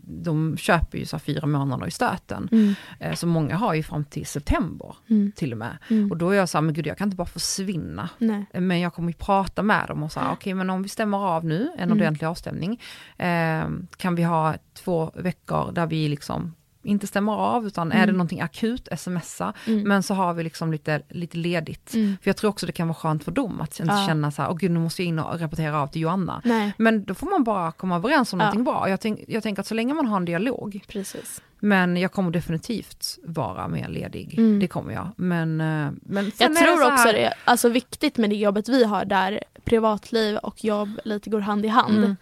de 0.04 0.56
köper 0.56 0.99
ju 0.99 1.06
så 1.06 1.16
här 1.16 1.20
fyra 1.20 1.46
månader 1.46 1.87
i 1.87 1.90
stöten. 1.90 2.49
Mm. 2.52 2.75
Eh, 3.00 3.14
Så 3.14 3.26
många 3.26 3.56
har 3.56 3.75
ju 3.75 3.82
fram 3.82 4.04
till 4.04 4.26
september 4.26 4.96
Mm. 5.11 5.32
till 5.37 5.52
och 5.52 5.58
med. 5.58 5.78
Mm. 5.90 6.11
Och 6.11 6.16
då 6.16 6.30
är 6.30 6.34
jag 6.37 6.49
så 6.49 6.58
här, 6.58 6.62
men 6.62 6.75
gud 6.75 6.87
jag 6.87 6.99
kan 6.99 7.06
inte 7.08 7.16
bara 7.16 7.26
försvinna. 7.26 8.08
Nej. 8.18 8.44
Men 8.52 8.80
jag 8.80 8.94
kommer 8.94 9.08
ju 9.08 9.14
prata 9.18 9.62
med 9.62 9.88
dem 9.88 10.02
och 10.02 10.12
säga, 10.12 10.30
okej 10.32 10.54
men 10.54 10.70
om 10.70 10.82
vi 10.82 10.88
stämmer 10.88 11.18
av 11.18 11.44
nu, 11.44 11.68
en 11.76 11.82
Mm. 11.82 11.96
ordentlig 11.99 12.26
avstämning, 12.26 12.80
eh, 13.16 13.64
kan 13.96 14.14
vi 14.14 14.23
ha 14.23 14.54
två 14.75 15.11
veckor 15.14 15.73
där 15.73 15.87
vi 15.87 16.08
liksom 16.08 16.54
inte 16.84 17.06
stämmer 17.06 17.32
av, 17.32 17.66
utan 17.66 17.92
är 17.92 17.96
det 17.96 18.02
Mm. 18.02 18.16
någonting 18.16 18.40
akut, 18.40 18.88
smsa, 18.98 19.52
Mm. 19.66 19.82
men 19.88 20.02
så 20.02 20.14
har 20.14 20.34
vi 20.34 20.42
liksom 20.44 20.72
lite, 20.72 21.02
lite 21.08 21.36
ledigt. 21.36 21.94
Mm. 21.94 22.16
För 22.22 22.28
jag 22.28 22.37
tror 22.37 22.50
också 22.50 22.66
det 22.66 22.72
kan 22.72 22.88
vara 22.88 22.94
skönt 22.96 23.24
för 23.24 23.32
dem 23.32 23.61
att 23.61 23.80
inte 23.80 23.94
Ja. 23.94 24.06
känna 24.06 24.30
så 24.30 24.42
här, 24.42 24.50
åh 24.50 24.56
gud 24.56 24.70
nu 24.70 24.80
måste 24.80 25.02
jag 25.02 25.09
in 25.09 25.18
och 25.18 25.40
rapportera 25.40 25.80
av 25.82 25.87
till 25.87 26.02
Joanna. 26.02 26.42
Nej, 26.44 26.72
Men 26.78 27.04
då 27.04 27.14
får 27.14 27.26
man 27.30 27.44
bara 27.44 27.72
komma 27.72 27.96
överens 27.96 28.32
om 28.32 28.40
Ja. 28.40 28.44
någonting 28.46 28.64
bra. 28.64 28.88
Jag, 28.88 29.00
tänk, 29.00 29.20
jag 29.28 29.42
tänker 29.42 29.61
att 29.61 29.66
så 29.66 29.74
länge 29.74 29.94
man 29.94 30.06
har 30.06 30.16
en 30.16 30.24
dialog, 30.24 30.80
precis. 30.88 31.42
men 31.61 31.96
jag 31.96 32.12
kommer 32.12 32.30
definitivt 32.30 33.18
vara 33.24 33.68
mer 33.68 33.88
ledig. 33.88 34.38
Mm. 34.38 34.61
Det 34.61 34.66
kommer 34.68 34.92
jag. 34.92 35.09
Men, 35.16 35.61
eh, 35.61 35.90
men 36.02 36.24
Jag 36.38 36.40
är 36.40 36.48
det 36.48 36.54
tror 36.54 36.76
så 36.76 36.92
också 36.92 37.06
här- 37.06 37.12
det 37.12 37.24
är 37.24 37.35
alltså, 37.44 37.68
viktigt 37.68 38.16
med 38.18 38.30
det 38.30 38.37
jobbet 38.37 38.68
vi 38.68 38.85
har 38.85 39.04
där 39.04 39.40
privatliv 39.64 40.37
och 40.37 40.64
jobb 40.64 40.88
lite 41.04 41.30
går 41.30 41.40
hand 41.40 41.64
i 41.64 41.68
hand. 41.68 41.98
Mm. 41.98 42.16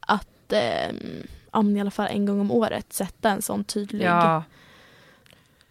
Att 0.00 0.52
eh, 0.52 0.94
men 1.52 1.76
i 1.76 1.80
alla 1.80 1.90
fall 1.90 2.06
en 2.10 2.26
gång 2.26 2.40
om 2.40 2.50
året 2.50 2.92
sätta 2.92 3.30
en 3.30 3.42
sån 3.42 3.64
tydlig 3.64 4.04
Ja, 4.06 4.44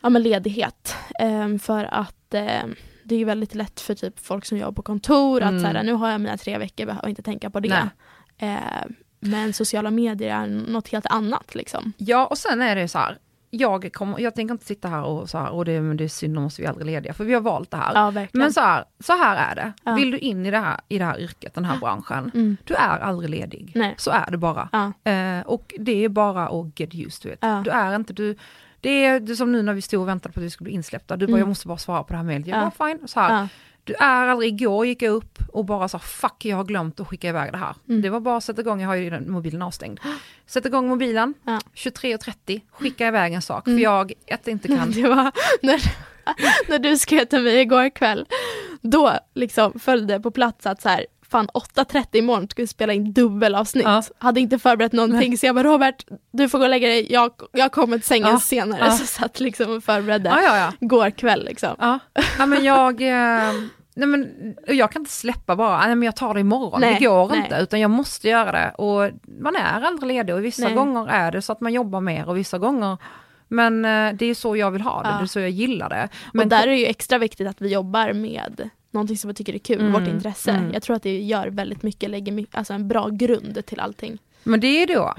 ja, 0.01 0.09
men 0.09 0.23
ledighet. 0.23 0.95
Eh, 1.19 1.57
för 1.57 1.83
att 1.93 2.33
eh, 2.33 2.63
det 3.03 3.15
är 3.15 3.25
väldigt 3.25 3.55
lätt 3.55 3.79
för 3.79 3.95
typ 3.95 4.19
folk 4.19 4.45
som 4.45 4.57
jobbar 4.57 4.71
på 4.71 4.81
kontor 4.81 5.41
Mm. 5.41 5.55
att 5.55 5.61
så 5.61 5.67
här, 5.67 5.83
nu 5.83 5.93
har 5.93 6.09
jag 6.09 6.21
mina 6.21 6.37
tre 6.37 6.57
veckor, 6.57 6.85
behöver 6.85 7.09
inte 7.09 7.21
tänka 7.21 7.49
på 7.49 7.59
det. 7.59 7.89
Eh, 8.37 8.57
men 9.19 9.53
sociala 9.53 9.91
medier 9.91 10.35
är 10.41 10.47
något 10.47 10.87
helt 10.87 11.05
annat 11.05 11.55
liksom. 11.55 11.93
ja, 11.97 12.25
och 12.25 12.37
sen 12.37 12.61
är 12.61 12.75
det 12.75 12.87
så 12.87 12.97
här. 12.97 13.17
Jag, 13.49 13.93
kommer, 13.93 14.19
jag 14.19 14.35
tänker 14.35 14.53
inte 14.53 14.65
sitta 14.65 14.87
här 14.87 15.03
och 15.03 15.29
så 15.29 15.37
här, 15.37 15.49
och 15.49 15.65
det, 15.65 15.81
men 15.81 15.97
det 15.97 16.03
är 16.03 16.07
synd, 16.07 16.35
då 16.35 16.41
måste 16.41 16.61
vi 16.61 16.67
aldrig 16.67 16.85
lediga, 16.85 17.13
för 17.13 17.23
vi 17.23 17.33
har 17.33 17.41
valt 17.41 17.71
det 17.71 17.77
här. 17.77 17.93
Ja, 17.93 18.25
men 18.33 18.53
så 18.53 18.61
här, 18.61 18.85
så 18.99 19.13
här 19.17 19.51
är 19.51 19.55
det. 19.55 19.73
Ja. 19.83 19.93
Vill 19.95 20.11
du 20.11 20.17
in 20.17 20.45
i 20.45 20.51
det, 20.51 20.57
här, 20.59 20.79
i 20.87 20.97
det 20.97 21.05
här 21.05 21.19
yrket, 21.19 21.53
den 21.53 21.65
här 21.65 21.77
branschen, 21.79 22.31
mm. 22.33 22.57
du 22.63 22.73
är 22.73 22.99
aldrig 22.99 23.29
ledig. 23.29 23.71
Nej. 23.75 23.95
Så 23.97 24.11
är 24.11 24.31
det 24.31 24.37
bara. 24.37 24.69
Ja. 24.71 25.11
Eh, 25.11 25.41
och 25.45 25.73
det 25.79 26.03
är 26.05 26.09
bara 26.09 26.47
att 26.47 26.79
get 26.79 26.95
used 26.95 27.21
to 27.21 27.27
it. 27.29 27.41
Du 27.63 27.69
är 27.71 27.95
inte, 27.95 28.13
du, 28.13 28.35
det 28.81 29.05
är 29.05 29.19
det 29.19 29.31
är 29.31 29.35
som 29.35 29.51
nu 29.51 29.61
när 29.61 29.73
vi 29.73 29.81
stod 29.81 30.01
och 30.01 30.07
väntade 30.07 30.33
på 30.33 30.39
att 30.39 30.43
vi 30.45 30.49
skulle 30.49 30.65
bli 30.65 30.73
insläppta. 30.73 31.17
Du 31.17 31.25
bara, 31.25 31.29
Mm. 31.31 31.39
jag 31.39 31.47
måste 31.47 31.67
bara 31.67 31.77
svara 31.77 32.03
på 32.03 32.13
det 32.13 32.17
här 32.17 32.23
mejlet. 32.23 32.47
Jag 32.47 32.57
Ja. 32.57 32.71
bara, 32.77 32.87
fine. 32.89 33.07
Så 33.07 33.19
här. 33.19 33.47
Du 33.87 33.93
är 33.99 34.27
aldrig, 34.27 34.53
igår 34.61 34.85
gick 34.85 35.01
jag 35.01 35.11
upp 35.11 35.39
och 35.53 35.65
bara 35.65 35.87
sa 35.87 35.99
fuck 35.99 36.45
jag 36.45 36.57
har 36.57 36.63
glömt 36.63 36.99
att 36.99 37.07
skicka 37.07 37.29
iväg 37.29 37.51
det 37.51 37.57
här. 37.57 37.75
Mm. 37.89 38.01
Det 38.01 38.09
var 38.09 38.19
bara 38.19 38.37
att 38.37 38.43
sätta 38.43 38.61
igång, 38.61 38.81
jag 38.81 38.87
har 38.87 38.95
ju 38.95 39.09
den 39.09 39.31
mobilen 39.31 39.61
avstängd. 39.61 39.99
Sätt 40.47 40.65
igång 40.65 40.87
mobilen, 40.87 41.33
Ja. 41.43 41.59
23.30, 41.75 42.61
skicka 42.71 43.07
iväg 43.07 43.33
en 43.33 43.41
sak. 43.41 43.67
Mm. 43.67 43.77
För 43.77 43.83
jag, 43.83 44.13
ett 44.25 44.47
inte 44.47 44.67
kan. 44.67 44.91
Det 44.95 45.07
var 45.07 45.31
när, 45.61 45.81
när 46.69 46.79
du 46.79 46.97
skrev 46.97 47.25
till 47.25 47.43
mig 47.43 47.59
igår 47.61 47.89
kväll. 47.89 48.25
Då 48.81 49.11
liksom 49.33 49.79
följde 49.79 50.19
på 50.19 50.31
plats 50.31 50.65
att 50.65 50.81
så 50.81 50.89
här, 50.89 51.05
fan 51.29 51.47
8.30 51.53 52.05
imorgon 52.11 52.47
ska 52.49 52.61
vi 52.63 52.67
spela 52.67 52.93
in 52.93 53.13
dubbelavsnitt. 53.13 53.83
Ja. 53.85 54.03
Hade 54.17 54.39
inte 54.39 54.59
förberett 54.59 54.91
någonting 54.93 55.37
så 55.37 55.45
jag 55.45 55.55
bara 55.55 55.63
Robert, 55.67 56.05
du 56.31 56.49
får 56.49 56.57
gå 56.57 56.63
och 56.63 56.69
lägga 56.69 56.87
dig, 56.87 57.11
jag, 57.13 57.31
jag 57.51 57.71
kommer 57.71 57.97
till 57.97 58.07
sängen 58.07 58.27
Ja. 58.27 58.39
senare. 58.39 58.79
Ja. 58.85 58.91
Så 58.97 59.05
satt 59.05 59.39
liksom 59.39 59.71
och 59.77 59.83
förberedde 59.83 60.29
Ja, 60.29 60.57
ja, 60.57 60.73
igår 60.79 61.09
kväll 61.09 61.45
liksom. 61.45 61.75
ja. 61.79 61.99
ja 62.37 62.45
men 62.45 62.63
jag, 62.63 63.01
eh, 63.01 63.53
nej 63.97 64.07
men 64.07 64.55
jag 64.67 64.91
kan 64.91 65.01
inte 65.01 65.11
släppa 65.11 65.55
bara, 65.55 65.77
nej 65.87 65.95
men 65.95 66.03
jag 66.05 66.15
tar 66.15 66.33
det 66.33 66.39
imorgon. 66.39 66.81
Nej, 66.81 66.97
det 66.99 67.05
går 67.05 67.27
nej. 67.29 67.37
inte, 67.37 67.55
utan 67.55 67.79
jag 67.79 67.91
måste 67.91 68.29
göra 68.29 68.51
det. 68.51 68.71
Och 68.77 69.11
man 69.41 69.55
är 69.55 69.81
aldrig 69.85 70.07
ledig 70.07 70.35
och 70.35 70.43
vissa 70.45 70.63
Nej. 70.63 70.73
gånger 70.73 71.07
är 71.07 71.31
det 71.31 71.41
så 71.41 71.51
att 71.51 71.61
man 71.61 71.73
jobbar 71.73 72.01
mer 72.01 72.29
och 72.29 72.37
vissa 72.37 72.57
gånger 72.57 72.97
men 73.47 73.85
eh, 73.85 74.13
det 74.13 74.25
är 74.25 74.35
så 74.35 74.57
jag 74.57 74.71
vill 74.71 74.81
ha 74.81 75.03
det, 75.03 75.09
Ja. 75.09 75.17
det 75.17 75.23
är 75.23 75.27
så 75.27 75.39
jag 75.39 75.49
gillar 75.49 75.89
det. 75.89 76.09
och 76.27 76.35
Men 76.35 76.49
där 76.49 76.63
är 76.63 76.67
det 76.67 76.77
ju 76.77 76.85
extra 76.85 77.17
viktigt 77.17 77.47
att 77.47 77.61
vi 77.61 77.73
jobbar 77.73 78.13
med 78.13 78.69
någonting 78.91 79.17
som 79.17 79.27
vi 79.27 79.33
tycker 79.33 79.53
är 79.53 79.59
kul, 79.59 79.79
Mm, 79.79 79.91
vårt 79.93 80.07
intresse. 80.07 80.51
mm. 80.51 80.73
Jag 80.73 80.83
tror 80.83 80.95
att 80.95 81.03
det 81.03 81.19
gör 81.21 81.47
väldigt 81.47 81.83
mycket, 81.83 82.09
lägger 82.09 82.31
mycket, 82.31 82.55
alltså 82.57 82.73
en 82.73 82.87
bra 82.87 83.09
grund 83.09 83.65
till 83.65 83.79
allting. 83.79 84.17
Men 84.43 84.59
det 84.59 84.67
är 84.83 84.87
då, 84.87 85.13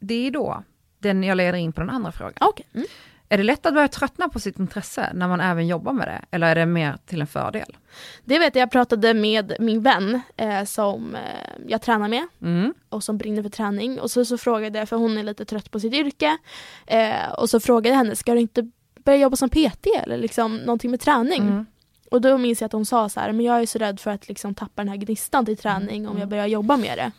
det 0.00 0.26
är 0.26 0.30
då 0.30 0.62
den 0.98 1.22
jag 1.24 1.36
leder 1.36 1.58
in 1.58 1.72
på 1.72 1.80
den 1.80 1.90
andra 1.90 2.12
frågan. 2.12 2.34
Okej. 2.40 2.66
Mm. 2.74 2.86
Är 3.32 3.36
det 3.38 3.42
lätt 3.44 3.66
att 3.66 3.74
börja 3.74 3.88
tröttna 3.88 4.28
på 4.28 4.40
sitt 4.40 4.58
intresse 4.58 5.10
när 5.14 5.28
man 5.28 5.40
även 5.40 5.66
jobbar 5.66 5.92
med 5.92 6.08
det? 6.08 6.20
Eller 6.30 6.46
är 6.46 6.54
det 6.54 6.66
mer 6.66 6.98
till 7.06 7.20
en 7.20 7.26
fördel? 7.26 7.76
Det 8.24 8.38
vet 8.38 8.54
jag, 8.54 8.62
jag 8.62 8.70
pratade 8.70 9.14
med 9.14 9.56
min 9.58 9.82
vän 9.82 10.20
eh, 10.36 10.64
som 10.64 11.14
eh, 11.14 11.20
jag 11.66 11.82
tränar 11.82 12.08
med 12.08 12.26
Mm. 12.42 12.74
och 12.88 13.04
som 13.04 13.18
brinner 13.18 13.42
för 13.42 13.50
träning. 13.50 14.00
Och 14.00 14.10
så, 14.10 14.24
så 14.24 14.38
frågade 14.38 14.78
jag, 14.78 14.88
för 14.88 14.96
hon 14.96 15.18
är 15.18 15.22
lite 15.22 15.44
trött 15.44 15.70
på 15.70 15.80
sitt 15.80 15.92
yrke, 15.94 16.38
eh, 16.86 17.32
och 17.38 17.50
så 17.50 17.60
frågade 17.60 17.88
jag 17.88 17.96
henne, 17.96 18.16
ska 18.16 18.34
du 18.34 18.40
inte 18.40 18.70
börja 19.04 19.18
jobba 19.18 19.36
som 19.36 19.48
PT 19.48 19.86
eller 20.04 20.16
liksom 20.16 20.56
någonting 20.56 20.90
med 20.90 21.00
träning? 21.00 21.42
Mm. 21.42 21.66
Och 22.10 22.20
då 22.20 22.38
minns 22.38 22.60
jag 22.60 22.66
att 22.66 22.72
hon 22.72 22.86
sa 22.86 23.08
så 23.08 23.20
här, 23.20 23.32
men 23.32 23.46
jag 23.46 23.62
är 23.62 23.66
så 23.66 23.78
rädd 23.78 24.00
för 24.00 24.10
att 24.10 24.28
liksom 24.28 24.54
tappa 24.54 24.82
den 24.82 24.88
här 24.88 24.96
gnistan 24.96 25.46
till 25.46 25.56
träning 25.56 26.08
om 26.08 26.18
jag 26.18 26.28
börjar 26.28 26.46
jobba 26.46 26.76
med 26.76 26.98
det. 26.98 27.12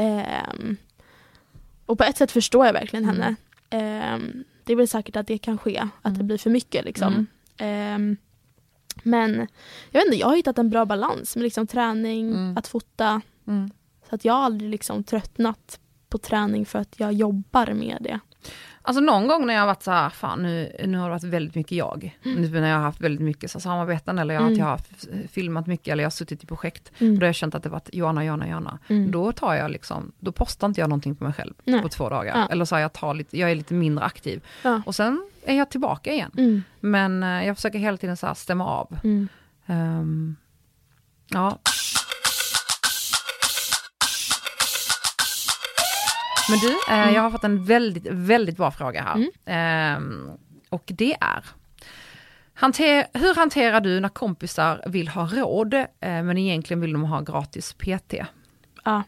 Ehm, 0.00 0.76
och 1.86 1.98
på 1.98 2.04
ett 2.04 2.16
sätt 2.16 2.32
förstår 2.32 2.66
jag 2.66 2.72
verkligen 2.72 3.04
henne. 3.04 3.34
Det 4.64 4.72
är 4.72 4.76
väl 4.76 4.88
säkert 4.88 5.16
att 5.16 5.26
det 5.26 5.38
kan 5.38 5.58
ske, 5.58 5.78
att 5.78 6.14
det 6.14 6.18
Mm. 6.18 6.26
blir 6.26 6.38
för 6.38 6.50
mycket 6.50 6.84
liksom. 6.84 7.12
Mm. 7.14 7.26
Ehm, 7.56 8.16
men 9.02 9.34
jag 9.90 10.00
vet 10.00 10.06
inte, 10.06 10.16
jag 10.18 10.26
har 10.26 10.36
hittat 10.36 10.58
en 10.58 10.70
bra 10.70 10.84
balans 10.84 11.36
med 11.36 11.42
liksom 11.42 11.66
träning, 11.66 12.28
Mm. 12.30 12.56
att 12.58 12.66
fota. 12.66 13.20
Mm. 13.46 13.70
Så 14.08 14.14
att 14.14 14.24
jag 14.24 14.32
har 14.34 14.40
aldrig 14.42 14.70
liksom 14.70 15.04
tröttnat 15.04 15.80
på 16.08 16.18
träning 16.18 16.66
för 16.66 16.78
att 16.78 17.00
jag 17.00 17.12
jobbar 17.12 17.72
med 17.72 17.96
det. 18.00 18.20
Alltså 18.86 19.00
någon 19.00 19.26
gång 19.28 19.46
när 19.46 19.54
jag 19.54 19.60
har 19.60 19.66
varit 19.66 19.82
så 19.82 19.90
här, 19.90 20.10
fan 20.10 20.42
nu, 20.42 20.76
nu 20.86 20.98
har 20.98 21.04
det 21.04 21.10
varit 21.10 21.24
väldigt 21.24 21.54
mycket 21.54 21.72
jag. 21.72 22.18
Nu 22.22 22.48
när 22.60 22.68
jag 22.68 22.76
har 22.76 22.82
haft 22.82 23.00
väldigt 23.00 23.20
mycket 23.20 23.50
så 23.50 23.60
samarbeten 23.60 24.18
eller 24.18 24.34
jag, 24.34 24.40
Mm. 24.42 24.52
att 24.52 24.58
jag 24.58 24.66
har 24.66 24.80
f- 24.90 25.08
filmat 25.30 25.66
mycket 25.66 25.88
eller 25.92 26.02
jag 26.02 26.06
har 26.06 26.10
suttit 26.12 26.44
i 26.44 26.46
projekt. 26.46 26.92
Mm. 26.98 27.12
Och 27.12 27.18
då 27.18 27.24
har 27.24 27.28
jag 27.28 27.34
känt 27.34 27.54
att 27.54 27.62
det 27.62 27.68
varit 27.68 27.88
Johanna, 27.92 28.24
Johanna, 28.24 28.48
Johanna. 28.48 28.78
Mm. 28.88 29.10
Då 29.10 29.32
tar 29.32 29.54
jag 29.54 29.70
liksom, 29.70 30.12
då 30.18 30.32
postar 30.32 30.66
inte 30.66 30.80
jag 30.80 30.88
någonting 30.90 31.16
på 31.16 31.24
mig 31.24 31.32
själv 31.32 31.54
Nej. 31.64 31.82
på 31.82 31.88
två 31.88 32.08
dagar. 32.08 32.36
Ja. 32.38 32.48
Eller 32.50 32.64
så 32.64 32.74
här, 32.74 32.82
jag, 32.82 32.92
tar 32.92 33.14
lite, 33.14 33.38
jag 33.38 33.50
är 33.50 33.54
lite 33.54 33.74
mindre 33.74 34.04
aktiv. 34.04 34.44
Ja. 34.62 34.82
Och 34.86 34.94
sen 34.94 35.26
är 35.44 35.56
jag 35.58 35.70
tillbaka 35.70 36.12
igen. 36.12 36.30
Mm. 36.36 36.62
Men 36.80 37.22
eh, 37.22 37.46
jag 37.46 37.56
försöker 37.56 37.78
hela 37.78 37.96
tiden 37.96 38.16
så 38.16 38.26
här 38.26 38.34
stämma 38.34 38.66
av. 38.66 38.98
Mm. 39.04 39.28
Ehm, 39.66 40.36
ja. 41.28 41.58
Men 46.50 46.58
du, 46.58 46.68
eh, 46.88 47.02
Mm. 47.02 47.14
jag 47.14 47.22
har 47.22 47.30
fått 47.30 47.44
en 47.44 47.64
väldigt, 47.64 48.06
väldigt 48.10 48.56
bra 48.56 48.70
fråga 48.70 49.02
här. 49.02 49.28
Ehm, 49.46 50.30
och 50.70 50.82
det 50.86 51.16
är, 51.20 51.44
hanter, 52.54 53.06
hur 53.12 53.34
hanterar 53.34 53.80
du 53.80 54.00
när 54.00 54.08
kompisar 54.08 54.82
vill 54.86 55.08
ha 55.08 55.26
råd, 55.26 55.74
eh, 55.74 55.86
men 56.00 56.38
egentligen 56.38 56.80
vill 56.80 56.92
de 56.92 57.04
ha 57.04 57.20
gratis 57.20 57.72
PT? 57.72 58.14
Ja. 58.84 59.02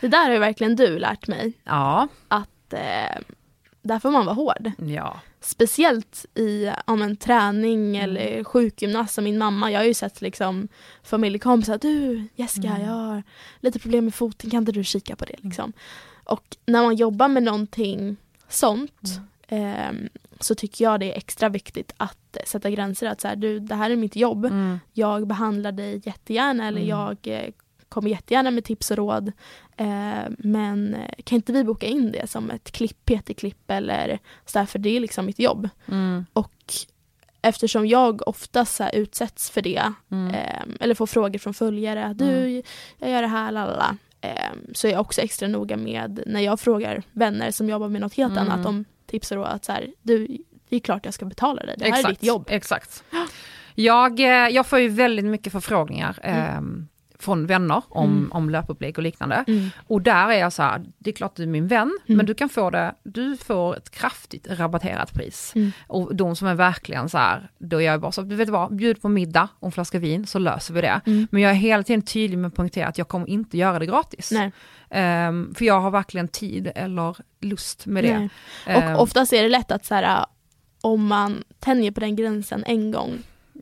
Det 0.00 0.08
där 0.08 0.24
har 0.24 0.32
ju 0.32 0.38
verkligen 0.38 0.76
du 0.76 0.98
lärt 0.98 1.26
mig. 1.26 1.52
Ja, 1.64 2.08
Att 2.28 2.72
eh, 2.72 3.18
där 3.82 3.98
får 3.98 4.10
man 4.10 4.24
vara 4.26 4.34
hård. 4.34 4.70
ja, 4.78 5.20
Speciellt 5.40 6.26
i 6.34 6.72
ja, 6.86 6.96
men, 6.96 7.16
träning 7.16 7.96
Mm. 7.96 8.10
eller 8.10 8.44
sjukgymnast 8.44 9.14
som 9.14 9.24
min 9.24 9.38
mamma. 9.38 9.70
Jag 9.72 9.80
har 9.80 9.84
ju 9.84 9.94
sett 9.94 10.20
liksom 10.20 10.68
familjekompisar. 11.02 11.78
Du 11.78 12.28
Jessica, 12.34 12.68
Mm. 12.68 12.82
jag 12.82 12.92
har 12.92 13.22
lite 13.60 13.78
problem 13.78 14.04
med 14.04 14.14
foten. 14.14 14.50
Kan 14.50 14.58
inte 14.58 14.72
du 14.72 14.84
kika 14.84 15.16
på 15.16 15.24
det? 15.24 15.36
Liksom. 15.38 15.72
Och 16.26 16.56
när 16.66 16.82
man 16.82 16.96
jobbar 16.96 17.28
med 17.28 17.42
någonting 17.42 18.16
sånt 18.48 19.02
Mm. 19.48 19.64
ehm, 19.74 20.08
så 20.40 20.54
tycker 20.54 20.84
jag 20.84 21.00
det 21.00 21.12
är 21.12 21.16
extra 21.18 21.48
viktigt 21.48 21.92
att 21.96 22.36
eh, 22.36 22.42
sätta 22.46 22.70
gränser. 22.70 23.06
Att 23.06 23.20
så 23.20 23.28
här, 23.28 23.36
du, 23.36 23.58
det 23.60 23.74
här 23.74 23.90
är 23.90 23.96
mitt 23.96 24.16
jobb. 24.16 24.44
mm, 24.44 24.78
Jag 24.92 25.26
behandlar 25.26 25.72
dig 25.72 26.02
jättegärna 26.04 26.68
eller 26.68 26.78
Mm. 26.80 26.88
jag 26.90 27.16
eh, 27.22 27.50
kommer 27.88 28.10
jättegärna 28.10 28.50
med 28.50 28.64
tips 28.64 28.90
och 28.90 28.96
råd. 28.96 29.32
Eh, 29.76 30.24
men 30.38 30.94
eh, 30.94 31.10
kan 31.24 31.36
inte 31.36 31.52
vi 31.52 31.64
boka 31.64 31.86
in 31.86 32.12
det 32.12 32.30
som 32.30 32.50
ett 32.50 32.70
klipp, 32.72 33.04
PT-klipp 33.04 33.70
eller 33.70 34.18
så 34.46 34.58
här, 34.58 34.66
för 34.66 34.78
det 34.78 34.96
är 34.96 35.00
liksom 35.00 35.26
mitt 35.26 35.38
jobb. 35.38 35.68
mm, 35.88 36.26
Och 36.32 36.52
eftersom 37.42 37.86
jag 37.86 38.28
oftast 38.28 38.78
här, 38.78 38.94
utsätts 38.94 39.50
för 39.50 39.62
det 39.62 39.92
mm, 40.10 40.34
eh, 40.34 40.62
eller 40.80 40.94
får 40.94 41.06
frågor 41.06 41.38
från 41.38 41.54
följare, 41.54 42.12
du 42.14 42.62
jag 42.98 43.10
gör 43.10 43.22
det 43.22 43.28
här, 43.28 43.52
lalala. 43.52 43.96
Eh, 44.26 44.50
så 44.72 44.86
är 44.86 44.92
jag 44.92 45.00
också 45.00 45.20
extra 45.20 45.48
noga 45.48 45.76
med 45.76 46.22
när 46.26 46.40
jag 46.40 46.60
frågar 46.60 47.02
vänner 47.12 47.50
som 47.50 47.68
jobbar 47.68 47.88
med 47.88 48.00
något 48.00 48.14
helt 48.14 48.36
Mm. 48.36 48.50
annat 48.52 48.66
om 48.66 48.84
tips 49.06 49.30
och 49.30 49.36
råd 49.36 49.46
att 49.46 49.64
så 49.64 49.72
här, 49.72 49.86
du, 50.02 50.26
det 50.68 50.76
är 50.76 50.80
klart 50.80 51.04
jag 51.04 51.14
ska 51.14 51.24
betala 51.24 51.62
dig, 51.62 51.74
det 51.78 51.84
här 51.84 51.92
är 51.92 51.98
exakt, 51.98 52.20
ditt 52.20 52.28
jobb. 52.28 52.46
Exakt. 52.50 53.04
Jag, 53.74 54.20
eh, 54.20 54.26
jag 54.48 54.66
får 54.66 54.78
ju 54.78 54.88
väldigt 54.88 55.24
mycket 55.24 55.52
förfrågningar 55.52 56.18
ehm, 56.22 56.88
från 57.18 57.46
vänner 57.46 57.82
om, 57.88 58.10
Mm. 58.10 58.32
om 58.32 58.50
löpupplägg 58.50 58.98
och 58.98 59.02
liknande. 59.02 59.44
Mm. 59.46 59.68
Och 59.86 60.02
där 60.02 60.28
är 60.28 60.38
jag 60.38 60.52
så 60.52 60.62
här, 60.62 60.84
det 60.98 61.10
är 61.10 61.14
klart 61.14 61.36
du 61.36 61.42
är 61.42 61.46
min 61.46 61.68
vän, 61.68 61.98
Mm. 62.06 62.16
men 62.16 62.26
du 62.26 62.34
kan 62.34 62.48
få 62.48 62.70
det, 62.70 62.94
du 63.02 63.36
får 63.36 63.76
ett 63.76 63.90
kraftigt 63.90 64.46
rabatterat 64.50 65.12
pris. 65.14 65.52
Mm. 65.54 65.72
Och 65.86 66.16
de 66.16 66.36
som 66.36 66.48
är 66.48 66.54
verkligen 66.54 67.08
så 67.08 67.18
här, 67.18 67.50
då 67.58 67.80
är 67.82 67.86
jag 67.86 68.00
bara 68.00 68.12
så, 68.12 68.22
du 68.22 68.36
vet 68.36 68.48
vad, 68.48 68.76
bjud 68.76 69.02
på 69.02 69.08
middag 69.08 69.48
och 69.58 69.66
en 69.66 69.72
flaska 69.72 69.98
vin 69.98 70.26
så 70.26 70.38
löser 70.38 70.74
vi 70.74 70.80
det. 70.80 71.00
Mm. 71.06 71.28
Men 71.30 71.42
jag 71.42 71.50
är 71.50 71.56
hela 71.56 71.82
tiden 71.82 72.02
tydlig 72.02 72.38
med 72.38 72.48
att 72.48 72.54
poängtera 72.54 72.88
att 72.88 72.98
jag 72.98 73.08
kommer 73.08 73.28
inte 73.28 73.58
göra 73.58 73.78
det 73.78 73.86
gratis. 73.86 74.30
Nej. 74.32 74.52
Ehm, 74.90 75.54
för 75.54 75.64
jag 75.64 75.80
har 75.80 75.90
verkligen 75.90 76.28
tid 76.28 76.72
eller 76.74 77.16
lust 77.40 77.86
med 77.86 78.04
det. 78.04 78.28
Nej. 78.66 78.94
Och 78.94 79.02
oftast 79.02 79.32
är 79.32 79.42
det 79.42 79.48
lätt 79.48 79.70
att 79.70 79.84
så 79.84 79.94
här, 79.94 80.26
om 80.80 81.06
man 81.06 81.44
tänjer 81.60 81.90
på 81.90 82.00
den 82.00 82.16
gränsen 82.16 82.64
en 82.66 82.90
gång, 82.90 83.12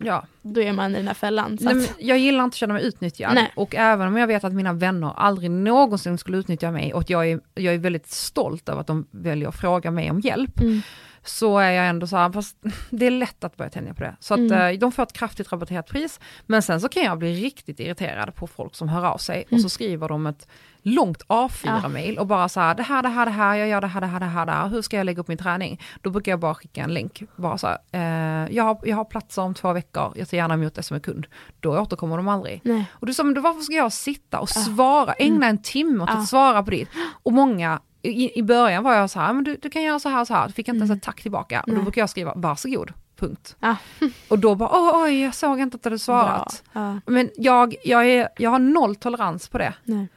ja. 0.01 0.27
då 0.43 0.61
är 0.63 0.73
man 0.73 0.93
i 0.95 0.97
den 0.97 1.07
här 1.07 1.15
fällan. 1.15 1.59
Nej, 1.61 1.77
att, 1.85 1.95
jag 1.99 2.19
gillar 2.19 2.45
inte 2.45 2.55
att 2.55 2.59
känna 2.59 2.75
mig 2.75 2.85
utnyttjad. 2.85 3.35
Nej. 3.35 3.53
Och 3.57 3.75
även 3.75 4.09
om 4.09 4.17
jag 4.17 4.27
vet 4.27 4.45
att 4.45 4.53
mina 4.53 4.73
vänner 4.73 5.13
aldrig 5.17 5.51
någonsin 5.51 6.19
skulle 6.19 6.39
utnyttja 6.39 6.71
mig 6.71 6.95
och 6.95 7.11
jag 7.11 7.29
är, 7.31 7.41
jag 7.55 7.75
är 7.75 7.79
väldigt 7.79 8.07
stolt 8.11 8.69
över 8.69 8.81
att 8.81 8.87
de 8.87 9.07
väljer 9.11 9.49
att 9.49 9.57
fråga 9.61 9.91
mig 9.91 10.11
om 10.11 10.21
hjälp. 10.21 10.61
mm, 10.61 10.81
Så 11.25 11.59
är 11.59 11.71
jag 11.71 11.87
ändå 11.89 12.07
så 12.07 12.17
här, 12.17 12.33
fast 12.33 12.57
det 12.91 13.07
är 13.07 13.11
lätt 13.11 13.45
att 13.45 13.57
börja 13.57 13.71
tänja 13.71 13.95
på 13.95 14.03
det. 14.03 14.17
Så 14.21 14.35
att 14.35 14.41
Mm. 14.41 14.75
eh, 14.75 14.79
de 14.79 14.93
får 14.93 15.03
ett 15.03 15.13
kraftigt 15.13 15.53
rabatterat 15.53 15.87
pris. 15.89 16.21
Men 16.47 16.63
sen 16.63 16.81
så 16.81 16.89
kan 16.89 17.03
jag 17.03 17.19
bli 17.19 17.35
riktigt 17.45 17.81
irriterad 17.81 18.35
på 18.35 18.47
folk 18.47 18.75
som 18.75 18.89
hör 18.89 19.05
av 19.07 19.19
sig 19.19 19.43
och 19.47 19.53
Mm. 19.53 19.63
så 19.63 19.69
skriver 19.69 20.09
de 20.09 20.27
ett 20.27 20.49
långt 20.85 21.23
A4-mail 21.27 22.19
och 22.19 22.27
bara 22.27 22.49
så 22.49 22.61
här, 22.61 22.75
det 22.75 22.83
här, 22.83 23.03
det 23.03 23.09
här, 23.09 23.27
det 23.27 23.33
här, 23.33 23.55
jag 23.57 23.69
gör 23.69 23.81
det 23.81 23.87
här, 23.87 24.01
det 24.01 24.07
här, 24.07 24.21
det 24.21 24.27
här, 24.27 24.47
det 24.47 24.53
här, 24.53 24.69
hur 24.69 24.83
ska 24.83 24.97
jag 24.97 25.05
lägga 25.07 25.21
upp 25.21 25.29
min 25.29 25.39
träning? 25.39 25.81
Då 26.03 26.11
brukar 26.11 26.33
jag 26.33 26.41
bara 26.41 26.55
skicka 26.55 26.83
en 26.83 26.95
länk, 26.95 27.23
bara 27.37 27.59
så 27.59 27.67
här, 27.67 27.79
eh, 27.93 28.55
jag, 28.57 28.65
har, 28.65 28.79
jag 28.83 28.97
har 28.97 29.05
platser 29.05 29.43
om 29.43 29.55
två 29.55 29.73
veckor, 29.73 30.13
jag 30.17 30.29
tar 30.29 30.37
gärna 30.37 30.55
emot 30.55 30.75
det 30.75 30.83
som 30.83 30.95
är 30.97 31.01
kund. 31.01 31.27
Då 31.61 31.79
återkommer 31.81 32.17
de 32.17 32.29
aldrig. 32.29 32.61
nej. 32.65 32.85
Och 32.93 33.07
du 33.07 33.15
sa, 33.15 33.25
men 33.25 33.35
då 33.35 33.41
varför 33.41 33.61
ska 33.61 33.75
jag 33.75 33.93
sitta 33.93 34.41
och 34.41 34.49
svara, 34.49 35.13
ägna 35.13 35.47
en 35.47 35.63
timme 35.63 36.03
åt 36.05 36.11
att 36.11 36.29
svara 36.29 36.63
på 36.63 36.71
det? 36.71 36.87
Och 37.23 37.33
många, 37.33 37.81
i, 38.03 38.39
i 38.39 38.43
början 38.43 38.85
var 38.85 38.95
jag 38.95 39.11
så 39.11 39.21
här, 39.21 39.33
men 39.33 39.45
du, 39.45 39.57
du 39.63 39.71
kan 39.71 39.83
göra 39.83 39.99
så 39.99 40.09
här 40.09 40.21
och 40.21 40.27
så 40.27 40.35
här, 40.35 40.49
fick 40.49 40.69
inte 40.69 40.79
ens 40.79 40.91
ett 40.91 41.03
tack 41.03 41.23
tillbaka. 41.23 41.61
Och 41.61 41.75
då 41.75 41.83
brukar 41.83 42.03
jag 42.03 42.11
skriva, 42.11 42.33
varsågod, 42.37 42.93
punkt. 43.17 43.57
Ja. 43.61 43.77
Och 44.29 44.39
då 44.39 44.55
bara, 44.55 44.71
oj, 44.73 44.91
oj, 45.05 45.23
jag 45.23 45.35
såg 45.35 45.61
inte 45.61 45.75
att 45.77 45.83
du 45.83 45.87
hade 45.87 45.99
svarat. 45.99 46.63
Ja, 46.73 47.01
Men 47.07 47.31
jag, 47.37 47.75
jag, 47.85 48.07
är, 48.07 48.29
jag 48.37 48.51
har 48.51 48.59
noll 48.59 48.97
tolerans 48.97 49.49
på 49.49 49.59
det. 49.59 49.75
nej. 49.85 50.09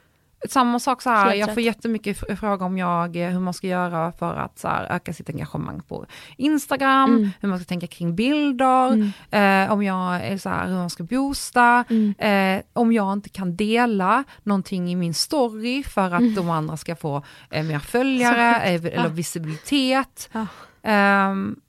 Samma 0.49 0.79
sak 0.79 1.01
så 1.01 1.09
här, 1.09 1.25
Helt 1.25 1.39
jag 1.39 1.47
rätt. 1.47 1.53
får 1.53 1.63
jättemycket 1.63 2.39
frågor 2.39 2.65
om 2.65 2.77
jag, 2.77 3.15
eh, 3.15 3.29
hur 3.29 3.39
man 3.39 3.53
ska 3.53 3.67
göra 3.67 4.11
för 4.11 4.35
att 4.35 4.59
så 4.59 4.67
här, 4.67 4.87
öka 4.95 5.13
sitt 5.13 5.29
engagemang 5.29 5.81
på 5.87 6.05
Instagram, 6.37 7.15
Mm. 7.15 7.29
hur 7.41 7.49
man 7.49 7.59
ska 7.59 7.65
tänka 7.65 7.87
kring 7.87 8.15
bilder, 8.15 8.87
Mm. 9.31 9.65
eh, 9.67 9.73
om 9.73 9.83
jag 9.83 10.41
så 10.41 10.49
här, 10.49 10.67
hur 10.67 10.75
man 10.75 10.89
ska 10.89 11.03
boosta, 11.03 11.83
Mm. 11.89 12.13
eh, 12.57 12.63
om 12.73 12.91
jag 12.93 13.13
inte 13.13 13.29
kan 13.29 13.55
dela 13.55 14.23
någonting 14.43 14.91
i 14.91 14.95
min 14.95 15.13
story 15.13 15.83
för 15.83 16.11
att 16.15 16.35
de 16.35 16.49
andra 16.49 16.77
ska 16.77 16.95
få 16.95 17.23
eh, 17.49 17.63
mer 17.65 17.79
följare 17.79 18.55
eh, 18.61 18.85
eller 18.85 19.09
visibilitet. 19.09 20.29
Ja. 20.31 20.47
Ehm, 20.83 21.59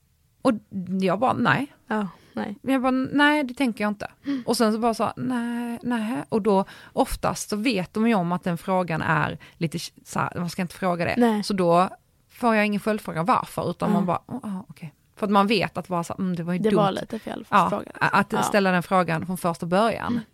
och 0.43 0.53
jag 1.01 1.19
bara, 1.19 1.33
nej. 1.33 1.67
Ja, 1.87 2.09
nej. 2.39 2.57
Jag 2.63 2.83
bara, 2.83 2.91
nej 2.91 3.45
det 3.45 3.55
tänker 3.55 3.85
jag 3.85 3.91
inte. 3.91 4.11
Och 4.47 4.57
sen 4.57 4.73
så 4.73 4.79
bara 4.79 4.95
så, 4.95 5.13
nej, 5.17 5.79
nej. 5.83 6.23
Och 6.29 6.43
då 6.43 6.65
oftast 6.93 7.49
så 7.51 7.57
vet 7.57 7.95
de 7.95 8.09
ju 8.09 8.15
om 8.15 8.33
att 8.33 8.45
den 8.45 8.59
frågan 8.59 9.03
är 9.03 9.39
lite 9.57 9.79
så 10.05 10.19
här, 10.19 10.33
man 10.37 10.51
ska 10.51 10.63
inte 10.63 10.75
fråga 10.75 11.05
det. 11.05 11.15
Nej. 11.19 11.43
Så 11.43 11.53
då 11.55 11.89
får 12.31 12.55
jag 12.55 12.67
ingen 12.67 12.81
följdfråga 12.81 13.23
varför, 13.23 13.71
utan 13.71 13.89
Ja. 13.89 13.95
man 13.95 14.07
bara, 14.07 14.21
oh, 14.27 14.61
okej. 14.69 14.95
För 15.17 15.27
att 15.27 15.33
man 15.33 15.47
vet 15.47 15.79
att 15.79 15.89
bara 15.89 16.05
så, 16.05 16.15
mm, 16.19 16.37
det 16.37 16.43
var 16.43 16.53
ju 16.53 16.59
Det 16.59 16.71
dumt. 16.71 16.77
var 16.77 16.93
lite 16.93 17.19
fel 17.19 17.45
ja, 17.51 17.69
fråga. 17.71 17.91
att 17.95 18.33
Ja. 18.33 18.43
ställa 18.43 18.71
den 18.71 18.83
frågan 18.83 19.27
från 19.27 19.37
första 19.39 19.67
början. 19.67 20.13
Mm. 20.13 20.25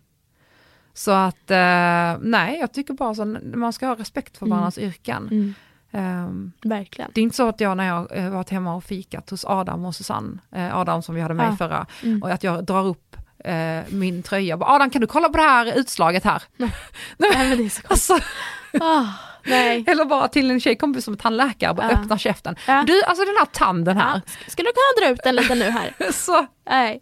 Så 0.93 1.11
att, 1.11 1.51
eh, 1.51 2.17
nej 2.21 2.57
jag 2.59 2.71
tycker 2.73 2.93
bara 2.93 3.15
så, 3.15 3.25
man 3.55 3.73
ska 3.73 3.87
ha 3.87 3.95
respekt 3.95 4.37
för 4.37 4.45
Mm. 4.45 4.49
varandras 4.57 4.77
yrken. 4.77 5.27
Mm. 5.31 5.53
Ehm, 5.95 6.51
Verkligen. 6.63 7.11
det 7.13 7.21
är 7.21 7.23
inte 7.23 7.35
så 7.35 7.47
att 7.49 7.59
jag 7.61 7.77
när 7.77 7.87
jag 7.87 8.17
eh, 8.17 8.29
varit 8.29 8.49
hemma 8.49 8.75
och 8.75 8.83
fikat 8.83 9.29
hos 9.29 9.45
Adam 9.45 9.85
och 9.85 9.95
Susanne, 9.95 10.37
eh, 10.55 10.77
Adam 10.77 11.01
som 11.01 11.15
vi 11.15 11.21
hade 11.21 11.33
med 11.33 11.47
Ja. 11.51 11.55
förra, 11.55 11.85
Mm. 12.03 12.23
och 12.23 12.29
att 12.31 12.43
jag 12.43 12.65
drar 12.65 12.85
upp 12.85 13.15
eh, 13.45 13.79
min 13.89 14.23
tröja 14.23 14.57
bara, 14.57 14.69
Adam 14.69 14.89
kan 14.89 15.01
du 15.01 15.07
kolla 15.07 15.29
på 15.29 15.37
det 15.37 15.43
här 15.43 15.77
utslaget 15.79 16.23
här? 16.23 16.43
Nej 16.57 16.69
men 17.49 17.57
det 17.57 17.65
är 17.65 17.69
så. 17.69 17.81
Alltså, 17.87 18.17
Ah, 18.81 19.05
nej. 19.45 19.83
eller 19.87 20.05
bara 20.05 20.27
till 20.27 20.51
en 20.51 20.59
tjejkompis 20.59 21.05
som 21.05 21.13
är 21.13 21.17
tandläkare, 21.17 21.73
bara 21.73 21.91
Ja. 21.91 21.97
öppna 21.97 22.17
käften. 22.17 22.55
Ja. 22.67 22.83
Du, 22.87 23.03
alltså 23.03 23.25
den 23.25 23.35
här 23.39 23.45
tanden 23.45 23.97
här. 23.97 24.21
Ja. 24.25 24.33
Skulle 24.47 24.69
du 24.69 24.73
kunna 24.73 25.07
dra 25.07 25.13
ut 25.13 25.19
den 25.23 25.35
lite 25.35 25.55
nu 25.55 25.69
här? 25.69 26.11
Så, 26.11 26.45
Nej. 26.69 27.01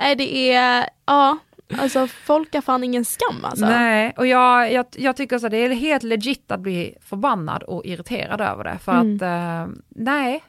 Nej 0.00 0.16
det 0.16 0.52
är, 0.54 0.88
ja, 1.06 1.38
alltså 1.78 2.06
folk 2.06 2.54
har 2.54 2.60
fan 2.62 2.84
ingen 2.84 3.04
skam 3.04 3.44
alltså. 3.44 3.64
Nej, 3.66 4.14
och 4.16 4.26
jag, 4.26 4.72
jag, 4.72 4.86
jag 4.96 5.16
tycker 5.16 5.38
så 5.38 5.46
att 5.46 5.50
det 5.52 5.56
är 5.58 5.70
helt 5.70 6.02
legit 6.02 6.50
att 6.50 6.60
bli 6.60 6.94
förbannad 7.00 7.62
och 7.62 7.84
irriterad 7.86 8.40
över 8.40 8.64
det. 8.64 8.78
För 8.78 8.92
Mm. 8.92 9.16
att, 9.16 9.22
eh, 9.22 9.74
nej. 9.88 10.44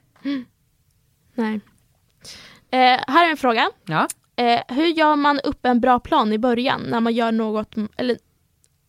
Nej. 1.36 1.60
Eh, 2.72 3.00
här 3.08 3.26
är 3.26 3.32
en 3.32 3.38
fråga. 3.38 3.70
Ja. 3.86 4.08
Eh, 4.36 4.60
hur 4.68 4.86
gör 4.86 5.16
man 5.16 5.40
upp 5.40 5.66
en 5.66 5.82
bra 5.82 6.00
plan 6.00 6.34
i 6.34 6.38
början 6.38 6.82
när 6.82 7.00
man 7.00 7.14
gör 7.14 7.32
något, 7.32 7.76
eller 7.98 8.18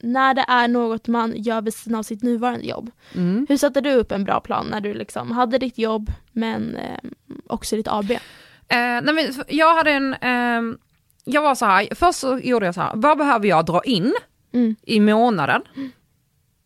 när 0.02 0.34
det 0.34 0.44
är 0.48 0.68
något 0.68 1.08
man 1.08 1.34
gör 1.36 1.62
vid 1.62 1.74
sidan 1.74 1.98
av 1.98 2.02
sitt 2.02 2.22
nuvarande 2.22 2.66
jobb? 2.66 2.90
Mm. 3.14 3.46
Hur 3.48 3.56
satte 3.56 3.80
du 3.80 3.92
upp 3.92 4.12
en 4.12 4.24
bra 4.24 4.40
plan 4.40 4.66
när 4.70 4.80
du 4.80 4.94
liksom 4.94 5.30
hade 5.30 5.58
ditt 5.58 5.78
jobb 5.78 6.12
men 6.32 6.76
eh, 6.76 6.98
också 7.46 7.76
ditt 7.76 7.88
AB? 7.88 8.10
Eh, 8.10 8.18
nej 8.68 9.12
men 9.14 9.34
jag 9.48 9.74
hade 9.76 9.90
en, 9.90 10.14
ehm, 10.20 10.78
jag 11.24 11.42
var 11.42 11.54
så 11.54 11.66
här, 11.66 11.88
först 11.94 12.18
så 12.18 12.38
gjorde 12.38 12.66
jag 12.66 12.74
så 12.74 12.80
här, 12.80 12.92
vad 12.94 13.18
behöver 13.18 13.48
jag 13.48 13.66
dra 13.66 13.82
in 13.84 14.14
Mm. 14.54 14.76
i 14.82 15.00
månaden? 15.00 15.62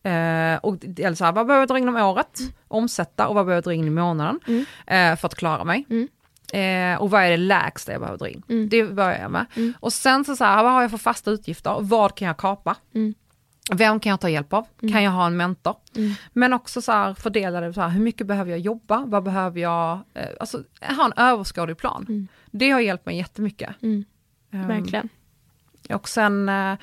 Eh, 0.03 0.57
och, 0.63 0.77
eller 0.99 1.15
så 1.15 1.25
här, 1.25 1.33
vad 1.33 1.47
behöver 1.47 1.63
jag 1.63 1.69
dra 1.69 1.79
in 1.79 1.89
om 1.89 1.97
året, 1.97 2.41
omsätta 2.69 3.29
och 3.29 3.35
vad 3.35 3.47
behöver 3.47 3.57
jag 3.57 3.65
dra 3.65 3.73
in 3.75 3.87
i 3.87 3.91
månaden 3.91 4.41
Mm. 4.47 4.65
eh, 4.87 5.17
för 5.19 5.27
att 5.27 5.35
klara 5.35 5.65
mig? 5.65 5.87
Mm. 5.91 6.09
Eh, 6.53 7.01
och 7.03 7.11
vad 7.11 7.23
är 7.23 7.31
det 7.31 7.37
lägsta 7.37 7.93
jag 7.93 8.01
behöver 8.01 8.19
dra 8.19 8.29
in? 8.29 8.43
Mm. 8.49 8.69
Det 8.69 8.85
börjar 8.85 9.19
jag 9.21 9.31
med. 9.31 9.47
Mm. 9.57 9.75
Och 9.81 9.93
sen 9.93 10.25
så, 10.25 10.37
så 10.37 10.45
här, 10.45 10.63
vad 10.63 10.73
har 10.73 10.83
jag 10.83 10.91
för 10.91 10.99
fasta 10.99 11.31
utgifter? 11.31 11.77
Vad 11.81 12.15
kan 12.15 12.29
jag 12.29 12.37
kapa? 12.37 12.77
Mm. 12.95 13.15
Vem 13.75 14.01
kan 14.01 14.11
jag 14.11 14.21
ta 14.21 14.29
hjälp 14.29 14.53
av? 14.53 14.67
Mm. 14.83 14.93
Kan 14.93 15.03
jag 15.03 15.11
ha 15.11 15.27
en 15.27 15.37
mentor? 15.37 15.77
Mm. 15.97 16.13
Men 16.33 16.53
också 16.53 16.83
så 16.83 16.93
här 16.93 17.15
fördela 17.15 17.61
det 17.61 17.73
så 17.75 17.81
här, 17.81 17.89
hur 17.89 18.01
mycket 18.01 18.27
behöver 18.27 18.51
jag 18.51 18.61
jobba? 18.61 19.05
Vad 19.07 19.23
behöver 19.23 19.61
jag? 19.61 19.99
Eh, 20.15 20.29
alltså 20.41 20.63
ha 20.97 21.05
en 21.05 21.13
överskådlig 21.17 21.77
plan. 21.79 22.07
Mm. 22.09 22.29
Det 22.51 22.71
har 22.71 22.81
hjälpt 22.81 23.07
mig 23.07 23.17
jättemycket. 23.17 23.83
Mm. 23.83 24.05
Ehm, 24.51 24.69
Verkligen. 24.69 25.09
Och 25.91 26.09
sen 26.09 26.49
eh, 26.49 26.75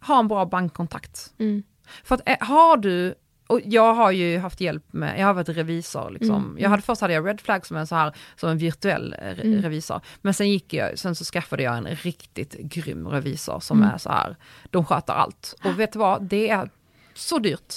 ha 0.00 0.18
en 0.18 0.28
bra 0.28 0.44
bankkontakt. 0.46 1.32
Mm. 1.38 1.62
För 2.04 2.14
att 2.14 2.22
eh, 2.28 2.36
har 2.40 2.76
du, 2.76 3.14
och 3.46 3.60
jag 3.64 3.94
har 3.94 4.10
ju 4.10 4.38
haft 4.38 4.60
hjälp 4.60 4.92
med, 4.92 5.20
jag 5.20 5.26
har 5.26 5.34
varit 5.34 5.48
revisor 5.48 6.10
liksom. 6.10 6.44
Mm, 6.44 6.56
Jag 6.58 6.70
hade, 6.70 6.82
först 6.82 7.00
hade 7.00 7.14
jag 7.14 7.26
Red 7.26 7.40
Flag 7.40 7.66
som 7.66 7.76
en 7.76 7.86
så 7.86 7.94
här, 7.94 8.12
som 8.36 8.48
en 8.50 8.58
virtuell 8.58 9.12
eh, 9.12 9.16
re- 9.24 9.44
Mm. 9.44 9.62
revisor. 9.62 10.00
Men 10.22 10.34
sen 10.34 10.50
gick 10.50 10.74
jag, 10.74 10.98
sen 10.98 11.14
så 11.14 11.24
skaffade 11.24 11.62
jag 11.62 11.76
en 11.76 11.86
riktigt 11.86 12.54
grym 12.58 13.08
revisor 13.08 13.60
som 13.60 13.78
Mm. 13.82 13.94
är 13.94 13.98
så 13.98 14.08
här, 14.10 14.36
de 14.70 14.84
sköter 14.84 15.12
allt. 15.12 15.54
Och 15.64 15.80
vet 15.80 15.92
du 15.92 15.98
vad, 15.98 16.22
det 16.22 16.48
är 16.50 16.70
så 17.14 17.38
dyrt. 17.38 17.74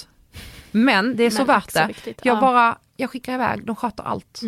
Men 0.70 1.16
det 1.16 1.22
är 1.24 1.30
så 1.30 1.38
Men 1.38 1.46
värt 1.46 1.64
också 1.64 1.78
det. 1.78 1.86
viktigt. 1.86 2.20
Jag 2.24 2.36
Ja. 2.36 2.40
bara, 2.40 2.78
jag 2.96 3.10
skickar 3.10 3.34
iväg, 3.34 3.66
de 3.66 3.76
sköter 3.76 4.02
allt. 4.04 4.40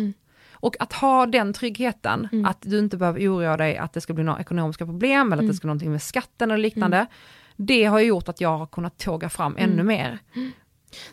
Mm. 0.65 0.67
Och 0.67 0.75
att 0.81 0.93
ha 0.93 1.25
den 1.25 1.53
tryggheten, 1.53 2.27
Mm. 2.31 2.45
att 2.45 2.57
du 2.61 2.79
inte 2.79 2.97
behöver 2.97 3.19
oroa 3.19 3.57
dig 3.57 3.77
att 3.77 3.93
det 3.93 4.01
ska 4.01 4.13
bli 4.13 4.23
några 4.23 4.39
ekonomiska 4.39 4.85
problem 4.85 5.27
eller 5.27 5.35
att 5.35 5.39
Mm. 5.39 5.47
det 5.47 5.53
ska 5.53 5.65
bli 5.65 5.67
någonting 5.67 5.91
med 5.91 6.01
skatten 6.01 6.51
eller 6.51 6.61
liknande. 6.63 7.05
Det 7.55 7.85
har 7.85 7.99
ju 7.99 8.05
gjort 8.05 8.29
att 8.29 8.41
jag 8.41 8.57
har 8.57 8.65
kunnat 8.67 8.97
tåga 8.97 9.29
fram 9.29 9.55
ännu 9.57 9.73
Mm. 9.73 9.87
mer. 9.87 10.19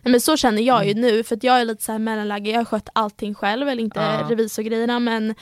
Nej, 0.03 0.13
men 0.13 0.21
så 0.21 0.37
känner 0.37 0.63
jag 0.63 0.85
ju 0.85 0.91
Mm. 0.91 1.03
nu 1.03 1.23
för 1.23 1.37
att 1.37 1.45
jag 1.45 1.61
är 1.61 1.65
lite 1.65 1.83
så 1.83 1.93
här 1.93 1.99
mellanläge, 1.99 2.51
jag 2.51 2.59
har 2.61 2.65
skött 2.65 2.89
allting 2.93 3.35
själv 3.35 3.69
eller 3.69 3.83
inte 3.83 4.01
Ja. 4.01 4.27
revisorgrejerna 4.31 4.99
men 4.99 5.35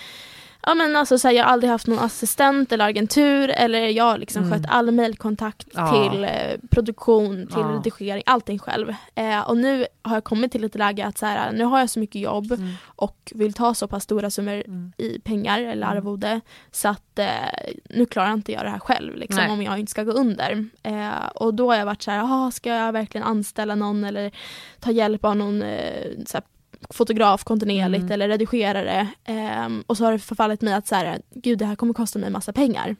Ja 0.66 0.74
men 0.74 0.96
alltså 0.96 1.18
så 1.18 1.28
här, 1.28 1.34
jag 1.34 1.44
har 1.44 1.50
aldrig 1.52 1.70
haft 1.70 1.86
någon 1.86 1.98
assistent 1.98 2.72
eller 2.72 2.88
agentur 2.88 3.48
eller 3.50 3.78
jag 3.88 4.04
har 4.04 4.18
liksom 4.18 4.44
Mm. 4.44 4.52
skött 4.58 4.70
all 4.70 4.90
mejlkontakt 4.90 5.68
Ja. 5.74 6.10
till 6.10 6.24
eh, 6.24 6.30
produktion, 6.70 7.46
till 7.46 7.60
Ja. 7.60 7.66
redigering, 7.84 8.22
allting 8.26 8.58
själv. 8.58 8.94
Eh, 9.14 9.40
och 9.40 9.56
nu 9.56 9.86
har 10.02 10.16
jag 10.16 10.24
kommit 10.24 10.52
till 10.52 10.64
ett 10.64 10.74
läge 10.74 11.06
att 11.06 11.18
så 11.18 11.26
här, 11.26 11.52
nu 11.52 11.64
har 11.64 11.78
jag 11.78 11.90
så 11.90 12.00
mycket 12.00 12.20
jobb 12.22 12.52
Mm. 12.52 12.72
och 12.86 13.32
vill 13.34 13.52
ta 13.52 13.74
så 13.74 13.88
pass 13.88 14.02
stora 14.04 14.30
summor 14.30 14.62
Mm. 14.66 14.92
i 14.96 15.18
pengar 15.20 15.58
eller 15.60 15.86
Mm. 15.86 15.96
arvode 15.98 16.40
så 16.70 16.88
att 16.88 17.18
eh, 17.18 17.26
nu 17.84 18.06
klarar 18.06 18.32
inte 18.32 18.52
jag 18.52 18.64
det 18.64 18.70
här 18.70 18.78
själv 18.78 19.16
liksom, 19.16 19.44
Nej. 19.44 19.50
om 19.52 19.62
jag 19.62 19.78
inte 19.78 19.90
ska 19.90 20.02
gå 20.04 20.12
under. 20.12 20.64
Eh, 20.82 21.26
och 21.34 21.54
då 21.54 21.70
har 21.70 21.76
jag 21.76 21.86
varit 21.86 22.02
så 22.02 22.10
här, 22.10 22.46
"Ah, 22.46 22.50
ska 22.50 22.70
jag 22.70 22.92
verkligen 22.92 23.26
anställa 23.26 23.74
någon 23.74 24.04
eller 24.04 24.30
ta 24.80 24.90
hjälp 24.90 25.24
av 25.24 25.36
någon 25.36 25.62
eh, 25.62 26.04
så 26.26 26.36
här, 26.36 26.44
fotograf 26.90 27.44
kontinuerligt 27.44 28.00
Mm. 28.02 28.12
eller 28.12 28.28
redigerare. 28.28 29.08
Ehm, 29.24 29.84
och 29.86 29.96
så 29.96 30.04
har 30.04 30.12
det 30.12 30.18
förfallit 30.18 30.60
mig 30.60 30.74
att 30.74 30.86
så 30.86 30.94
här, 30.94 31.20
gud 31.34 31.58
det 31.58 31.64
här 31.64 31.76
kommer 31.76 31.94
kosta 31.94 32.18
mig 32.18 32.30
massa 32.30 32.52
pengar. 32.52 32.96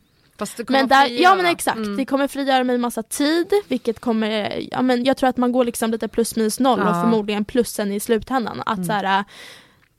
Men 0.69 0.89
där, 0.89 1.09
ja 1.23 1.35
men 1.35 1.47
exakt, 1.47 1.77
Mm. 1.77 1.97
det 1.97 2.05
kommer 2.05 2.29
frigöra 2.29 2.65
mig 2.65 2.79
massa 2.79 3.03
tid 3.03 3.53
vilket 3.69 4.01
kommer, 4.01 4.59
ja 4.73 4.83
men 4.83 5.05
jag 5.05 5.17
tror 5.17 5.29
att 5.31 5.37
man 5.37 5.53
går 5.53 5.65
liksom 5.65 5.91
lite 5.91 6.09
plus 6.09 6.37
minus 6.37 6.61
noll 6.61 6.81
och 6.81 6.89
Ja. 6.89 7.03
förmodligen 7.03 7.45
plussen 7.45 7.93
i 7.93 8.01
slutändan. 8.01 8.63
Att 8.67 8.77
Mm. 8.77 8.85
så 8.87 8.93
här, 8.93 9.25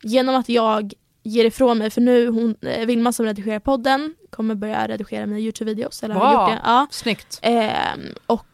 genom 0.03 0.35
att 0.35 0.49
jag 0.49 0.93
ger 1.23 1.45
ifrån 1.45 1.77
mig, 1.77 1.89
för 1.89 2.01
nu 2.01 2.27
hon, 2.27 2.55
eh, 2.61 2.85
Vilma 2.85 3.11
som 3.11 3.25
redigerar 3.25 3.59
podden 3.59 4.15
kommer 4.29 4.55
börja 4.55 4.87
redigera 4.87 5.25
mina 5.25 5.39
Youtube-videos. 5.39 6.03
Eller 6.03 6.15
har 6.15 6.33
Bra. 6.33 6.41
gjort 6.41 6.51
det. 6.51 6.61
Ja. 6.65 6.87
Snyggt. 6.91 7.39
Ehm, 7.41 8.01
och 8.25 8.47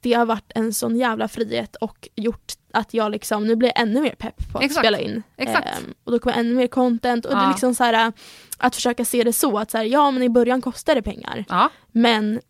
det 0.00 0.12
har 0.12 0.26
varit 0.26 0.52
en 0.54 0.72
sån 0.74 0.96
jävla 0.96 1.28
frihet 1.28 1.76
och 1.76 2.08
gjort 2.14 2.52
att 2.76 2.94
jag 2.94 3.12
liksom, 3.12 3.46
nu 3.46 3.56
blir 3.56 3.68
jag 3.74 3.82
ännu 3.82 4.00
mer 4.00 4.14
pepp 4.18 4.52
på 4.52 4.58
att 4.58 4.64
Exakt. 4.64 4.86
spela 4.86 4.98
in. 4.98 5.22
Exakt. 5.36 5.66
Ehm, 5.68 5.94
och 6.04 6.12
då 6.12 6.18
kommer 6.18 6.36
ännu 6.36 6.54
mer 6.54 6.66
content 6.66 7.24
och 7.24 7.30
det 7.34 7.38
är 7.38 7.42
Ja. 7.42 7.50
liksom 7.50 7.74
så 7.74 7.84
här 7.84 8.12
att 8.58 8.74
försöka 8.74 9.04
se 9.04 9.24
det 9.24 9.32
så 9.32 9.58
att 9.58 9.70
så 9.70 9.78
här, 9.78 9.84
ja 9.84 10.10
men 10.10 10.22
i 10.22 10.28
början 10.28 10.62
kostar 10.62 10.94
det 10.94 11.02
pengar. 11.02 11.44
Ja. 11.48 11.70
Men 11.92 12.40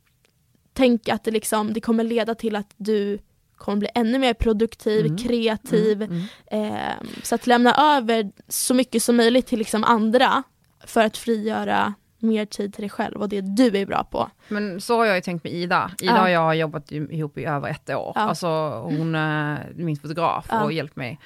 tänk 0.73 1.09
att 1.09 1.25
det 1.25 1.31
liksom, 1.31 1.73
det 1.73 1.81
kommer 1.81 2.05
leda 2.05 2.35
till 2.35 2.57
att 2.57 2.71
du 2.77 3.19
kommer 3.57 3.79
bli 3.79 3.89
ännu 3.95 4.19
mer 4.19 4.35
produktiv, 4.35 5.07
Mm. 5.07 5.19
kreativ. 5.19 6.03
Mm. 6.03 6.23
Mm. 6.51 6.75
Ehm, 6.75 7.07
så 7.23 7.35
att 7.35 7.47
lämna 7.47 7.97
över 7.97 8.31
så 8.49 8.75
mycket 8.75 9.03
som 9.03 9.17
möjligt 9.17 9.47
till 9.47 9.59
liksom 9.59 9.85
andra 9.85 10.43
för 10.87 11.05
att 11.05 11.17
frigöra 11.17 11.95
mer 12.18 12.44
tid 12.44 12.74
till 12.74 12.83
dig 12.83 12.90
själv 12.90 13.16
och 13.22 13.29
det 13.29 13.40
du 13.40 13.76
är 13.79 13.87
bra 13.87 14.05
på. 14.05 14.31
Men 14.48 14.81
så 14.81 14.96
har 14.98 15.05
jag 15.07 15.14
ju 15.16 15.20
tänkt 15.22 15.44
med 15.44 15.52
Ida. 15.52 15.90
Ida 16.02 16.12
Ja. 16.16 16.22
och 16.22 16.31
jag 16.31 16.40
har 16.40 16.55
jobbat 16.55 16.92
ihop 16.92 17.38
i 17.38 17.44
över 17.44 17.68
ett 17.68 17.90
år. 17.90 18.12
Ja. 18.14 18.20
Alltså 18.20 18.48
hon 18.81 19.14
är 19.14 19.72
min 19.74 19.96
fotograf 19.96 20.46
Ja. 20.50 20.64
och 20.64 20.72
hjälpt 20.72 20.96
mig. 20.96 21.18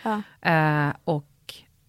Eh, 0.42 0.88
och 1.04 1.26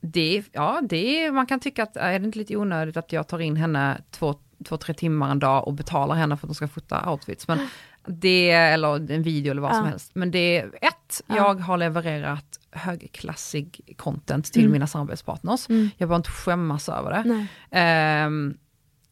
det, 0.01 0.43
ja, 0.51 0.81
det 0.89 1.31
man 1.31 1.45
kan 1.45 1.59
tycka 1.59 1.83
att 1.83 1.97
är 1.97 2.19
det 2.19 2.25
inte 2.25 2.37
lite 2.39 2.55
onödigt 2.57 2.97
att 2.97 3.11
jag 3.11 3.27
tar 3.27 3.39
in 3.39 3.55
henne 3.55 4.01
två, 4.11 4.35
två, 4.65 4.77
tre 4.77 4.93
timmar 4.93 5.31
en 5.31 5.39
dag 5.39 5.67
och 5.67 5.73
betalar 5.73 6.15
henne 6.15 6.37
för 6.37 6.45
att 6.47 6.49
hon 6.49 6.55
ska 6.55 6.67
fota 6.67 7.09
outfits. 7.11 7.47
Men 7.47 7.67
det, 8.07 8.51
eller 8.51 9.11
en 9.11 9.23
video 9.23 9.51
eller 9.51 9.61
vad 9.61 9.75
som 9.75 9.85
helst. 9.85 10.11
Men 10.15 10.31
det 10.31 10.57
är 10.57 10.65
ett, 10.81 11.21
Ja. 11.27 11.35
jag 11.35 11.55
har 11.59 11.77
levererat 11.77 12.59
högklassig 12.71 13.95
content 13.97 14.45
till 14.53 14.61
Mm. 14.61 14.71
mina 14.73 14.87
samarbetspartners. 14.87 15.69
Mm. 15.69 15.89
Jag 15.97 16.09
behöver 16.09 16.15
inte 16.19 16.29
skämmas 16.31 16.89
över 16.89 17.11
det. 17.11 17.47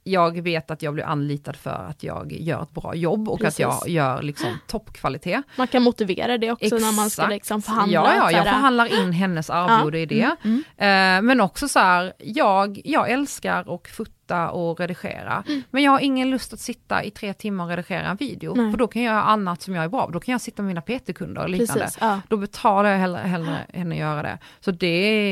Jag 0.10 0.42
vet 0.42 0.72
att 0.72 0.82
jag 0.82 0.94
blir 0.94 1.04
anlitad 1.04 1.56
för 1.56 1.86
att 1.90 2.04
jag 2.04 2.32
gör 2.32 2.64
ett 2.64 2.72
bra 2.72 2.96
jobb 2.96 3.30
och 3.30 3.40
Precis. 3.40 3.66
att 3.66 3.82
jag 3.88 3.90
gör 3.90 4.22
liksom 4.22 4.58
toppkvalitet. 4.68 5.44
Man 5.58 5.68
kan 5.68 5.84
motivera 5.84 6.38
det 6.38 6.52
också 6.52 6.76
när 6.76 6.96
man 6.96 7.10
ska 7.10 7.22
Exakt. 7.22 7.34
liksom 7.34 7.62
förhandla. 7.62 8.16
Ja, 8.16 8.16
ja, 8.16 8.32
jag 8.32 8.44
förhandlar 8.44 9.02
in 9.02 9.12
hennes 9.12 9.50
arvode 9.50 10.00
i 10.00 10.06
det. 10.06 10.36
Mm, 10.44 10.64
mm. 10.78 11.18
Eh, 11.18 11.28
men 11.28 11.42
också 11.42 11.68
så 11.68 11.80
här, 11.80 12.14
jag, 12.18 12.82
jag 12.86 13.10
älskar 13.10 13.76
att 13.76 13.88
fota 13.88 14.50
och 14.50 14.80
redigera. 14.80 15.44
Mm. 15.48 15.64
Men 15.72 15.84
jag 15.84 15.92
har 15.92 16.00
ingen 16.00 16.30
lust 16.30 16.54
att 16.54 16.60
sitta 16.60 17.04
i 17.04 17.12
tre 17.12 17.34
timmar 17.34 17.64
och 17.64 17.70
redigera 17.70 18.08
en 18.08 18.18
video. 18.18 18.54
Nej. 18.56 18.72
För 18.72 18.78
då 18.78 18.88
kan 18.88 19.02
jag 19.02 19.12
göra 19.14 19.24
annat 19.24 19.62
som 19.62 19.76
jag 19.76 19.84
är 19.84 19.90
bra 19.90 20.06
på. 20.06 20.12
Då 20.12 20.20
kan 20.20 20.32
jag 20.32 20.42
sitta 20.42 20.62
med 20.62 20.68
mina 20.68 20.82
PT-kunder 20.82 21.42
och 21.42 21.50
liknande. 21.50 21.84
Precis, 21.84 21.98
ja. 22.02 22.22
Då 22.28 22.38
betalar 22.38 22.90
jag 22.90 22.98
hellre, 22.98 23.20
hellre 23.20 23.58
henne 23.74 23.98
göra 23.98 24.22
det. 24.22 24.38
Så 24.60 24.72
det 24.72 24.88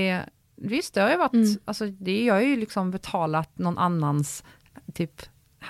är, 0.09 0.25
visst 0.55 0.93
det 0.93 1.01
har 1.01 1.09
ju 1.09 1.17
varit, 1.17 1.33
Mm. 1.33 1.57
alltså 1.65 1.85
det, 1.85 2.23
jag 2.23 2.33
har 2.33 2.41
ju 2.41 2.55
liksom 2.55 2.91
betalat 2.91 3.57
någon 3.57 3.77
annans 3.77 4.43
typ 4.93 5.21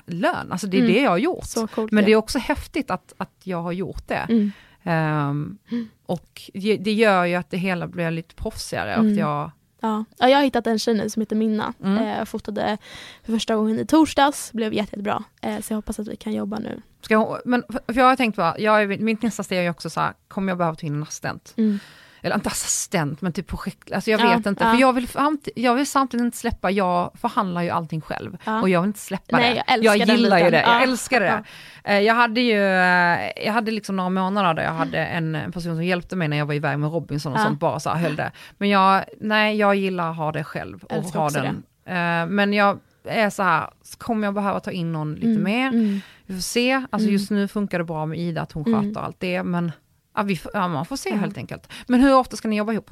lön. 0.05 0.51
Alltså 0.51 0.67
det 0.67 0.77
är 0.77 0.81
Mm. 0.81 0.93
det 0.93 1.01
jag 1.01 1.09
har 1.09 1.17
gjort. 1.17 1.71
Coolt. 1.75 1.91
Men 1.91 2.05
det 2.05 2.11
är 2.11 2.15
också 2.15 2.39
häftigt 2.39 2.91
att, 2.91 3.13
att 3.17 3.31
jag 3.43 3.61
har 3.61 3.71
gjort 3.71 4.07
det. 4.07 4.25
mm. 4.29 4.51
Ehm, 4.83 5.57
och 6.05 6.41
det 6.79 6.93
gör 6.93 7.25
ju 7.25 7.35
att 7.35 7.49
det 7.49 7.57
hela 7.57 7.87
blir 7.87 8.11
lite 8.11 8.35
proffsigare 8.35 8.95
och 8.97 9.03
Mm. 9.03 9.17
jag, 9.17 9.51
Ja. 9.79 10.05
ja, 10.17 10.29
jag 10.29 10.37
har 10.37 10.43
hittat 10.43 10.67
en 10.67 10.79
tjej 10.79 10.93
nu 10.93 11.09
som 11.09 11.21
heter 11.21 11.35
Minna. 11.35 11.73
Mm. 11.83 11.97
Eh, 11.97 12.17
jag 12.17 12.27
fotade 12.27 12.77
för 13.23 13.31
första 13.33 13.55
gången 13.55 13.79
i 13.79 13.85
torsdags, 13.85 14.53
blev 14.53 14.73
jätte, 14.73 14.89
jättebra. 14.89 15.23
Eh, 15.41 15.61
så 15.61 15.73
jag 15.73 15.77
hoppas 15.77 15.99
att 15.99 16.07
vi 16.07 16.15
kan 16.15 16.33
jobba 16.33 16.59
nu. 16.59 16.81
ska, 17.01 17.15
hon- 17.15 17.37
men 17.45 17.63
för 17.87 17.93
jag 17.97 18.05
har 18.05 18.15
tänkt 18.15 18.35
på, 18.35 18.53
jag 18.59 18.81
är, 18.81 18.87
mitt 18.97 19.21
nästa 19.21 19.43
steg 19.43 19.65
är 19.65 19.69
också 19.69 19.89
så 19.89 19.99
här, 19.99 20.13
kommer 20.27 20.51
jag 20.51 20.57
behöva 20.57 20.75
ta 20.75 20.87
in 20.87 20.95
en 20.95 21.03
assistent? 21.03 21.53
Mm. 21.57 21.79
Eller 22.21 22.35
inte 22.35 22.49
assistent, 22.49 23.21
men 23.21 23.33
typ 23.33 23.47
projekt, 23.47 23.91
alltså 23.91 24.11
jag 24.11 24.19
Ja, 24.21 24.37
vet 24.37 24.45
inte. 24.45 24.63
ja. 24.63 24.71
För 24.71 24.77
jag 24.79 24.93
vill, 24.93 25.07
jag 25.55 25.75
vill 25.75 25.87
samtidigt 25.87 26.23
inte 26.25 26.37
släppa, 26.37 26.71
jag 26.71 27.11
förhandlar 27.15 27.61
ju 27.61 27.69
allting 27.69 28.01
själv. 28.01 28.37
Ja. 28.45 28.61
Och 28.61 28.69
jag 28.69 28.81
vill 28.81 28.87
inte 28.87 28.99
släppa 28.99 29.37
Nej, 29.37 29.63
det. 29.67 29.75
jag 29.83 29.99
den 30.07 30.17
gillar 30.17 30.37
ju 30.39 30.49
det, 30.49 30.61
jag 30.61 30.69
Ja. 30.69 30.81
älskar 30.83 31.19
det. 31.19 31.43
Eh, 31.83 31.99
Jag 31.99 32.13
hade 32.15 32.41
ju, 32.41 32.63
eh, 32.63 33.45
jag 33.45 33.53
hade 33.53 33.71
liksom 33.71 33.95
några 33.95 34.09
månader 34.09 34.53
där 34.53 34.63
jag 34.63 34.71
hade 34.73 35.05
en 35.05 35.51
person 35.51 35.75
som 35.75 35.83
hjälpte 35.83 36.15
mig 36.15 36.27
när 36.27 36.37
jag 36.37 36.45
var 36.45 36.53
iväg 36.53 36.79
med 36.79 36.91
Robinson 36.91 37.33
och 37.33 37.39
sånt, 37.39 37.59
bara 37.59 37.79
så 37.79 37.89
här 37.89 37.97
höll 37.97 38.15
det. 38.15 38.31
Men 38.57 38.69
jag, 38.69 39.03
nej 39.21 39.55
jag 39.57 39.75
gillar 39.75 40.11
att 40.11 40.17
ha 40.17 40.31
det 40.31 40.43
själv 40.43 40.83
och 40.83 41.03
ha 41.03 41.29
den. 41.29 41.63
Eh, 41.85 42.27
Men 42.29 42.53
jag 42.53 42.79
är 43.09 43.29
så 43.29 43.43
här, 43.43 43.69
kommer 43.97 44.27
jag 44.27 44.33
behöva 44.33 44.59
ta 44.59 44.71
in 44.71 44.91
någon 44.91 45.13
lite 45.15 45.27
Mm, 45.27 45.43
mer? 45.43 45.67
Mm. 45.67 45.99
Vi 46.25 46.33
får 46.35 46.41
se, 46.41 46.71
alltså 46.73 46.97
Mm. 47.07 47.13
just 47.13 47.31
nu 47.31 47.47
funkar 47.47 47.77
det 47.77 47.83
bra 47.83 48.05
med 48.05 48.19
Ida, 48.19 48.41
att 48.41 48.51
hon 48.51 48.65
Mm. 48.67 48.81
sköter 48.83 49.01
allt 49.01 49.19
det, 49.19 49.43
men 49.43 49.71
ja, 50.17 50.23
vi 50.23 50.37
får, 50.37 50.51
ja, 50.53 50.67
man 50.67 50.85
får 50.85 50.95
se 50.95 51.09
Ja. 51.09 51.15
helt 51.15 51.37
enkelt. 51.37 51.69
Men 51.87 51.99
hur 52.01 52.15
ofta 52.15 52.35
ska 52.35 52.47
ni 52.47 52.57
jobba 52.57 52.73
ihop? 52.73 52.91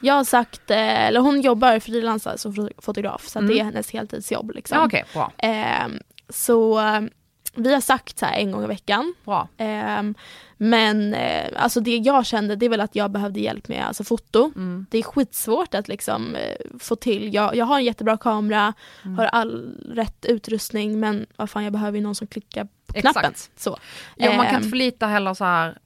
Jag 0.00 0.14
har 0.14 0.24
sagt, 0.24 0.70
eh, 0.70 1.06
eller 1.06 1.20
hon 1.20 1.40
jobbar 1.40 1.78
frilansar 1.78 2.36
som 2.36 2.52
fo- 2.52 2.72
fotograf 2.78 3.26
så 3.28 3.38
Mm. 3.38 3.50
det 3.50 3.60
är 3.60 3.64
hennes 3.64 3.90
heltidsjobb. 3.90 4.50
Liksom. 4.54 4.78
Ja, 4.78 4.84
Okej, 4.86 5.04
bra. 5.12 5.32
Ehm, 5.38 5.98
så 6.28 6.78
eh, 6.80 7.00
vi 7.54 7.74
har 7.74 7.80
sagt 7.80 8.18
så 8.18 8.26
här 8.26 8.34
en 8.38 8.52
gång 8.52 8.64
i 8.64 8.66
veckan. 8.66 9.14
bra. 9.24 9.48
Ehm, 9.56 10.14
men 10.56 11.14
eh, 11.14 11.50
alltså 11.56 11.80
det 11.80 11.96
jag 11.96 12.26
kände 12.26 12.56
det 12.56 12.66
är 12.66 12.70
väl 12.70 12.80
att 12.80 12.94
jag 12.96 13.10
behövde 13.10 13.40
hjälp 13.40 13.68
med 13.68 13.86
alltså 13.86 14.04
foto. 14.04 14.52
Mm. 14.56 14.86
Det 14.90 14.98
är 14.98 15.02
skitsvårt 15.02 15.74
att 15.74 15.88
liksom 15.88 16.34
eh, 16.36 16.54
få 16.80 16.96
till. 16.96 17.34
Jag, 17.34 17.56
jag 17.56 17.66
har 17.66 17.76
en 17.78 17.84
jättebra 17.84 18.16
kamera, 18.16 18.74
Mm. 19.04 19.18
har 19.18 19.24
all 19.24 19.74
rätt 19.94 20.24
utrustning 20.24 21.00
men 21.00 21.26
vad 21.36 21.50
fan 21.50 21.64
jag 21.64 21.72
behöver 21.72 21.98
ju 21.98 22.02
någon 22.04 22.14
som 22.14 22.26
klickar 22.26 22.68
på 22.86 22.92
knappen. 22.92 23.24
Exakt. 23.30 23.50
Så. 23.60 23.76
Ja, 24.16 24.26
man 24.36 24.46
kan 24.46 24.54
Ehm, 24.54 24.56
inte 24.56 24.68
förlita 24.70 25.06
heller 25.06 25.34
så 25.34 25.44
här 25.44 25.78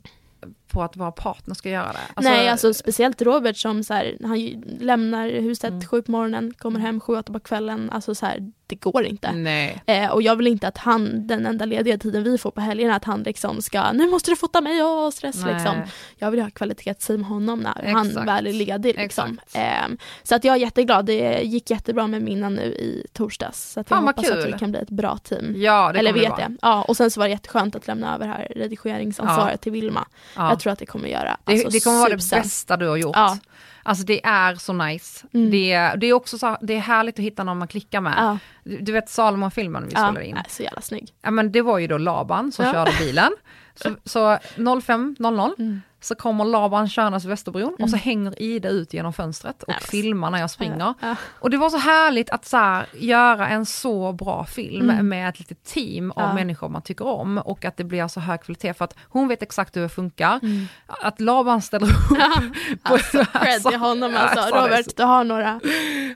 på 0.74 0.82
att 0.82 0.96
våra 0.96 1.12
partner 1.12 1.54
ska 1.54 1.70
göra 1.70 1.92
det. 1.92 1.98
Alltså, 2.14 2.32
Nej, 2.32 2.48
alltså 2.48 2.74
speciellt 2.74 3.22
Robert 3.22 3.56
som 3.56 3.84
så 3.84 3.94
här, 3.94 4.16
han 4.22 4.38
lämnar 4.80 5.28
huset 5.28 5.70
Mm. 5.70 5.86
sju 5.86 6.02
på 6.02 6.10
morgonen, 6.10 6.54
kommer 6.58 6.80
hem 6.80 7.00
sju, 7.00 7.16
åtta 7.16 7.32
på 7.32 7.40
kvällen. 7.40 7.90
Alltså 7.90 8.14
så 8.14 8.26
här, 8.26 8.52
det 8.66 8.74
går 8.74 9.04
inte. 9.04 9.28
Eh, 9.86 10.10
och 10.10 10.22
jag 10.22 10.36
vill 10.36 10.46
inte 10.46 10.68
att 10.68 10.78
han, 10.78 11.26
den 11.26 11.46
enda 11.46 11.64
lediga 11.64 11.98
tiden 11.98 12.22
vi 12.24 12.38
får 12.38 12.50
på 12.50 12.60
helgerna, 12.60 12.94
att 12.96 13.04
han 13.04 13.22
liksom 13.22 13.62
ska, 13.62 13.92
nu 13.92 14.10
måste 14.10 14.30
du 14.30 14.36
fota 14.36 14.60
mig 14.60 14.82
och 14.82 15.14
stress 15.14 15.36
Nej. 15.44 15.54
liksom. 15.54 15.82
Jag 16.16 16.30
vill 16.30 16.40
ha 16.40 16.50
kvalitetstid 16.50 17.18
med 17.18 17.28
honom 17.28 17.58
när 17.60 17.92
han 17.92 18.06
Exakt. 18.06 18.28
väl 18.28 18.46
är 18.46 18.52
ledig. 18.52 18.96
Liksom. 18.98 19.40
Eh, 19.54 19.62
så 20.22 20.34
att 20.34 20.44
jag 20.44 20.54
är 20.54 20.60
jätteglad, 20.60 21.06
det 21.06 21.40
gick 21.42 21.70
jättebra 21.70 22.06
med 22.06 22.22
Minna 22.22 22.48
nu 22.48 22.62
i 22.62 23.06
torsdags. 23.12 23.72
Så 23.72 23.80
att 23.80 23.90
jag 23.90 23.96
Fan, 23.98 24.06
hoppas 24.06 24.30
att 24.30 24.42
kul. 24.42 24.52
vi 24.52 24.58
kan 24.58 24.70
bli 24.70 24.80
ett 24.80 24.90
bra 24.90 25.18
team. 25.18 25.54
Ja, 25.56 25.92
det 25.92 25.98
Eller 25.98 26.12
det 26.12 26.20
vet 26.20 26.30
vara. 26.30 26.40
jag. 26.40 26.56
Ja, 26.62 26.82
och 26.82 26.96
sen 26.96 27.10
så 27.10 27.20
var 27.20 27.26
det 27.26 27.32
jätteskönt 27.32 27.74
att 27.76 27.86
lämna 27.86 28.14
över 28.14 28.26
här 28.26 28.48
redigeringsansvaret 28.56 29.60
till 29.60 29.72
Vilma. 29.72 30.06
Ja. 30.36 30.48
Jag 30.48 30.60
tror 30.60 30.72
att 30.72 30.78
det 30.78 30.86
kommer 30.86 31.08
göra 31.08 31.36
Det, 31.44 31.52
alltså, 31.52 31.68
det 31.68 31.84
kommer 31.84 31.98
vara 31.98 32.08
det 32.08 32.30
bästa 32.30 32.76
du 32.76 32.88
har 32.88 32.96
gjort. 32.96 33.16
Ja. 33.16 33.38
Alltså 33.86 34.04
det 34.04 34.24
är 34.26 34.54
så 34.54 34.72
nice. 34.72 35.26
Mm. 35.34 35.50
Det, 35.50 35.94
det 36.00 36.06
är 36.06 36.12
också 36.12 36.38
så, 36.38 36.56
det 36.60 36.74
är 36.74 36.78
härligt 36.80 37.18
att 37.18 37.24
hitta 37.24 37.44
någon 37.44 37.58
man 37.58 37.68
klickar 37.68 38.00
med. 38.00 38.14
Ja, 38.16 38.38
Du, 38.64 38.78
du 38.78 38.92
vet 38.92 39.08
Salomon-filmen 39.08 39.82
vi 39.86 39.92
ja. 39.94 39.98
spelade 40.00 40.26
in? 40.26 40.34
Nej, 40.34 40.44
så 40.48 40.62
jävla 40.62 40.80
snygg. 40.80 41.12
Ja 41.22 41.30
men 41.30 41.52
det 41.52 41.62
var 41.62 41.78
ju 41.78 41.86
då 41.86 41.98
Laban 41.98 42.52
som 42.52 42.64
Ja. 42.66 42.72
körde 42.72 42.92
bilen. 42.98 43.32
Så, 43.74 43.94
så 44.04 44.18
05.00 44.56 45.50
Mm. 45.58 45.82
Så 46.04 46.14
kommer 46.14 46.44
Laban 46.44 46.88
körandes 46.88 47.24
Västerbron 47.24 47.76
och 47.80 47.90
så 47.90 47.96
hänger 47.96 48.42
Ida 48.42 48.68
ut 48.68 48.92
genom 48.94 49.12
fönstret 49.12 49.62
och 49.62 49.72
Ja. 49.72 49.78
filmar 49.80 50.30
när 50.30 50.38
jag 50.38 50.50
springer. 50.50 50.94
Ja. 51.00 51.16
Och 51.40 51.50
det 51.50 51.56
var 51.56 51.70
så 51.70 51.76
härligt 51.78 52.30
att 52.30 52.44
så 52.44 52.56
här, 52.56 52.86
göra 52.92 53.48
en 53.48 53.66
så 53.66 54.12
bra 54.12 54.44
film 54.44 54.90
Mm. 54.90 55.08
med 55.08 55.28
ett 55.28 55.38
litet 55.38 55.64
team 55.64 56.10
av 56.10 56.22
Ja. 56.28 56.34
människor 56.34 56.68
man 56.68 56.82
tycker 56.82 57.06
om 57.06 57.38
och 57.38 57.64
att 57.64 57.76
det 57.76 57.84
blir 57.84 58.08
så 58.08 58.20
hög 58.20 58.42
kvalitet 58.42 58.74
för 58.74 58.84
att 58.84 58.96
hon 59.08 59.28
vet 59.28 59.42
exakt 59.42 59.76
hur 59.76 59.82
det 59.82 59.88
funkar. 59.88 60.38
Mm. 60.42 60.66
Att 60.86 61.20
Laban 61.20 61.62
ställer 61.62 61.86
upp 61.86 62.08
på 62.84 62.92
Alltså, 62.94 63.24
cred 63.24 63.62
till 63.62 63.78
honom 63.78 64.16
alltså. 64.16 64.38
Alltså, 64.40 64.54
är 64.54 64.62
Robert, 64.62 64.84
så- 64.84 64.90
du 64.96 65.02
har 65.02 65.24
några, 65.24 65.60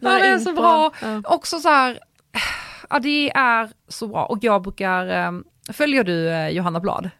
några 0.00 0.18
det 0.18 0.26
är 0.26 0.38
så 0.38 0.52
bra. 0.52 0.92
Ja. 1.02 1.22
Också 1.24 1.58
så 1.58 1.68
här, 1.68 1.98
ja 2.90 2.98
det 2.98 3.30
är 3.30 3.68
så 3.88 4.06
bra 4.06 4.24
och 4.24 4.38
jag 4.40 4.62
brukar, 4.62 5.06
eh, 5.06 5.32
följer 5.72 6.04
du 6.04 6.28
eh, 6.28 6.48
Johanna 6.48 6.80
Blad? 6.80 7.10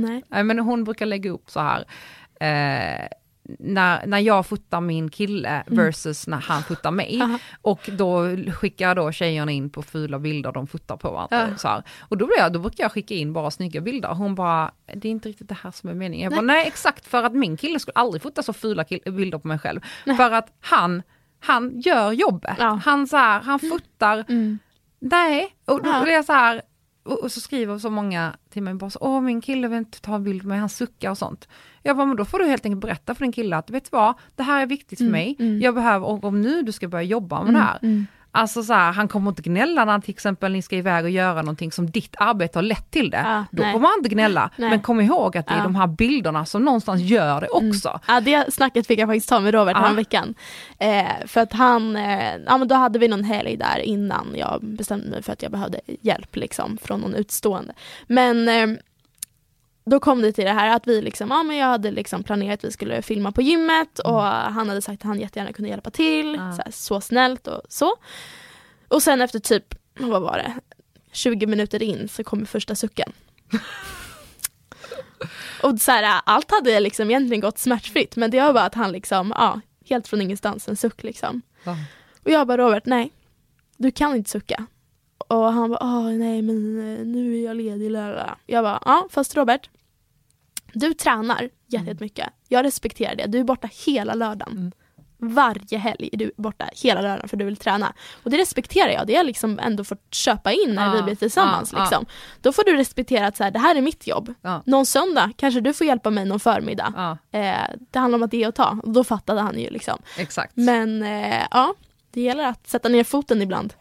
Nej. 0.00 0.24
Nej 0.28 0.44
men 0.44 0.58
hon 0.58 0.84
brukar 0.84 1.06
lägga 1.06 1.30
upp 1.30 1.50
så 1.50 1.60
här, 1.60 1.80
eh, 2.40 3.08
när, 3.58 4.06
när 4.06 4.18
jag 4.18 4.46
fotar 4.46 4.80
min 4.80 5.10
kille 5.10 5.62
versus 5.66 6.26
när 6.26 6.36
han 6.40 6.62
fotar 6.62 6.90
mig. 6.90 7.14
Mm. 7.14 7.30
Aha. 7.30 7.38
Och 7.62 7.80
då 7.92 8.36
skickar 8.52 8.94
då 8.94 9.12
tjejerna 9.12 9.52
in 9.52 9.70
på 9.70 9.82
fula 9.82 10.18
bilder 10.18 10.52
de 10.52 10.66
fotar 10.66 10.96
på 10.96 11.10
varandra. 11.10 11.48
Ja. 11.50 11.56
Så 11.56 11.68
här. 11.68 11.82
Och 12.00 12.16
då, 12.18 12.26
blir 12.26 12.38
jag, 12.38 12.52
då 12.52 12.58
brukar 12.58 12.84
jag 12.84 12.92
skicka 12.92 13.14
in 13.14 13.32
bara 13.32 13.50
snygga 13.50 13.80
bilder. 13.80 14.08
Hon 14.08 14.34
bara, 14.34 14.70
det 14.94 15.08
är 15.08 15.12
inte 15.12 15.28
riktigt 15.28 15.48
det 15.48 15.56
här 15.62 15.70
som 15.70 15.90
är 15.90 15.94
meningen. 15.94 16.24
Jag 16.24 16.32
bara, 16.32 16.40
nej 16.46 16.66
exakt 16.66 17.06
för 17.06 17.22
att 17.22 17.32
min 17.34 17.56
kille 17.56 17.78
skulle 17.80 17.94
aldrig 17.94 18.22
fota 18.22 18.42
så 18.42 18.52
fula 18.52 18.84
bilder 19.04 19.38
på 19.38 19.48
mig 19.48 19.58
själv. 19.58 19.80
För 20.16 20.30
att 20.30 20.52
han, 20.60 21.02
han 21.40 21.80
gör 21.80 22.12
jobbet. 22.12 22.56
Ja. 22.58 22.80
Han, 22.84 23.06
så 23.06 23.16
här, 23.16 23.40
han 23.40 23.58
fotar, 23.58 24.24
Mm. 24.28 24.58
nej. 24.98 25.56
Och 25.64 25.82
då 25.82 26.02
blir 26.02 26.12
jag 26.12 26.24
så 26.24 26.32
här, 26.32 26.62
och 27.04 27.32
så 27.32 27.40
skriver 27.40 27.78
så 27.78 27.90
många 27.90 28.36
till 28.58 28.64
mig 28.64 28.74
bara 28.74 28.90
så, 28.90 28.98
åh 29.02 29.20
min 29.20 29.40
kille 29.40 29.68
vill 29.68 29.78
inte 29.78 30.00
ta 30.00 30.14
en 30.14 30.24
bild 30.24 30.42
med 30.42 30.48
mig, 30.48 30.58
han 30.58 30.68
suckar 30.68 31.10
och 31.10 31.18
sånt. 31.18 31.48
Jag 31.82 31.96
bara, 31.96 32.06
men 32.06 32.16
då 32.16 32.24
får 32.24 32.38
du 32.38 32.44
helt 32.46 32.64
enkelt 32.64 32.80
berätta 32.82 33.14
för 33.14 33.24
din 33.24 33.32
kille 33.32 33.56
att, 33.56 33.70
vet 33.70 33.84
du 33.84 33.88
vad, 33.92 34.14
det 34.36 34.42
här 34.42 34.62
är 34.62 34.66
viktigt 34.66 34.98
för 34.98 35.04
Mm, 35.04 35.12
mig, 35.12 35.36
mm. 35.38 35.60
jag 35.60 35.74
behöver, 35.74 36.06
och 36.06 36.24
om 36.24 36.40
nu 36.40 36.62
du 36.62 36.72
ska 36.72 36.88
börja 36.88 37.02
jobba 37.04 37.42
med 37.44 37.54
det 37.54 37.58
här, 37.60 37.78
Mm. 37.82 38.06
Alltså 38.32 38.62
så 38.62 38.72
här, 38.72 38.92
han 38.92 39.08
kommer 39.08 39.30
inte 39.30 39.42
gnälla 39.42 39.84
när 39.84 39.98
till 39.98 40.10
exempel 40.10 40.52
ni 40.52 40.62
ska 40.62 40.76
iväg 40.76 41.04
och 41.04 41.10
göra 41.10 41.42
någonting 41.42 41.72
som 41.72 41.90
ditt 41.90 42.14
arbete 42.18 42.58
har 42.58 42.62
lett 42.62 42.90
till 42.90 43.10
det. 43.10 43.22
Ja, 43.26 43.44
Då 43.50 43.62
nej. 43.62 43.72
kommer 43.72 43.88
han 43.88 43.98
inte 43.98 44.08
gnälla. 44.08 44.50
Nej. 44.56 44.70
Men 44.70 44.80
kom 44.82 45.00
ihåg 45.00 45.36
att 45.36 45.46
det 45.46 45.52
är 45.54 45.58
Ja. 45.58 45.62
de 45.62 45.74
här 45.74 45.86
bilderna 45.86 46.46
som 46.46 46.64
någonstans 46.64 47.00
gör 47.02 47.40
det 47.40 47.48
också. 47.48 48.00
Ja, 48.08 48.20
det 48.20 48.54
snacket 48.54 48.86
fick 48.86 48.98
jag 48.98 49.08
faktiskt 49.08 49.28
ta 49.28 49.40
med 49.40 49.54
Robert 49.54 49.76
Ja. 49.80 49.88
ja. 49.88 49.92
veckan. 49.94 50.34
Eh, 50.78 51.26
för 51.26 51.40
att 51.40 51.52
han, 51.52 51.96
eh, 51.96 52.36
ja 52.46 52.58
men 52.58 52.68
då 52.68 52.74
hade 52.74 52.98
vi 52.98 53.08
någon 53.08 53.24
helg 53.24 53.56
där 53.56 53.78
innan 53.78 54.26
jag 54.36 54.64
bestämde 54.64 55.10
mig 55.10 55.22
för 55.22 55.32
att 55.32 55.42
jag 55.42 55.52
behövde 55.52 55.80
hjälp 56.00 56.36
liksom 56.36 56.78
från 56.82 57.00
någon 57.00 57.14
utstående. 57.14 57.72
Men 58.06 58.48
eh, 58.48 58.78
då 59.88 60.00
kom 60.00 60.22
det 60.22 60.32
till 60.32 60.44
det 60.44 60.52
här 60.52 60.76
att 60.76 60.86
vi 60.86 61.02
liksom, 61.02 61.30
ja 61.30 61.42
men 61.42 61.56
jag 61.56 61.66
hade 61.66 61.90
liksom 61.90 62.22
planerat 62.22 62.58
att 62.60 62.64
vi 62.64 62.72
skulle 62.72 63.02
filma 63.02 63.32
på 63.32 63.42
gymmet 63.42 63.98
och 63.98 64.22
han 64.22 64.68
hade 64.68 64.82
sagt 64.82 65.00
att 65.02 65.06
han 65.08 65.20
jättegärna 65.20 65.52
kunde 65.52 65.68
hjälpa 65.68 65.90
till, 65.90 66.34
Ja. 66.34 66.52
så, 66.52 66.62
här, 66.64 66.70
så 66.72 67.00
snällt 67.00 67.46
och 67.46 67.62
så. 67.68 67.94
Och 68.88 69.02
sen 69.02 69.20
efter 69.20 69.38
typ, 69.38 69.74
vad 69.98 70.22
var 70.22 70.36
det, 70.38 70.54
20 71.12 71.46
minuter 71.46 71.82
in 71.82 72.08
så 72.08 72.24
kommer 72.24 72.44
första 72.46 72.74
sucken. 72.74 73.12
och 75.62 75.80
så 75.80 75.92
här, 75.92 76.20
allt 76.26 76.50
hade 76.50 76.80
liksom 76.80 77.10
egentligen 77.10 77.40
gått 77.40 77.58
smärtfritt 77.58 78.16
men 78.16 78.30
det 78.30 78.40
var 78.40 78.52
bara 78.52 78.64
att 78.64 78.74
han 78.74 78.92
liksom, 78.92 79.32
ja, 79.36 79.60
helt 79.88 80.08
från 80.08 80.20
ingenstans 80.22 80.68
en 80.68 80.76
suck 80.76 81.02
liksom. 81.02 81.42
Ja. 81.64 81.76
Och 82.24 82.30
jag 82.30 82.46
bara 82.46 82.58
Robert, 82.58 82.86
nej, 82.86 83.12
du 83.76 83.90
kan 83.90 84.16
inte 84.16 84.30
sucka. 84.30 84.66
Och 85.28 85.52
han 85.52 85.70
bara, 85.70 86.00
nej 86.02 86.42
men 86.42 86.78
eh, 86.98 87.06
nu 87.06 87.38
är 87.38 87.44
jag 87.44 87.56
ledig. 87.56 87.90
Lalala. 87.90 88.38
Jag 88.46 88.64
bara, 88.64 88.82
ja 88.84 89.08
fast 89.10 89.36
Robert, 89.36 89.70
du 90.72 90.94
tränar 90.94 91.48
jättemycket. 91.66 92.28
Jag 92.48 92.64
respekterar 92.64 93.16
det. 93.16 93.26
Du 93.26 93.38
är 93.38 93.44
borta 93.44 93.68
hela 93.86 94.14
lördagen. 94.14 94.52
Mm. 94.56 94.72
Varje 95.20 95.78
helg 95.78 96.08
är 96.12 96.16
du 96.16 96.32
borta 96.36 96.68
hela 96.82 97.00
lördagen 97.00 97.28
för 97.28 97.36
du 97.36 97.44
vill 97.44 97.56
träna. 97.56 97.92
Och 98.22 98.30
det 98.30 98.38
respekterar 98.38 98.88
jag. 98.88 99.06
Det 99.06 99.12
har 99.12 99.18
jag 99.18 99.26
liksom 99.26 99.58
ändå 99.58 99.84
fått 99.84 100.14
köpa 100.14 100.52
in 100.52 100.74
när 100.74 100.86
Ja, 100.86 100.92
vi 100.92 101.02
blir 101.02 101.14
tillsammans. 101.14 101.72
ja. 101.72 101.80
liksom. 101.80 102.06
Då 102.42 102.52
får 102.52 102.64
du 102.64 102.76
respektera 102.76 103.26
att 103.26 103.36
så 103.36 103.44
här, 103.44 103.50
det 103.50 103.58
här 103.58 103.74
är 103.76 103.82
mitt 103.82 104.06
jobb. 104.06 104.34
Någon 104.64 104.86
söndag 104.86 105.30
kanske 105.36 105.60
du 105.60 105.72
får 105.72 105.86
hjälpa 105.86 106.10
mig 106.10 106.24
någon 106.24 106.40
förmiddag. 106.40 107.18
Eh, 107.32 107.54
det 107.90 107.98
handlar 107.98 108.18
om 108.18 108.22
att 108.22 108.32
ge 108.32 108.46
och 108.46 108.54
ta. 108.54 108.78
Och 108.82 108.92
då 108.92 109.04
fattade 109.04 109.40
han 109.40 109.58
ju 109.58 109.70
liksom. 109.70 109.98
exakt. 110.18 110.52
Men 110.56 111.02
eh, 111.02 111.42
ja, 111.50 111.74
det 112.10 112.20
gäller 112.20 112.46
att 112.46 112.68
sätta 112.68 112.88
ner 112.88 113.04
foten 113.04 113.42
ibland. 113.42 113.74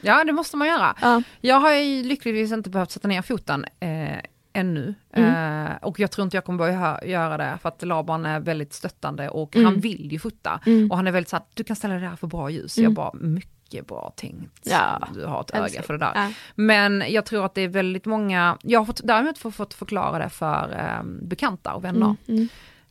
Ja, 0.00 0.24
det 0.24 0.32
måste 0.32 0.56
man 0.56 0.68
göra. 0.68 0.96
Ja. 1.00 1.22
Jag 1.40 1.60
har 1.60 1.72
ju 1.72 2.02
lyckligtvis 2.02 2.52
inte 2.52 2.70
behövt 2.70 2.90
sätta 2.90 3.08
ner 3.08 3.22
foten 3.22 3.64
eh, 3.80 4.18
ännu. 4.52 4.94
Mm. 5.12 5.66
Eh, 5.66 5.72
och 5.82 6.00
jag 6.00 6.10
tror 6.10 6.24
inte 6.24 6.36
jag 6.36 6.44
kommer 6.44 6.58
börja 6.58 7.00
göra 7.04 7.36
det 7.36 7.58
för 7.62 7.68
att 7.68 7.82
Laban 7.82 8.26
är 8.26 8.40
väldigt 8.40 8.72
stöttande 8.72 9.28
och 9.28 9.56
Mm. 9.56 9.64
han 9.66 9.80
vill 9.80 10.12
ju 10.12 10.18
fota. 10.18 10.60
Mm. 10.66 10.90
Och 10.90 10.96
han 10.96 11.06
är 11.06 11.12
väldigt 11.12 11.28
såhär, 11.28 11.44
du 11.54 11.64
kan 11.64 11.76
ställa 11.76 11.94
det 11.94 12.00
där 12.00 12.16
för 12.16 12.26
bra 12.26 12.50
ljus. 12.50 12.78
Mm. 12.78 12.84
Jag 12.84 12.92
bara, 12.94 13.10
mycket 13.14 13.86
bra 13.86 14.12
tänkt. 14.16 14.60
Ja, 14.62 15.08
Du 15.14 15.24
har 15.26 15.40
ett 15.40 15.50
öga 15.54 15.82
för 15.82 15.92
det 15.92 15.98
där. 15.98 16.12
Ja. 16.14 16.32
Men 16.54 17.04
jag 17.08 17.26
tror 17.26 17.44
att 17.44 17.54
det 17.54 17.60
är 17.62 17.68
väldigt 17.68 18.04
många, 18.06 18.58
jag 18.62 18.80
har 18.80 18.84
fått, 18.86 19.00
däremot 19.04 19.38
fått, 19.38 19.74
förklara 19.74 20.18
det 20.18 20.28
för 20.30 20.72
eh, 20.78 21.02
bekanta 21.22 21.74
och 21.74 21.84
vänner. 21.84 22.16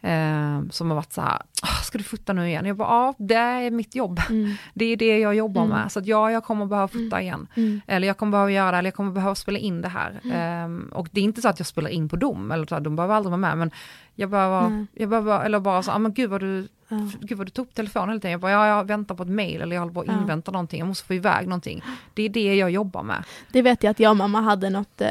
Mm, 0.02 0.16
mm, 0.16 0.66
Eh, 0.66 0.70
som 0.72 0.90
har 0.90 0.96
varit 0.96 1.14
så 1.14 1.22
här, 1.22 1.42
"Ah, 1.62 1.82
ska 1.84 1.98
du 1.98 2.04
fota 2.04 2.34
nu 2.34 2.48
igen? 2.48 2.66
Jag 2.66 2.78
bara, 2.78 2.88
ja 2.90 3.14
det 3.18 3.34
är 3.36 3.72
mitt 3.72 3.96
jobb. 3.96 4.20
mm, 4.30 4.54
Det 4.74 4.86
är 4.86 4.98
det 4.98 5.20
jag 5.20 5.36
jobbar 5.36 5.62
Mm. 5.66 5.78
med. 5.78 5.92
Så 5.92 6.00
att 6.00 6.06
ja, 6.06 6.32
jag 6.32 6.44
kommer 6.44 6.66
behöva 6.66 6.88
fota 6.88 7.22
igen. 7.22 7.48
mm. 7.56 7.82
Eller 7.88 8.08
jag 8.08 8.18
kommer 8.18 8.32
behöva 8.32 8.52
göra 8.52 8.72
det, 8.72 8.78
eller 8.78 8.88
jag 8.88 8.96
kommer 8.96 9.12
behöva 9.12 9.36
spela 9.36 9.60
in 9.60 9.82
det 9.82 9.88
här. 9.90 10.20
Ehm, 10.34 10.90
och 10.94 11.08
det 11.12 11.20
är 11.20 11.24
inte 11.24 11.42
så 11.42 11.50
att 11.50 11.60
jag 11.60 11.68
spelar 11.68 11.90
in 11.90 12.10
på 12.10 12.16
dem, 12.16 12.52
eller 12.52 12.66
så 12.66 12.76
här, 12.76 12.82
de 12.82 12.96
behöver 12.96 13.16
aldrig 13.16 13.30
vara 13.32 13.38
med, 13.38 13.58
men 13.58 13.72
jag 14.16 14.30
behöver, 14.30 14.86
jag 14.94 15.10
behöver 15.10 15.46
eller 15.46 15.60
bara 15.60 15.84
så, 15.84 15.92
ah, 15.92 16.00
men 16.00 16.14
gud 16.14 16.30
vad 16.30 16.42
du, 16.42 16.68
Ja. 16.92 16.98
gud 17.22 17.38
vad 17.38 17.48
du 17.48 17.52
tog 17.52 17.66
upp 17.66 17.74
telefonen 17.76 18.10
hela 18.10 18.20
tiden. 18.20 18.32
Jag 18.32 18.42
bara, 18.42 18.52
ja, 18.52 18.68
jag 18.68 18.88
väntar 18.88 19.16
på 19.16 19.24
ett 19.24 19.30
mail 19.30 19.62
eller 19.62 19.76
jag 19.76 19.82
håller 19.82 19.94
på 19.94 20.02
att 20.02 20.08
Ja. 20.08 20.14
invänta 20.22 20.52
någonting, 20.52 20.80
jag 20.80 20.88
måste 20.88 21.08
få 21.08 21.14
iväg 21.14 21.48
någonting. 21.48 21.84
Det 22.14 22.24
är 22.24 22.30
det 22.30 22.56
jag 22.56 22.72
jobbar 22.72 23.04
med. 23.04 23.24
Det 23.52 23.62
vet 23.62 23.84
jag 23.84 23.92
att 23.92 24.00
jag 24.00 24.10
och 24.10 24.18
mamma 24.18 24.42
hade 24.42 24.70
något, 24.70 25.02
eh, 25.02 25.10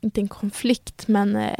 inte 0.00 0.20
en 0.20 0.28
konflikt 0.28 1.08
men 1.08 1.36
eh, 1.36 1.52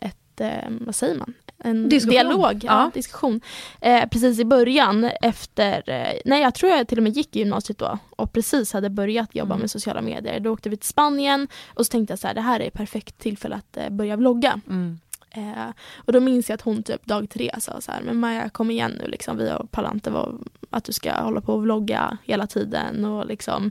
ett, 0.00 0.40
eh, 0.40 0.70
vad 0.80 0.94
säger 0.94 1.18
man? 1.18 1.34
En 1.64 1.88
Diskussion. 1.88 2.10
dialog, 2.28 2.64
ja, 2.64 2.90
diskussion. 2.94 3.40
Eh, 3.80 4.08
precis 4.08 4.38
i 4.38 4.44
början 4.44 5.10
efter, 5.22 5.90
eh, 5.90 6.20
nej 6.24 6.42
jag 6.42 6.54
tror 6.54 6.72
jag 6.72 6.88
till 6.88 6.98
och 6.98 7.02
med 7.04 7.12
gick 7.16 7.36
i 7.36 7.38
gymnasiet 7.38 7.78
då 7.78 7.98
och 8.10 8.32
precis 8.32 8.72
hade 8.72 8.90
börjat 8.90 9.34
jobba 9.34 9.54
Mm. 9.54 9.60
med 9.60 9.70
sociala 9.70 10.00
medier. 10.02 10.40
Då 10.40 10.50
åkte 10.52 10.68
vi 10.68 10.76
till 10.76 10.88
Spanien 10.88 11.48
och 11.74 11.86
så 11.86 11.90
tänkte 11.90 12.12
jag 12.12 12.18
så 12.18 12.26
här, 12.26 12.34
det 12.34 12.40
här 12.40 12.60
är 12.60 12.66
ett 12.66 12.72
perfekt 12.72 13.18
tillfälle 13.18 13.54
att 13.56 13.76
eh, 13.76 13.88
börja 13.90 14.16
vlogga. 14.16 14.60
Mm. 14.68 14.98
Eh, 15.30 15.68
och 15.96 16.12
då 16.12 16.20
minns 16.20 16.48
jag 16.48 16.54
att 16.54 16.60
hon 16.62 16.82
typ 16.82 17.06
dag 17.06 17.30
tre 17.30 17.50
sa 17.58 17.80
så 17.80 17.92
här, 17.92 18.02
men 18.02 18.16
Maja 18.20 18.48
kom 18.48 18.70
igen 18.70 18.92
nu 19.02 19.08
liksom, 19.08 19.36
vi 19.36 19.50
pallar 19.70 20.10
var 20.10 20.34
att 20.70 20.84
du 20.84 20.92
ska 20.92 21.12
hålla 21.12 21.40
på 21.40 21.54
och 21.54 21.62
vlogga 21.62 22.18
hela 22.24 22.46
tiden 22.46 23.04
och 23.04 23.26
liksom 23.26 23.70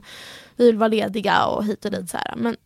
vi 0.56 0.66
vill 0.66 0.76
vara 0.76 0.88
lediga 0.88 1.46
och 1.46 1.64
hit 1.64 1.84
och 1.84 1.90
dit 1.90 2.10
så 2.10 2.16
här. 2.16 2.34
Men 2.36 2.56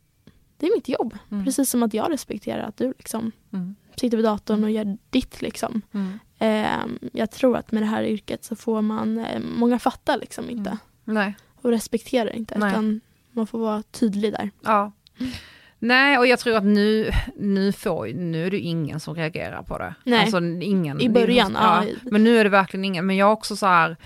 det 0.58 0.66
är 0.66 0.74
mitt 0.76 0.88
jobb, 0.88 1.18
Mm. 1.30 1.44
precis 1.44 1.70
som 1.70 1.82
att 1.82 1.94
jag 1.94 2.10
respekterar 2.12 2.62
att 2.62 2.76
du 2.76 2.94
liksom 2.98 3.32
Mm. 3.52 3.74
Sitter 3.96 4.16
vid 4.16 4.24
datorn 4.26 4.64
och 4.64 4.70
gör 4.70 4.96
ditt 5.10 5.42
liksom. 5.42 5.82
Mm. 5.92 6.18
Eh, 6.38 7.08
jag 7.12 7.30
tror 7.30 7.56
att 7.56 7.72
med 7.72 7.82
det 7.82 7.86
här 7.86 8.02
yrket 8.02 8.44
så 8.44 8.56
får 8.56 8.82
man, 8.82 9.18
eh, 9.18 9.40
många 9.40 9.78
fattar 9.78 10.18
liksom 10.18 10.50
inte 10.50 10.78
Mm. 11.08 11.32
Och 11.62 11.70
respekterar 11.70 12.36
inte 12.36 12.58
Nej. 12.58 12.70
utan 12.70 13.00
man 13.32 13.46
får 13.46 13.58
vara 13.58 13.82
tydlig 13.82 14.32
där. 14.32 14.50
Ja. 14.62 14.92
Nej, 15.78 16.18
och 16.18 16.26
jag 16.26 16.38
tror 16.38 16.56
att 16.56 16.64
nu, 16.64 17.10
nu, 17.36 17.72
får, 17.72 18.06
nu 18.06 18.46
är 18.46 18.50
det 18.50 18.58
ingen 18.58 19.00
som 19.00 19.14
reagerar 19.14 19.62
på 19.62 19.78
det. 19.78 19.94
Nej. 20.04 20.20
Alltså 20.20 20.38
ingen. 20.44 21.00
I 21.00 21.08
början, 21.08 21.52
ja. 21.54 21.84
ja. 21.84 21.94
Men 22.02 22.24
nu 22.24 22.38
är 22.38 22.44
det 22.44 22.50
verkligen 22.50 22.84
ingen, 22.84 23.06
men 23.06 23.16
jag 23.16 23.28
är 23.28 23.32
också 23.32 23.56
så 23.56 23.66
här, 23.66 23.96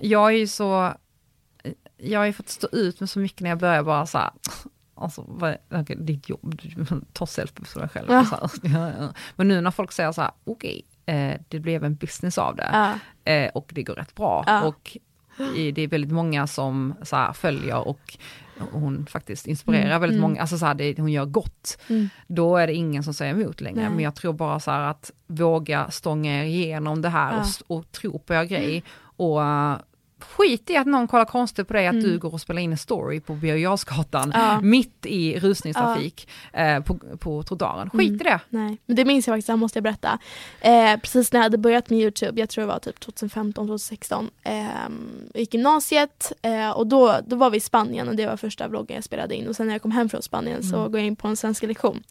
jag 0.00 0.28
är 0.28 0.36
ju 0.36 0.46
så, 0.46 0.94
jag 1.96 2.20
har 2.20 2.26
ju 2.26 2.32
fått 2.32 2.48
stå 2.48 2.68
ut 2.72 3.00
med 3.00 3.10
så 3.10 3.18
mycket 3.18 3.40
när 3.40 3.50
jag 3.50 3.58
börjar 3.58 3.82
bara 3.82 4.06
så 4.06 4.18
här, 4.18 4.30
alltså 5.00 5.24
vad, 5.28 5.56
okay, 5.70 5.96
ditt 5.96 6.28
jobb, 6.28 6.60
tar 7.12 7.26
selfies 7.26 7.72
för 7.72 7.80
dig 7.80 7.88
själv. 7.88 8.06
Ja. 8.10 8.24
Så 8.24 8.36
här, 8.36 8.50
ja, 8.62 8.92
ja. 9.00 9.12
Men 9.36 9.48
nu 9.48 9.60
när 9.60 9.70
folk 9.70 9.92
säger 9.92 10.12
så 10.12 10.22
här, 10.22 10.30
okej, 10.44 10.82
eh, 11.06 11.40
det 11.48 11.60
blev 11.60 11.84
en 11.84 11.94
business 11.94 12.38
av 12.38 12.56
det 12.56 12.98
eh, 13.24 13.50
och 13.54 13.70
det 13.74 13.82
går 13.82 13.94
rätt 13.94 14.14
bra. 14.14 14.62
Och 14.64 14.96
i, 15.56 15.72
det 15.72 15.82
är 15.82 15.88
väldigt 15.88 16.12
många 16.12 16.46
som 16.46 16.94
så 17.02 17.16
här, 17.16 17.32
följer 17.32 17.88
och 17.88 18.18
hon 18.72 19.06
faktiskt 19.06 19.46
inspirerar 19.46 19.86
Mm, 19.86 20.00
väldigt 20.00 20.18
mm. 20.18 20.30
många, 20.30 20.40
alltså 20.40 20.58
så 20.58 20.66
här, 20.66 20.74
det, 20.74 20.98
hon 20.98 21.12
gör 21.12 21.24
gott. 21.24 21.78
Mm. 21.88 22.08
Då 22.26 22.56
är 22.56 22.66
det 22.66 22.74
ingen 22.74 23.02
som 23.02 23.14
säger 23.14 23.34
emot 23.34 23.60
längre. 23.60 23.80
Nej. 23.80 23.90
Men 23.90 24.00
jag 24.00 24.14
tror 24.14 24.32
bara 24.32 24.60
så 24.60 24.70
här 24.70 24.80
att 24.80 25.12
våga 25.26 25.90
stånga 25.90 26.42
er 26.42 26.44
igenom 26.44 27.02
det 27.02 27.08
här 27.08 27.40
och, 27.40 27.76
och 27.76 27.92
tro 27.92 28.18
på 28.18 28.34
er 28.34 28.44
grej. 28.44 28.84
Och 29.00 29.40
uh, 29.40 29.76
skit 30.24 30.70
i 30.70 30.76
att 30.76 30.86
någon 30.86 31.08
kollar 31.08 31.24
konstigt 31.24 31.68
på 31.68 31.74
dig, 31.74 31.86
att 31.86 31.92
Mm. 31.92 32.04
du 32.04 32.18
går 32.18 32.34
och 32.34 32.40
spelar 32.40 32.62
in 32.62 32.72
en 32.72 32.78
story 32.78 33.20
på 33.20 33.34
Birger 33.34 33.78
Ja. 34.34 34.60
mitt 34.60 35.06
i 35.06 35.40
rusningstrafik 35.40 36.28
eh, 36.52 36.80
på, 36.80 36.98
på 37.18 37.42
trottoaren. 37.42 37.90
Skit 37.90 38.08
Mm. 38.08 38.20
i 38.20 38.24
det. 38.24 38.40
Nej, 38.48 38.78
men 38.86 38.96
det 38.96 39.04
minns 39.04 39.26
jag 39.26 39.34
faktiskt, 39.34 39.46
det 39.46 39.52
här 39.52 39.56
måste 39.56 39.76
jag 39.76 39.82
berätta. 39.84 40.18
Eh, 40.60 40.96
precis 41.00 41.32
när 41.32 41.40
jag 41.40 41.42
hade 41.44 41.58
börjat 41.58 41.90
med 41.90 41.98
Youtube, 41.98 42.40
jag 42.40 42.48
tror 42.48 42.62
det 42.62 42.68
var 42.68 42.78
typ 42.78 43.00
2015, 43.00 43.66
2016, 43.66 44.30
eh, 44.42 44.64
gick 45.34 45.54
gymnasiet 45.54 46.32
eh, 46.42 46.70
och 46.70 46.86
då, 46.86 47.16
då 47.26 47.36
var 47.36 47.50
vi 47.50 47.56
i 47.56 47.60
Spanien 47.60 48.08
och 48.08 48.16
det 48.16 48.26
var 48.26 48.36
första 48.36 48.68
vloggen 48.68 48.94
jag 48.94 49.04
spelade 49.04 49.34
in 49.36 49.48
och 49.48 49.56
sen 49.56 49.66
när 49.66 49.74
jag 49.74 49.82
kom 49.82 49.90
hem 49.90 50.08
från 50.08 50.22
Spanien 50.22 50.62
så 50.62 50.76
Mm. 50.76 50.90
går 50.92 51.00
jag 51.00 51.06
in 51.06 51.16
på 51.16 51.28
en 51.28 51.36
svenska 51.36 51.66
lektion. 51.66 52.02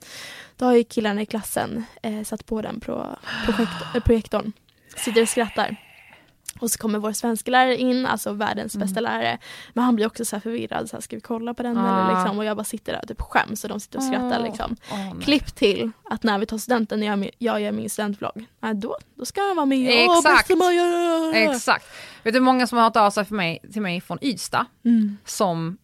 Då 0.57 0.65
har 0.65 0.73
ju 0.73 0.83
killarna 0.83 1.21
i 1.21 1.25
klassen 1.25 1.83
eh, 2.01 2.23
satt 2.23 2.45
på 2.45 2.61
den 2.61 2.79
pro, 2.79 3.05
projekt, 3.45 3.71
projektorn, 4.05 4.51
sitter 4.97 5.21
och 5.21 5.29
skrattar. 5.29 5.75
Och 6.59 6.71
så 6.71 6.77
kommer 6.77 6.99
vår 6.99 7.11
svenska 7.11 7.51
lärare 7.51 7.77
in, 7.77 8.05
alltså 8.05 8.33
världens 8.33 8.75
Mm. 8.75 8.87
bästa 8.87 9.01
lärare. 9.01 9.37
Men 9.73 9.83
han 9.83 9.95
blir 9.95 10.05
också 10.07 10.25
så 10.25 10.35
här 10.35 10.41
förvirrad, 10.41 10.89
så 10.89 10.95
här, 10.95 11.01
ska 11.01 11.15
vi 11.15 11.21
kolla 11.21 11.53
på 11.53 11.63
den 11.63 11.77
Ah. 11.77 12.05
eller 12.09 12.19
liksom? 12.19 12.37
Och 12.37 12.45
jag 12.45 12.57
bara 12.57 12.63
sitter 12.63 12.93
där 12.93 12.99
och 13.01 13.07
typ 13.07 13.21
skäms 13.21 13.63
och 13.63 13.69
de 13.69 13.79
sitter 13.79 13.97
och 13.97 14.03
skrattar 14.03 14.39
Åh. 14.39 14.43
liksom. 14.45 14.75
Nej. 14.91 15.13
Klipp 15.21 15.55
till 15.55 15.91
att 16.09 16.23
när 16.23 16.39
vi 16.39 16.45
tar 16.45 16.57
studenten, 16.57 16.99
när 16.99 17.07
jag, 17.07 17.29
jag 17.37 17.61
gör 17.61 17.71
min 17.71 17.89
studentvlogg, 17.89 18.45
nej, 18.59 18.73
då, 18.75 18.97
då 19.15 19.25
ska 19.25 19.41
han 19.41 19.55
vara 19.55 19.65
med. 19.65 19.89
Exakt. 20.17 20.49
Maja! 20.57 21.31
Exakt. 21.35 21.85
Vet 22.23 22.33
du 22.33 22.39
hur 22.39 22.45
många 22.45 22.67
som 22.67 22.77
har 22.77 22.85
hört 22.85 22.95
av 22.95 23.11
sig 23.11 23.25
för 23.25 23.35
mig, 23.35 23.59
till 23.73 23.81
mig 23.81 24.01
från 24.01 24.17
Ystad 24.21 24.65
Mm. 24.85 25.17
som, 25.25 25.77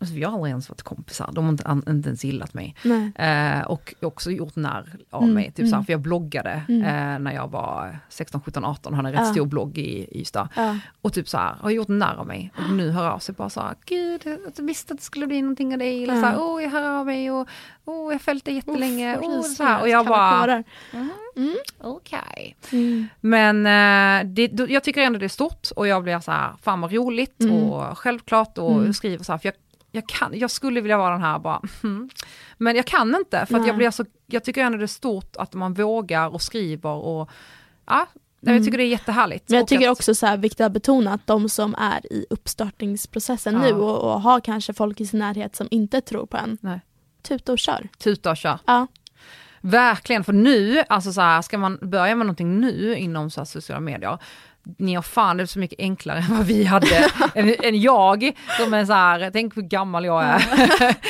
alltså 0.00 0.14
vi 0.14 0.22
har 0.24 0.32
aldrig 0.32 0.50
ens 0.50 0.68
varit 0.68 0.82
kompisar, 0.82 1.30
de 1.32 1.44
har 1.44 1.50
inte, 1.52 1.90
inte 1.90 2.08
ens 2.08 2.24
gillat 2.24 2.54
mig. 2.54 2.74
Eh, 3.14 3.60
och 3.66 3.94
också 4.02 4.30
gjort 4.30 4.56
narr 4.56 4.96
av 5.10 5.22
Mm, 5.22 5.34
mig, 5.34 5.44
typ 5.46 5.58
mm. 5.58 5.70
såhär, 5.70 5.82
för 5.82 5.92
jag 5.92 6.00
bloggade 6.00 6.62
Mm. 6.68 6.82
eh, 6.82 7.18
när 7.18 7.32
jag 7.32 7.50
var 7.50 7.98
16, 8.08 8.40
17, 8.40 8.64
18, 8.64 8.94
hade 8.94 9.08
en 9.08 9.12
rätt 9.14 9.26
Ja. 9.26 9.32
stor 9.32 9.46
blogg 9.46 9.78
i 9.78 10.20
Ystad. 10.20 10.48
Ja. 10.56 10.76
Och 11.02 11.12
typ 11.12 11.28
såhär, 11.28 11.54
har 11.60 11.70
gjort 11.70 11.88
narr 11.88 12.16
av 12.16 12.26
mig. 12.26 12.52
Och 12.56 12.72
nu 12.72 12.90
hör 12.90 13.10
av 13.10 13.18
sig 13.18 13.34
bara 13.34 13.50
såhär, 13.50 13.74
gud, 13.86 14.22
jag 14.56 14.64
visste 14.64 14.92
att 14.92 14.98
det 14.98 15.04
skulle 15.04 15.26
bli 15.26 15.42
någonting 15.42 15.72
av 15.72 15.78
dig. 15.78 16.02
Eller 16.02 16.14
Ja. 16.14 16.20
såhär, 16.20 16.40
åh 16.40 16.62
jag 16.62 16.70
hör 16.70 16.90
av 17.00 17.06
mig 17.06 17.30
och 17.30 17.48
åh 17.84 18.04
jag 18.06 18.12
har 18.14 18.18
följt 18.18 18.44
dig 18.44 18.54
jättelänge. 18.54 19.16
Uff, 19.16 19.22
vad 19.24 19.44
så 19.46 19.64
här. 19.64 19.80
Och 19.82 19.88
jag 19.88 20.06
bara, 20.06 20.30
karlar. 20.40 20.64
mm, 21.36 21.56
okej. 21.80 22.56
Mm. 22.72 23.08
Men 23.20 23.66
eh, 23.66 24.32
det, 24.32 24.70
jag 24.70 24.84
tycker 24.84 25.00
ändå 25.02 25.18
det 25.18 25.26
är 25.26 25.28
stort 25.28 25.68
och 25.76 25.86
jag 25.88 26.02
blir 26.02 26.20
så 26.20 26.30
här, 26.32 26.52
fan 26.62 26.80
vad 26.80 26.92
roligt 26.92 27.40
Mm. 27.42 27.54
och 27.62 27.98
självklart 27.98 28.58
och 28.58 28.72
Mm. 28.78 28.92
skriver 28.92 29.24
så 29.24 29.32
här, 29.32 29.38
för 29.38 29.46
jag, 29.48 29.54
jag, 29.92 30.08
kan, 30.08 30.38
jag 30.38 30.50
skulle 30.50 30.80
vilja 30.80 30.98
vara 30.98 31.12
den 31.12 31.22
här 31.22 31.38
bara, 31.38 31.62
hmm. 31.82 32.10
men 32.58 32.76
jag 32.76 32.86
kan 32.86 33.14
inte 33.14 33.46
för 33.46 33.58
Nej. 33.58 33.68
jag 33.68 33.76
blir 33.76 33.90
så, 33.90 34.04
jag 34.26 34.44
tycker 34.44 34.64
ändå 34.64 34.78
det 34.78 34.84
är 34.84 34.86
stort 34.86 35.36
att 35.36 35.54
man 35.54 35.74
vågar 35.74 36.28
och 36.28 36.42
skriver 36.42 36.90
och 36.90 37.30
ja, 37.86 38.06
jag 38.40 38.52
Mm. 38.52 38.64
tycker 38.64 38.78
det 38.78 38.84
är 38.84 38.88
jättehärligt. 38.88 39.48
Men 39.48 39.58
jag 39.58 39.68
tycker 39.68 39.90
också 39.90 40.14
så 40.14 40.26
här 40.26 40.36
viktigt 40.36 40.60
att 40.60 40.72
betona 40.72 41.12
att 41.14 41.26
de 41.26 41.48
som 41.48 41.74
är 41.74 42.12
i 42.12 42.26
uppstartningsprocessen 42.30 43.54
Ja. 43.54 43.60
nu 43.60 43.72
och, 43.72 44.12
och 44.14 44.20
har 44.20 44.40
kanske 44.40 44.72
folk 44.72 45.00
i 45.00 45.06
sin 45.06 45.18
närhet 45.18 45.56
som 45.56 45.68
inte 45.70 46.00
tror 46.00 46.26
på 46.26 46.36
en, 46.36 46.58
Nej. 46.60 46.80
tuta 47.22 47.52
och 47.52 47.58
kör. 47.58 47.88
Tuta 47.98 48.30
och 48.30 48.36
kör. 48.36 48.58
Ja. 48.66 48.86
Verkligen, 49.60 50.24
för 50.24 50.32
nu, 50.32 50.84
alltså 50.88 51.12
så 51.12 51.20
här, 51.20 51.42
ska 51.42 51.58
man 51.58 51.78
börja 51.82 52.16
med 52.16 52.26
någonting 52.26 52.60
nu 52.60 52.96
inom 52.96 53.30
så 53.30 53.40
här 53.40 53.44
sociala 53.44 53.80
medier, 53.80 54.18
ni 54.78 54.94
har 54.94 55.02
fan 55.02 55.36
det 55.36 55.42
är 55.42 55.46
så 55.46 55.58
mycket 55.58 55.80
enklare 55.80 56.18
än 56.28 56.36
vad 56.36 56.46
vi 56.46 56.64
hade, 56.64 57.10
än, 57.34 57.54
än 57.62 57.80
jag 57.80 58.32
som 58.60 58.74
är 58.74 58.84
så 58.84 58.92
här, 58.92 59.30
tänk 59.32 59.56
hur 59.56 59.62
gammal 59.62 60.04
jag 60.04 60.24
är. 60.24 60.44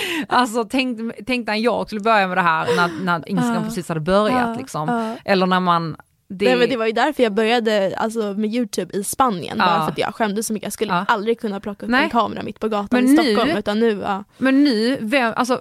alltså 0.29 0.65
tänk, 0.65 0.99
tänk 1.27 1.47
när 1.47 1.55
jag 1.55 1.87
skulle 1.87 2.01
börja 2.01 2.27
med 2.29 2.37
det 2.37 2.43
här 2.43 2.67
när, 2.77 3.05
när 3.05 3.29
Instagram 3.29 3.65
precis 3.65 3.89
hade 3.89 4.01
börjat 4.01 4.49
Ja, 4.49 4.55
liksom. 4.59 5.17
Eller 5.25 5.47
när 5.47 5.61
man, 5.61 5.97
det, 6.29 6.57
Nej, 6.57 6.69
det 6.69 6.77
var 6.77 6.87
ju 6.87 6.93
därför 6.93 7.23
jag 7.23 7.33
började 7.35 7.95
alltså, 7.97 8.21
med 8.35 8.55
Youtube 8.55 8.97
i 8.97 9.05
Spanien, 9.05 9.57
Ja. 9.59 9.67
bara 9.67 9.85
för 9.85 9.93
att 9.93 9.99
jag 9.99 10.15
skämdes 10.15 10.47
så 10.47 10.53
mycket. 10.53 10.67
Jag 10.67 10.73
skulle 10.73 10.93
Ja. 10.93 11.05
aldrig 11.09 11.41
kunna 11.41 11.61
plocka 11.61 11.87
upp 11.87 11.93
Nej. 11.93 12.05
en 12.05 12.11
kamera 12.11 12.43
mitt 12.43 12.61
på 12.61 12.69
gatan 12.69 12.89
Men 12.91 13.07
i 13.09 13.17
nu- 13.17 13.23
Stockholm, 13.35 13.57
utan 13.59 13.81
nu, 13.81 14.01
ja, 14.05 14.25
men 14.39 14.65
nu, 14.65 14.99
vem, 15.01 15.33
alltså? 15.37 15.61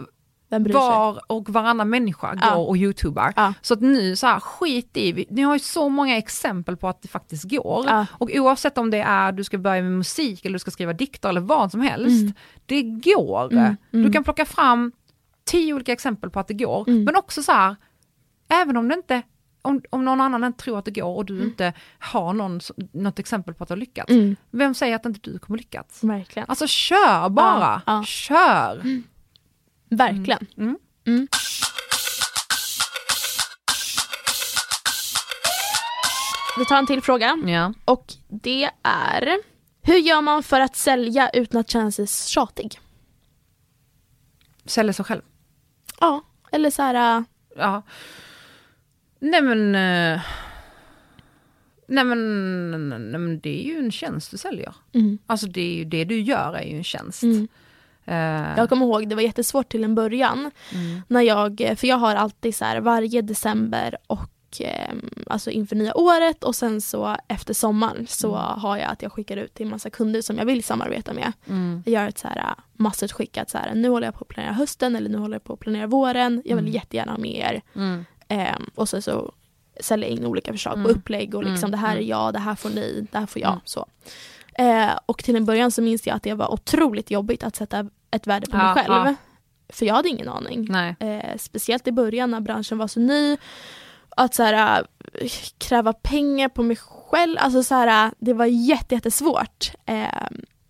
Var 0.50 1.22
och 1.28 1.50
varannan 1.50 1.90
människa 1.90 2.28
går 2.36 2.40
Ja. 2.44 2.56
och 2.56 2.78
youtubar. 2.78 3.34
Ja. 3.36 3.54
Så 3.62 3.74
att 3.74 3.82
nu 3.82 4.16
så 4.16 4.28
här, 4.28 4.40
skit 4.40 4.98
i, 4.98 5.26
ni 5.30 5.42
har 5.42 5.54
ju 5.56 5.60
så 5.60 5.90
många 5.90 6.18
exempel 6.18 6.78
på 6.78 6.88
att 6.88 7.02
det 7.02 7.08
faktiskt 7.08 7.44
går. 7.50 7.86
Ja. 7.88 8.06
Och 8.12 8.30
oavsett 8.34 8.78
om 8.78 8.90
det 8.92 8.98
är 9.02 9.32
du 9.32 9.44
ska 9.44 9.58
börja 9.58 9.82
med 9.82 9.92
musik 9.92 10.46
eller 10.46 10.54
du 10.54 10.60
ska 10.60 10.72
skriva 10.72 10.94
dikter 10.94 11.30
eller 11.30 11.42
vad 11.42 11.72
som 11.72 11.82
helst, 11.82 12.22
Mm. 12.22 12.34
det 12.66 12.82
går. 12.84 13.54
Mm, 13.54 13.76
Du 13.92 14.00
mm. 14.00 14.14
kan 14.14 14.24
plocka 14.24 14.46
fram 14.46 14.92
tio 15.46 15.74
olika 15.74 15.92
exempel 15.92 16.30
på 16.30 16.40
att 16.40 16.48
det 16.48 16.54
går, 16.54 16.84
Mm. 16.90 17.04
men 17.04 17.16
också 17.16 17.44
så 17.44 17.52
här, 17.52 17.76
även 18.50 18.78
om 18.78 18.88
det 18.88 18.94
inte 18.96 19.22
om, 19.62 19.82
om 19.90 20.06
någon 20.06 20.22
annan 20.22 20.44
inte 20.44 20.64
tror 20.64 20.80
att 20.80 20.86
det 20.86 20.92
går 20.92 21.16
och 21.16 21.26
du 21.26 21.44
inte 21.44 21.74
har 22.00 22.34
någon, 22.34 22.60
något 22.92 23.20
exempel 23.20 23.54
på 23.54 23.64
att 23.64 23.68
du 23.68 23.72
har 23.72 23.78
lyckats, 23.80 24.12
Mm, 24.12 24.36
vem 24.52 24.74
säger 24.74 24.96
att 24.96 25.06
inte 25.06 25.20
du 25.32 25.40
kommer 25.40 25.58
lyckas? 25.58 26.00
verkligen. 26.04 26.50
Alltså 26.50 26.68
kör 26.68 27.30
bara, 27.30 27.82
kör! 28.06 28.82
Verkligen. 29.90 30.46
Mm. 30.58 30.78
Mm. 31.06 31.28
Vi 36.60 36.66
tar 36.66 36.78
en 36.78 36.88
till 36.88 37.02
fråga 37.02 37.38
Ja. 37.46 37.74
och 37.86 38.14
det 38.28 38.70
är 38.84 39.38
Hur 39.82 39.98
gör 39.98 40.22
man 40.22 40.44
för 40.44 40.60
att 40.60 40.76
sälja 40.76 41.30
utan 41.30 41.62
att 41.62 41.70
känna 41.70 41.92
sig 41.92 42.08
tjatig? 42.08 42.80
Sälja 44.66 44.94
sig 44.94 45.06
själv. 45.06 45.22
Ja, 46.00 46.22
eller 46.52 46.70
så 46.70 46.82
här, 46.82 47.18
äh, 47.18 47.24
Ja. 47.56 47.82
Nej 49.20 49.42
men... 49.42 49.76
eh, 49.76 50.22
Nej 51.90 52.04
men, 52.04 52.90
nej 52.90 53.20
men 53.20 53.40
det 53.40 53.60
är 53.62 53.64
ju 53.74 53.80
en 53.80 53.92
tjänst 53.92 54.32
du 54.32 54.38
säljer. 54.38 54.74
mm, 54.94 55.18
Alltså 55.26 55.48
det, 55.48 55.62
är 55.62 55.74
ju, 55.74 55.86
det 55.86 56.04
du 56.06 56.20
gör 56.22 56.54
är 56.54 56.64
ju 56.64 56.78
en 56.78 56.84
tjänst. 56.84 57.24
mm. 57.24 57.48
Eh, 58.08 58.58
Jag 58.58 58.70
kommer 58.70 58.86
ihåg 58.86 59.10
det 59.10 59.16
var 59.16 59.22
jättesvårt 59.22 59.70
till 59.70 59.84
en 59.84 59.96
början 59.96 60.52
mm. 60.74 61.02
när 61.08 61.22
jag, 61.22 61.74
för 61.78 61.88
jag 61.88 61.98
har 61.98 62.16
alltid 62.16 62.56
så 62.56 62.66
här 62.66 62.80
varje 62.80 63.22
december 63.22 63.98
och 64.08 64.30
eh, 64.62 64.94
alltså 65.28 65.50
inför 65.50 65.76
nya 65.76 65.98
året 65.98 66.44
och 66.44 66.56
sen 66.56 66.82
så 66.82 67.16
efter 67.28 67.54
sommaren 67.54 68.08
så 68.10 68.28
Mm. 68.36 68.60
har 68.60 68.78
jag 68.78 68.92
att 68.92 69.02
jag 69.02 69.12
skickar 69.12 69.38
ut 69.38 69.54
till 69.54 69.68
massa 69.68 69.90
kunder 69.90 70.22
som 70.22 70.38
jag 70.38 70.46
vill 70.46 70.64
samarbeta 70.64 71.14
med. 71.14 71.32
Mm. 71.48 71.84
Jag 71.86 71.94
gör 71.94 72.08
ett 72.08 72.18
så 72.18 72.28
här 72.28 72.54
massutskick 72.74 73.38
att 73.38 73.50
så 73.50 73.58
här, 73.58 73.76
nu 73.76 73.90
håller 73.90 74.08
jag 74.08 74.14
på 74.14 74.22
att 74.22 74.28
planera 74.28 74.54
hösten 74.54 74.96
eller 74.96 75.10
nu 75.10 75.18
håller 75.18 75.36
jag 75.36 75.44
på 75.44 75.54
att 75.54 75.60
planera 75.60 75.88
våren. 75.88 76.42
Jag 76.46 76.56
vill 76.56 76.66
Mm. 76.66 76.74
jättegärna 76.76 77.12
ha 77.12 77.20
med 77.20 77.36
er. 77.36 77.62
Mm. 77.76 78.06
Ehm, 78.28 78.70
och 78.76 78.90
sen 78.90 79.02
så 79.02 79.32
jag 79.90 80.04
in 80.04 80.26
olika 80.26 80.52
förslag 80.52 80.74
på 80.74 80.80
Mm. 80.80 80.92
upplägg 80.92 81.36
och 81.36 81.44
liksom 81.44 81.58
Mm, 81.68 81.72
det 81.72 81.78
här 81.78 81.92
är 81.92 81.98
mm. 81.98 82.08
jag, 82.10 82.34
det 82.34 82.40
här 82.40 82.56
får 82.56 82.70
ni, 82.70 83.08
det 83.12 83.18
här 83.18 83.26
får 83.26 83.42
jag. 83.42 83.60
Så. 83.66 83.86
Eh, 84.54 84.90
och 85.06 85.24
till 85.24 85.36
en 85.36 85.46
början 85.46 85.72
så 85.72 85.82
minns 85.82 86.08
jag 86.08 86.16
att 86.16 86.24
det 86.24 86.34
var 86.34 86.52
otroligt 86.54 87.12
jobbigt 87.12 87.44
att 87.44 87.56
sätta 87.56 87.90
ett 88.12 88.28
värde 88.28 88.48
på 88.52 88.58
Ja, 88.58 88.64
mig 88.64 88.84
själv. 88.84 88.94
ja. 89.08 89.16
För 89.70 89.86
jag 89.86 89.94
hade 89.96 90.10
ingen 90.10 90.30
aning. 90.30 90.70
Eh, 91.00 91.38
speciellt 91.38 91.88
i 91.88 91.92
början 91.92 92.32
när 92.32 92.40
branschen 92.42 92.78
var 92.78 92.88
så 92.88 93.00
ny. 93.00 93.38
Att 94.10 94.34
så 94.34 94.44
här, 94.44 94.84
äh, 95.22 95.30
kräva 95.58 95.94
pengar 95.94 96.50
på 96.50 96.64
mig 96.64 96.78
själv, 96.78 97.38
alltså 97.40 97.64
så 97.64 97.76
här, 97.76 98.06
äh, 98.08 98.12
det 98.20 98.34
var 98.34 98.46
jätte, 98.46 98.96
jättesvårt. 98.96 99.72
Eh, 99.86 100.08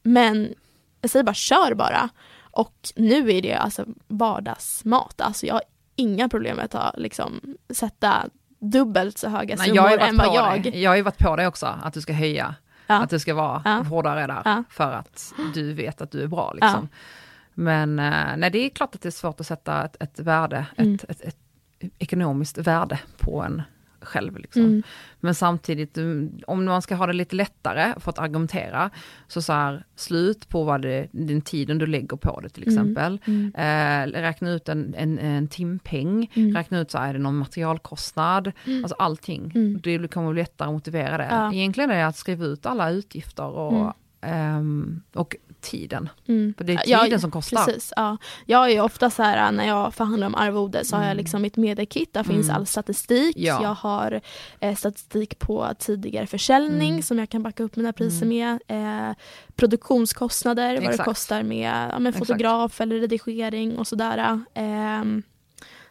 men 0.04 0.54
jag 1.02 1.12
säger 1.12 1.24
bara 1.24 1.34
kör 1.34 1.74
bara. 1.74 2.10
Och 2.52 2.76
nu 2.96 3.32
är 3.32 3.42
det 3.42 3.54
alltså 3.54 3.86
vardagsmat. 4.08 5.22
Alltså 5.22 5.46
jag 5.46 5.54
har 5.54 5.64
inga 5.96 6.30
problem 6.30 6.56
med 6.56 6.66
att 6.66 6.72
ta, 6.72 6.94
liksom, 6.98 7.58
sätta 7.74 8.26
dubbelt 8.60 9.18
så 9.18 9.30
höga 9.30 9.56
Nej, 9.56 9.68
summor 9.68 10.00
än 10.00 10.18
vad 10.18 10.36
jag... 10.36 10.64
dig. 10.64 10.82
jag 10.84 10.92
har 10.92 10.96
ju 10.96 11.02
varit 11.02 11.18
på 11.18 11.36
dig 11.36 11.48
också, 11.48 11.66
att 11.84 11.94
du 11.94 12.02
ska 12.02 12.14
höja. 12.14 12.56
Ja. 12.88 12.96
Att 12.96 13.10
du 13.10 13.20
ska 13.20 13.34
vara 13.34 13.62
Ja. 13.66 13.72
hårdare 13.72 14.28
där. 14.28 14.42
Ja. 14.46 14.64
För 14.70 14.92
att 14.92 15.34
du 15.54 15.74
vet 15.74 16.02
att 16.02 16.12
du 16.12 16.24
är 16.24 16.28
bra. 16.28 16.54
Liksom. 16.54 16.90
Men 17.60 18.00
eh, 18.00 18.38
nej, 18.38 18.50
det 18.52 18.58
är 18.66 18.70
klart 18.70 18.96
att 18.96 19.02
det 19.02 19.10
är 19.10 19.12
svårt 19.12 19.40
att 19.40 19.48
sätta 19.48 19.86
ett, 19.86 19.98
ett 20.00 20.20
värde, 20.20 20.66
Mm. 20.78 20.94
ett, 20.96 21.04
ett, 21.10 21.22
ett 21.22 21.38
ekonomiskt 22.00 22.58
värde 22.58 23.00
på 23.20 23.42
en 23.44 23.62
själv. 24.02 24.38
Liksom. 24.38 24.62
Mm. 24.62 24.84
Men 25.20 25.36
samtidigt, 25.36 25.98
mm, 25.98 26.32
om 26.48 26.66
man 26.66 26.82
ska 26.82 26.96
ha 26.96 27.08
det 27.08 27.14
lite 27.14 27.36
lättare 27.36 27.94
för 28.00 28.10
att 28.12 28.20
argumentera, 28.20 28.90
så 29.28 29.42
så 29.42 29.54
här, 29.54 29.86
slut 29.96 30.50
på 30.50 30.64
vad 30.64 30.82
det, 30.82 31.08
den 31.12 31.42
tiden 31.42 31.78
du 31.78 31.86
lägger 31.86 32.18
på 32.18 32.40
det 32.40 32.50
till 32.50 32.64
Mm. 32.68 32.74
exempel. 32.76 33.20
Mm. 33.26 33.54
Eh, 33.56 34.22
räkna 34.22 34.50
ut 34.52 34.70
en, 34.70 34.96
en, 34.98 35.20
en 35.20 35.48
timpeng, 35.48 36.32
Mm. 36.36 36.56
räkna 36.56 36.80
ut 36.80 36.92
så 36.92 36.98
här, 36.98 37.10
är 37.10 37.14
det 37.14 37.20
någon 37.20 37.38
materialkostnad, 37.38 38.52
Mm. 38.66 38.84
alltså 38.84 38.96
allting. 39.00 39.52
Mm. 39.56 39.80
Det 39.84 40.08
kommer 40.08 40.32
bli 40.32 40.42
lättare 40.42 40.68
att 40.68 40.74
motivera 40.74 41.18
det. 41.18 41.28
Ja. 41.32 41.54
Egentligen 41.54 41.90
är 41.92 41.96
det 41.96 42.08
att 42.08 42.16
skriva 42.18 42.46
ut 42.46 42.66
alla 42.66 42.90
utgifter 42.92 43.46
och, 43.48 43.74
Mm. 43.74 43.94
ehm, 44.22 45.02
och 45.14 45.36
tiden. 45.62 46.10
Mm. 46.28 46.54
För 46.58 46.64
det 46.64 46.74
är 46.74 46.84
Ja, 46.86 47.04
tiden 47.04 47.20
som 47.22 47.32
kostar. 47.32 47.66
Precis, 47.66 47.94
ja. 47.96 48.18
Jag 48.46 48.66
är 48.66 48.70
ju 48.70 48.82
ofta 48.82 49.10
så 49.10 49.24
här 49.24 49.52
när 49.52 49.68
jag 49.68 49.94
förhandlar 49.94 50.28
om 50.28 50.36
arvode 50.36 50.86
så 50.86 50.96
har 50.96 51.04
jag 51.04 51.12
Mm. 51.12 51.18
liksom 51.18 51.42
mitt 51.42 51.58
mediekit, 51.58 52.14
där 52.14 52.24
finns 52.24 52.48
Mm. 52.50 52.56
all 52.56 52.66
statistik. 52.66 53.36
Ja. 53.38 53.60
Jag 53.64 53.74
har 53.74 54.22
eh, 54.60 54.76
statistik 54.76 55.40
på 55.40 55.68
tidigare 55.80 56.28
försäljning 56.28 56.90
Mm. 56.90 57.02
som 57.04 57.20
jag 57.20 57.30
kan 57.30 57.44
backa 57.44 57.64
upp 57.64 57.76
mina 57.76 57.94
priser 57.94 58.26
Mm. 58.26 58.58
med. 58.68 59.10
Eh, 59.10 59.16
produktionskostnader, 59.56 60.74
vad 60.74 60.84
det 60.84 60.90
Exakt. 60.90 61.08
kostar 61.10 61.44
med 61.44 61.90
ja, 61.92 61.98
Exakt. 62.10 62.18
fotograf 62.18 62.82
eller 62.82 62.96
redigering 63.00 63.78
och 63.80 63.88
sådär. 63.88 64.18
Eh, 64.54 65.04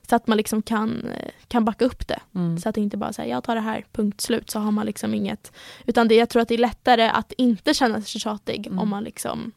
så 0.08 0.16
att 0.16 0.26
man 0.26 0.36
liksom 0.36 0.62
kan, 0.62 1.06
eh, 1.06 1.30
kan 1.48 1.64
backa 1.64 1.84
upp 1.84 2.08
det. 2.08 2.20
Mm. 2.34 2.58
Så 2.58 2.68
att 2.68 2.74
det 2.74 2.80
inte 2.80 2.96
bara 2.96 3.12
säger 3.12 3.30
jag 3.34 3.44
tar 3.44 3.54
det 3.54 3.60
här, 3.60 3.84
punkt 3.92 4.20
slut. 4.20 4.50
Så 4.50 4.58
har 4.58 4.70
man 4.70 4.86
liksom 4.86 5.14
inget. 5.14 5.52
Utan 5.86 6.08
det, 6.08 6.14
jag 6.14 6.28
tror 6.28 6.42
att 6.42 6.48
det 6.48 6.54
är 6.54 6.58
lättare 6.58 7.08
att 7.08 7.32
inte 7.32 7.74
känna 7.74 8.00
sig 8.02 8.20
tjatig 8.20 8.66
Mm. 8.66 8.78
om 8.78 8.88
man 8.88 9.04
liksom 9.04 9.52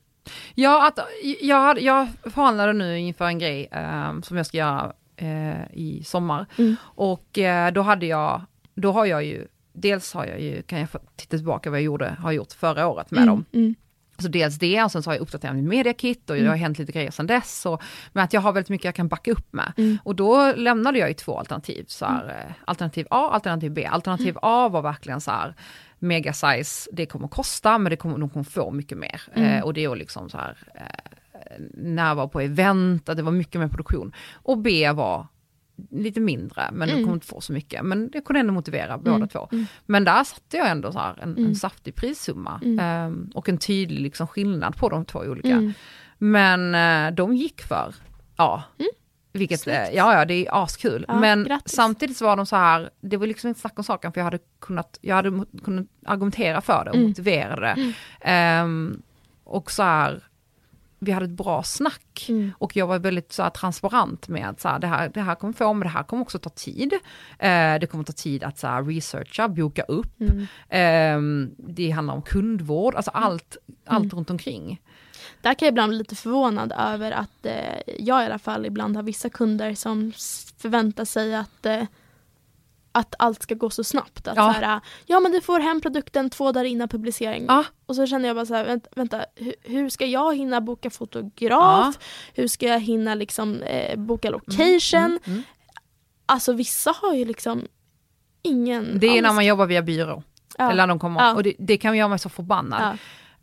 Ja, 0.55 0.87
att, 0.87 0.99
jag, 1.41 1.81
jag 1.81 2.07
förhandlade 2.23 2.73
nu 2.73 2.99
inför 2.99 3.25
en 3.25 3.39
grej 3.39 3.67
eh, 3.71 4.21
som 4.21 4.37
jag 4.37 4.45
ska 4.45 4.57
göra 4.57 4.93
eh, 5.15 5.71
i 5.73 6.03
sommar. 6.05 6.45
Mm. 6.57 6.75
Och 6.83 7.37
eh, 7.37 7.71
då 7.73 7.81
hade 7.81 8.05
jag, 8.05 8.41
då 8.75 8.91
har 8.91 9.05
jag 9.05 9.23
ju, 9.25 9.47
dels 9.73 10.13
har 10.13 10.25
jag 10.25 10.41
ju, 10.41 10.61
kan 10.61 10.79
jag 10.79 10.89
titta 11.15 11.37
tillbaka 11.37 11.69
vad 11.69 11.79
jag 11.79 11.83
gjorde, 11.83 12.15
har 12.19 12.31
gjort 12.31 12.51
förra 12.53 12.87
året 12.87 13.11
med 13.11 13.27
dem. 13.27 13.45
Mm. 14.19 14.23
Så 14.23 14.27
dels 14.27 14.55
det, 14.59 14.83
och 14.83 14.91
sen 14.91 15.03
så 15.03 15.09
har 15.09 15.15
jag 15.15 15.21
uppdaterat 15.21 15.55
mitt 15.55 15.65
mediakit 15.65 16.29
och 16.29 16.35
det 16.35 16.39
Mm. 16.41 16.49
har 16.49 16.57
hänt 16.57 16.79
lite 16.79 16.91
grejer 16.91 17.11
sedan 17.11 17.27
dess. 17.27 17.65
Och, 17.65 17.81
men 18.13 18.23
att 18.23 18.33
jag 18.33 18.41
har 18.41 18.51
väldigt 18.53 18.69
mycket 18.69 18.85
jag 18.85 18.95
kan 18.95 19.07
backa 19.07 19.31
upp 19.31 19.53
med. 19.53 19.73
Mm. 19.77 19.97
Och 20.03 20.15
då 20.15 20.51
lämnade 20.55 20.99
jag 20.99 21.07
ju 21.07 21.13
två 21.13 21.39
alternativ. 21.39 21.85
Så 21.87 22.05
här, 22.05 22.27
eh, 22.29 22.53
Alternativ 22.65 23.07
A, 23.09 23.29
alternativ 23.33 23.71
B. 23.71 23.85
Alternativ 23.85 24.35
A 24.41 24.69
var 24.69 24.81
verkligen 24.81 25.21
så 25.21 25.31
här, 25.31 25.55
mega 25.99 26.33
size, 26.33 26.89
det 26.93 27.05
kommer 27.05 27.27
kosta 27.27 27.77
men 27.77 27.89
det 27.89 27.95
kommer, 27.95 28.17
de 28.17 28.29
kommer 28.29 28.43
få 28.43 28.71
mycket 28.71 28.97
mer. 28.97 29.21
Mm. 29.33 29.57
Eh, 29.57 29.63
och 29.63 29.73
det 29.73 29.83
är 29.83 29.95
liksom 29.95 30.29
så 30.29 30.37
här, 30.37 30.57
eh, 30.75 30.81
närvaro 31.73 32.27
på 32.29 32.41
event, 32.41 33.09
att 33.09 33.17
det 33.17 33.23
var 33.23 33.31
mycket 33.31 33.61
mer 33.61 33.67
produktion. 33.67 34.13
Och 34.33 34.57
B 34.57 34.91
var 34.91 35.27
lite 35.91 36.19
mindre, 36.19 36.69
men 36.73 36.89
Mm. 36.89 36.97
du 36.99 37.03
kommer 37.03 37.13
inte 37.15 37.27
få 37.27 37.41
så 37.41 37.53
mycket. 37.53 37.83
Men 37.85 38.09
jag 38.13 38.25
kunde 38.25 38.39
ändå 38.39 38.53
motivera 38.53 38.97
båda 38.97 39.15
Mm. 39.15 39.27
två. 39.27 39.49
Mm. 39.51 39.65
Men 39.85 40.03
där 40.03 40.23
satte 40.23 40.57
jag 40.57 40.69
ändå 40.69 40.91
så 40.91 40.99
här 40.99 41.15
en, 41.21 41.29
Mm. 41.31 41.45
en 41.45 41.55
saftig 41.55 41.95
prissumma. 41.95 42.61
Mm. 42.63 42.79
ehm, 42.79 43.31
och 43.35 43.49
en 43.49 43.57
tydlig 43.57 44.01
liksom 44.01 44.27
skillnad 44.27 44.75
på 44.77 44.89
de 44.89 45.05
två 45.05 45.19
olika. 45.19 45.49
Mm. 45.49 45.73
Men 46.17 46.75
eh, 46.75 47.15
de 47.15 47.35
gick 47.35 47.61
för, 47.61 47.95
ja. 48.37 48.63
Mm. 48.79 48.89
Vilket, 49.31 49.59
Snyggt. 49.59 49.77
eh, 49.77 49.95
ja 49.95 50.13
ja 50.19 50.25
det 50.25 50.47
är 50.47 50.63
askul. 50.63 51.05
Ja, 51.07 51.19
Men 51.19 51.43
grattis. 51.43 51.73
samtidigt 51.75 52.17
så 52.17 52.25
var 52.25 52.35
de 52.37 52.45
så 52.45 52.55
här, 52.55 52.89
det 53.01 53.17
var 53.17 53.27
liksom 53.27 53.47
inte 53.47 53.59
snack 53.59 53.77
om 53.77 53.83
saken 53.83 54.11
för 54.13 54.19
jag 54.21 54.25
hade 54.25 54.39
kunnat, 54.61 54.97
jag 55.01 55.15
hade 55.15 55.45
kunnat 55.63 55.85
argumentera 56.05 56.61
för 56.61 56.83
det 56.85 56.89
och 56.89 56.95
Mm. 56.95 57.07
motivera 57.07 57.55
det. 57.59 57.67
Mm. 57.81 57.93
Ehm, 58.21 59.01
och 59.43 59.71
så 59.71 59.83
här, 59.83 60.23
vi 60.99 61.11
hade 61.11 61.25
ett 61.25 61.31
bra 61.31 61.63
snack. 61.63 62.25
Mm. 62.29 62.51
Och 62.57 62.75
jag 62.75 62.87
var 62.87 62.99
väldigt 62.99 63.31
så 63.31 63.43
här, 63.43 63.49
transparent 63.49 64.27
med 64.27 64.49
att 64.49 64.61
så 64.61 64.67
här, 64.67 64.79
det, 64.79 64.87
här, 64.87 65.11
det 65.13 65.21
här 65.21 65.35
kommer 65.35 65.53
få, 65.53 65.73
men 65.73 65.87
det 65.87 65.93
här 65.93 66.03
kommer 66.03 66.21
också 66.21 66.39
ta 66.39 66.49
tid. 66.49 66.93
Eh, 67.39 67.79
det 67.79 67.89
kommer 67.91 68.03
ta 68.03 68.13
tid 68.13 68.43
att 68.43 68.57
så 68.57 68.67
här, 68.67 68.83
researcha, 68.83 69.47
boka 69.47 69.83
upp. 69.83 70.21
Mm. 70.21 70.47
Ehm, 70.69 71.51
det 71.57 71.89
handlar 71.89 72.13
om 72.13 72.21
kundvård, 72.21 72.95
alltså 72.95 73.11
allt, 73.11 73.57
allt 73.85 74.13
runt 74.13 74.29
omkring. 74.29 74.81
Där 75.41 75.53
kan 75.53 75.65
jag 75.65 75.71
ibland 75.71 75.89
bli 75.89 75.97
lite 75.97 76.15
förvånad 76.15 76.73
över 76.77 77.11
att 77.11 77.45
eh, 77.45 77.81
jag 77.99 78.23
i 78.23 78.25
alla 78.25 78.39
fall 78.39 78.65
ibland 78.65 78.95
har 78.95 79.03
vissa 79.03 79.29
kunder 79.29 79.75
som 79.75 80.11
förväntar 80.57 81.05
sig 81.05 81.35
att 81.35 81.65
eh, 81.65 81.83
att 82.91 83.15
allt 83.19 83.43
ska 83.43 83.55
gå 83.55 83.69
så 83.69 83.83
snabbt. 83.83 84.27
Att 84.27 84.35
Ja. 84.35 84.53
så 84.53 84.59
här, 84.61 84.79
ja 85.05 85.19
men 85.19 85.31
du 85.31 85.41
får 85.41 85.59
hem 85.59 85.81
produkten 85.81 86.29
två 86.29 86.51
dagar 86.51 86.65
innan 86.65 86.87
publicering. 86.89 87.45
Ja. 87.47 87.63
Och 87.85 87.95
så 87.95 88.07
känner 88.07 88.27
jag 88.27 88.35
bara 88.35 88.45
så 88.45 88.55
här, 88.55 88.65
vänta, 88.65 88.89
vänta 88.95 89.25
hur, 89.35 89.53
hur 89.63 89.89
ska 89.89 90.05
jag 90.05 90.35
hinna 90.37 90.61
boka 90.61 90.89
fotograf? 90.89 91.49
Ja. 91.49 91.93
Hur 92.33 92.47
ska 92.47 92.65
jag 92.65 92.79
hinna 92.79 93.15
liksom 93.15 93.61
eh, 93.61 93.99
boka 93.99 94.29
location? 94.29 94.99
Mm, 94.99 95.19
mm. 95.25 95.43
Alltså 96.25 96.53
vissa 96.53 96.91
har 97.01 97.13
ju 97.13 97.25
liksom 97.25 97.67
ingen 98.41 98.99
Det 98.99 99.17
är 99.17 99.21
när 99.21 99.33
man 99.33 99.45
jobbar 99.45 99.65
via 99.65 99.81
byrå. 99.81 100.23
ja. 100.57 100.71
Eller 100.71 100.83
när 100.83 100.87
de 100.87 100.99
kommer, 100.99 101.35
och 101.35 101.43
det, 101.43 101.53
det 101.59 101.77
kan 101.77 101.97
göra 101.97 102.07
mig 102.07 102.19
så 102.19 102.29
förbannad. 102.29 102.97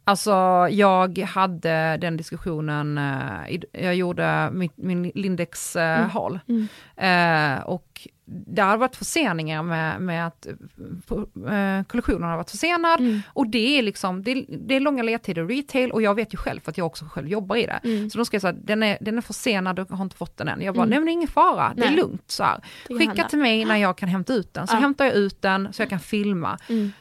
Alltså 0.09 0.33
jag 0.71 1.19
hade 1.19 1.97
den 2.01 2.17
diskussionen, 2.17 2.99
eh, 2.99 3.61
jag 3.73 3.95
gjorde 3.95 4.51
mitt, 4.53 4.73
min 4.77 5.13
Lindex 5.15 5.77
eh, 5.77 5.99
Mm. 5.99 6.11
hall. 6.11 6.41
Mm. 6.49 6.69
Eh, 6.97 7.65
och 7.67 7.86
det 8.25 8.63
har 8.63 8.77
varit 8.77 8.97
förseningar 8.97 9.63
med, 9.63 10.01
med 10.01 10.27
att 10.27 10.47
eh, 10.47 11.83
kollektionen 11.87 12.23
har 12.23 12.37
varit 12.37 12.51
försenad. 12.51 13.01
Mm. 13.01 13.21
Och 13.33 13.47
det 13.47 13.79
är 13.79 13.83
liksom, 13.83 14.23
det 14.23 14.31
är, 14.31 14.45
det 14.67 14.75
är 14.75 14.81
långa 14.81 15.03
ledtider 15.03 15.51
i 15.51 15.57
retail 15.59 15.93
och 15.93 16.03
jag 16.03 16.15
vet 16.15 16.35
ju 16.35 16.39
själv 16.39 16.61
för 16.61 16.71
att 16.71 16.79
jag 16.79 16.87
också 16.87 17.05
själv 17.05 17.29
jobbar 17.29 17.57
i 17.57 17.67
det. 17.67 17.81
Mm. 17.85 18.11
Så 18.11 18.19
då 18.19 18.25
ska 18.25 18.35
jag 18.35 18.43
säga, 18.43 18.53
den 18.53 18.83
är, 18.83 18.99
den 19.01 19.19
är 19.19 19.23
försenad 19.23 19.79
och 19.79 19.89
har 19.91 20.05
inte 20.05 20.17
fått 20.17 20.37
den 20.37 20.49
än. 20.49 20.61
Jag 20.63 20.75
bara, 20.75 20.83
Mm. 20.83 20.91
nej 20.91 20.99
men 20.99 21.07
det 21.07 21.11
är 21.11 21.13
ingen 21.13 21.29
fara, 21.29 21.73
det 21.77 21.83
är 21.83 21.87
Nej. 21.87 21.97
lugnt. 21.97 22.31
Så 22.31 22.45
här. 22.45 22.61
Skicka 22.99 23.29
till 23.29 23.39
mig 23.39 23.65
när 23.65 23.77
jag 23.77 23.99
kan 23.99 24.09
hämta 24.09 24.33
ut 24.35 24.55
den. 24.55 24.67
Så 24.67 24.75
Ja. 24.77 24.81
hämtar 24.81 25.05
jag 25.05 25.15
ut 25.15 25.43
den 25.43 25.73
så 25.73 25.83
jag 25.83 25.89
kan 25.91 26.01
filma. 26.01 26.59
Mm. 26.69 26.93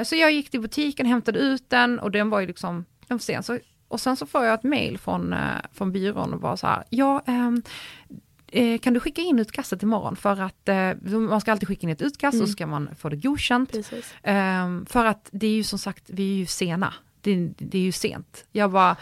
Eh, 0.00 0.04
så 0.04 0.16
jag 0.16 0.32
gick 0.32 0.50
till 0.50 0.60
butiken, 0.60 1.06
hämtade 1.06 1.38
ut 1.38 1.70
den 1.70 1.98
och 1.98 2.10
den 2.10 2.30
var 2.30 2.40
ju 2.40 2.46
liksom, 2.46 2.84
den 3.08 3.16
var 3.16 3.18
sen. 3.18 3.42
Så, 3.42 3.58
och 3.88 4.00
sen 4.00 4.16
så 4.16 4.26
får 4.26 4.44
jag 4.44 4.54
ett 4.54 4.62
mail 4.64 4.98
från, 4.98 5.32
eh, 5.32 5.38
från 5.72 5.92
byrån 5.92 6.34
och 6.34 6.40
bara 6.40 6.56
så 6.56 6.66
här, 6.66 6.84
ja, 6.90 7.22
eh, 7.26 7.50
kan 8.82 8.94
du 8.94 9.00
skicka 9.00 9.20
in 9.22 9.38
utkastet 9.38 9.82
imorgon? 9.82 10.16
För 10.16 10.40
att 10.40 10.68
eh, 10.68 10.92
man 11.18 11.40
ska 11.40 11.52
alltid 11.52 11.68
skicka 11.68 11.86
in 11.86 11.92
ett 11.92 12.02
utkast 12.02 12.34
Mm. 12.34 12.42
och 12.42 12.48
så 12.48 12.52
ska 12.52 12.66
man 12.66 12.88
få 12.98 13.08
det 13.08 13.16
godkänt. 13.16 13.72
Precis. 13.72 14.14
Ehm, 14.22 14.86
för 14.86 15.04
att 15.04 15.28
det 15.32 15.46
är 15.46 15.50
ju 15.54 15.62
som 15.64 15.78
sagt, 15.78 16.04
vi 16.06 16.32
är 16.32 16.36
ju 16.36 16.46
sena. 16.46 16.94
Det, 17.20 17.52
det 17.58 17.78
är 17.78 17.82
ju 17.82 17.92
sent. 17.92 18.44
Jag 18.52 18.70
bara, 18.70 18.96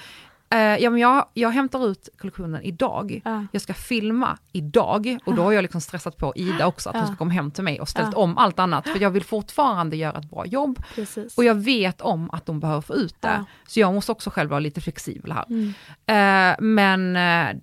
eh, 0.51 0.59
ja 0.59 0.90
men 0.90 1.01
jag, 1.01 1.26
jag 1.34 1.51
hämtar 1.51 1.86
ut 1.88 2.09
kollektionen 2.18 2.62
idag. 2.62 3.20
Ja. 3.24 3.46
Jag 3.53 3.62
ska 3.62 3.74
filma 3.74 4.38
idag 4.53 5.18
och 5.24 5.34
då 5.34 5.42
har 5.42 5.53
jag 5.53 5.62
liksom 5.62 5.80
stressat 5.80 6.16
på 6.16 6.32
Ida 6.36 6.66
också 6.66 6.88
att 6.88 6.94
hon 6.94 7.03
Ja. 7.03 7.07
ska 7.07 7.16
komma 7.16 7.32
hem 7.32 7.51
till 7.51 7.64
mig 7.64 7.80
och 7.80 7.88
ställt 7.88 8.12
Ja. 8.12 8.18
om 8.18 8.38
allt 8.38 8.59
annat. 8.59 8.88
För 8.88 8.99
jag 9.01 9.11
vill 9.11 9.24
fortfarande 9.24 9.96
göra 9.96 10.18
ett 10.18 10.30
bra 10.30 10.46
jobb 10.46 10.82
Precis. 10.94 11.36
och 11.38 11.44
jag 11.44 11.55
vet 11.55 12.01
om 12.01 12.30
att 12.30 12.46
de 12.46 12.61
behöver 12.61 12.80
få 12.80 12.94
ut 12.94 13.14
det. 13.20 13.44
Så 13.68 13.80
jag 13.80 13.94
måste 13.94 14.12
också 14.12 14.30
själv 14.30 14.51
vara 14.51 14.61
lite 14.61 14.80
flexibel 14.80 15.32
här. 15.32 15.44
Mm. 15.49 15.74
Eh, 16.07 16.57
men 16.61 17.16
eh, 17.16 17.62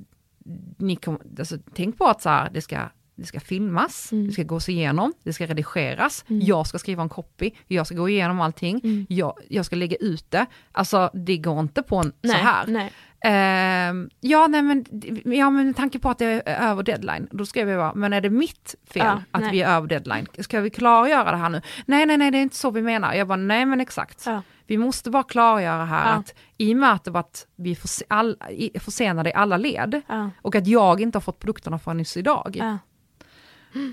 ni 0.77 0.95
kom, 0.95 1.19
alltså, 1.39 1.57
tänk 1.73 1.97
på 1.97 2.05
att 2.05 2.21
så 2.21 2.29
här, 2.29 2.49
det, 2.53 2.61
ska, 2.61 2.79
det 3.15 3.25
ska 3.25 3.39
filmas, 3.39 4.11
Mm. 4.11 4.27
det 4.27 4.33
ska 4.33 4.43
gås 4.43 4.69
igenom, 4.69 5.13
det 5.23 5.33
ska 5.33 5.45
redigeras, 5.45 6.25
Mm. 6.29 6.41
jag 6.45 6.67
ska 6.67 6.79
skriva 6.79 7.03
en 7.03 7.09
copy, 7.09 7.51
jag 7.67 7.85
ska 7.87 7.95
gå 7.95 8.09
igenom 8.09 8.41
allting, 8.41 8.81
Mm. 8.83 9.05
jag, 9.09 9.33
jag 9.49 9.65
ska 9.65 9.75
lägga 9.75 9.95
ut 9.97 10.31
det. 10.31 10.45
Alltså 10.71 11.09
det 11.13 11.37
går 11.37 11.59
inte 11.59 11.81
på 11.83 11.97
en 11.97 12.11
Nej, 12.21 12.31
så 12.31 12.37
här. 12.37 12.67
Nej. 12.67 12.91
Ehm, 13.27 14.09
ja, 14.21 14.47
nej, 14.47 14.61
men, 14.61 14.85
ja, 15.25 15.49
men 15.49 15.65
med 15.65 15.75
tanke 15.75 15.99
på 15.99 16.09
att 16.09 16.17
det 16.17 16.25
är 16.45 16.69
över 16.71 16.83
deadline, 16.83 17.27
då 17.31 17.45
skrev 17.45 17.69
jag 17.69 17.79
bara, 17.79 17.93
men 17.95 18.13
är 18.13 18.21
det 18.21 18.29
mitt 18.29 18.75
fel 18.89 19.05
Ja, 19.05 19.21
att 19.31 19.41
nej. 19.41 19.51
vi 19.51 19.61
är 19.61 19.75
över 19.75 19.87
deadline? 19.87 20.27
Ska 20.39 20.61
vi 20.61 20.69
klargöra 20.69 21.31
det 21.31 21.37
här 21.37 21.49
nu? 21.49 21.61
Nej, 21.85 22.05
nej, 22.05 22.17
nej, 22.17 22.31
det 22.31 22.37
är 22.37 22.41
inte 22.41 22.55
så 22.55 22.71
vi 22.71 22.81
menar. 22.81 23.13
Jag 23.13 23.27
bara, 23.27 23.35
nej 23.35 23.65
men 23.65 23.81
exakt. 23.81 24.23
Ja. 24.25 24.41
Vi 24.67 24.77
måste 24.77 25.09
bara 25.09 25.23
klargöra 25.23 25.85
här 25.85 26.09
Ja. 26.09 26.15
att 26.15 26.33
i 26.57 26.73
och 26.73 26.77
med 26.77 26.91
att 26.93 27.03
det 27.03 27.11
var 27.11 27.19
att 27.19 27.47
vi 27.55 27.77
all, 28.07 28.37
i- 28.49 28.79
försenade 28.79 29.29
i 29.29 29.33
alla 29.33 29.57
led 29.57 30.01
och 30.41 30.55
att 30.55 30.67
jag 30.67 31.01
inte 31.01 31.15
har 31.15 31.21
fått 31.21 31.39
produkterna 31.39 31.79
förrän 31.79 31.97
nyss 31.97 32.17
idag. 32.17 32.55
Ja. 32.59 32.77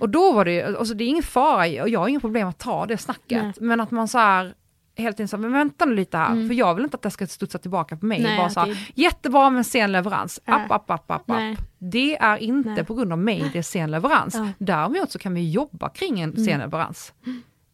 Och 0.00 0.08
då 0.08 0.32
var 0.32 0.44
det, 0.44 0.62
alltså 0.78 0.94
det 0.94 1.04
är 1.04 1.08
ingen 1.08 1.22
fara, 1.22 1.82
och 1.82 1.88
jag 1.88 2.00
har 2.00 2.08
inga 2.08 2.20
problem 2.20 2.48
att 2.48 2.58
ta 2.58 2.86
det 2.86 2.98
snacket, 2.98 3.42
Nej. 3.42 3.52
men 3.60 3.80
att 3.80 3.90
man 3.90 4.08
så 4.08 4.18
här 4.18 4.54
helt 4.96 5.20
enkelt, 5.20 5.40
men 5.40 5.52
vänta 5.52 5.84
nu 5.84 5.94
lite 5.94 6.16
här, 6.18 6.32
Mm. 6.32 6.48
för 6.48 6.54
jag 6.54 6.74
vill 6.74 6.84
inte 6.84 6.94
att 6.94 7.02
det 7.02 7.10
ska 7.10 7.26
studsa 7.26 7.58
tillbaka 7.58 7.96
på 7.96 8.06
mig. 8.06 8.22
Nej, 8.22 8.38
bara 8.38 8.50
så 8.50 8.60
här, 8.60 8.66
det- 8.68 9.02
Jättebra 9.02 9.50
med 9.50 9.66
sen 9.66 9.92
leverans, 9.92 10.40
Ja. 10.44 10.54
app, 10.54 10.70
app, 10.70 10.90
app, 10.90 11.10
app, 11.10 11.30
app. 11.30 11.58
Det 11.78 12.16
är 12.16 12.36
inte 12.36 12.70
Nej. 12.70 12.84
på 12.84 12.94
grund 12.94 13.12
av 13.12 13.18
mig 13.18 13.50
det 13.52 13.58
är 13.58 13.62
sen 13.62 13.90
leverans. 13.90 14.34
Ja. 14.34 14.48
Däremot 14.58 15.10
så 15.12 15.18
kan 15.18 15.34
vi 15.34 15.50
jobba 15.50 15.88
kring 15.88 16.20
en 16.20 16.30
Mm. 16.32 16.44
sen 16.44 16.60
leverans. 16.60 17.12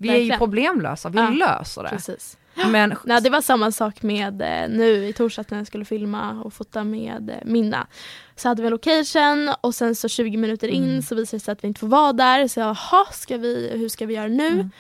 Vi 0.01 0.09
är 0.09 0.13
ju 0.13 0.19
Verkligen. 0.19 0.39
problemlösa, 0.39 1.09
vi 1.09 1.19
Ja. 1.19 1.29
löser 1.31 1.83
det. 1.83 1.89
Precis. 1.89 2.39
Men 2.71 2.95
Nej, 3.05 3.23
det 3.23 3.31
var 3.31 3.41
samma 3.41 3.73
sak 3.73 4.03
med 4.03 4.43
eh, 4.43 4.69
nu 4.79 5.07
i 5.09 5.13
torsdags 5.13 5.51
när 5.51 5.59
jag 5.59 5.67
skulle 5.67 5.85
filma 5.85 6.43
och 6.43 6.53
fota 6.53 6.85
med 6.85 7.31
eh, 7.31 7.37
Minna. 7.45 7.87
Så 8.37 8.49
hade 8.49 8.63
vi 8.63 8.67
en 8.67 8.73
location 8.73 9.55
och 9.61 9.75
sen 9.75 9.95
så 9.95 10.09
20 10.09 10.37
minuter 10.37 10.69
in 10.69 10.85
Mm. 10.85 11.03
så 11.03 11.15
visade 11.15 11.37
det 11.37 11.41
sig 11.45 11.53
att 11.53 11.65
vi 11.65 11.69
inte 11.69 11.81
får 11.81 11.87
vara 11.89 12.13
där. 12.13 12.49
Så 12.49 12.61
jaha, 12.61 13.05
ska 13.13 13.37
vi, 13.37 13.71
hur 13.75 13.89
ska 13.89 14.07
vi 14.07 14.15
göra 14.15 14.29
nu? 14.29 14.49
Mm. 14.49 14.71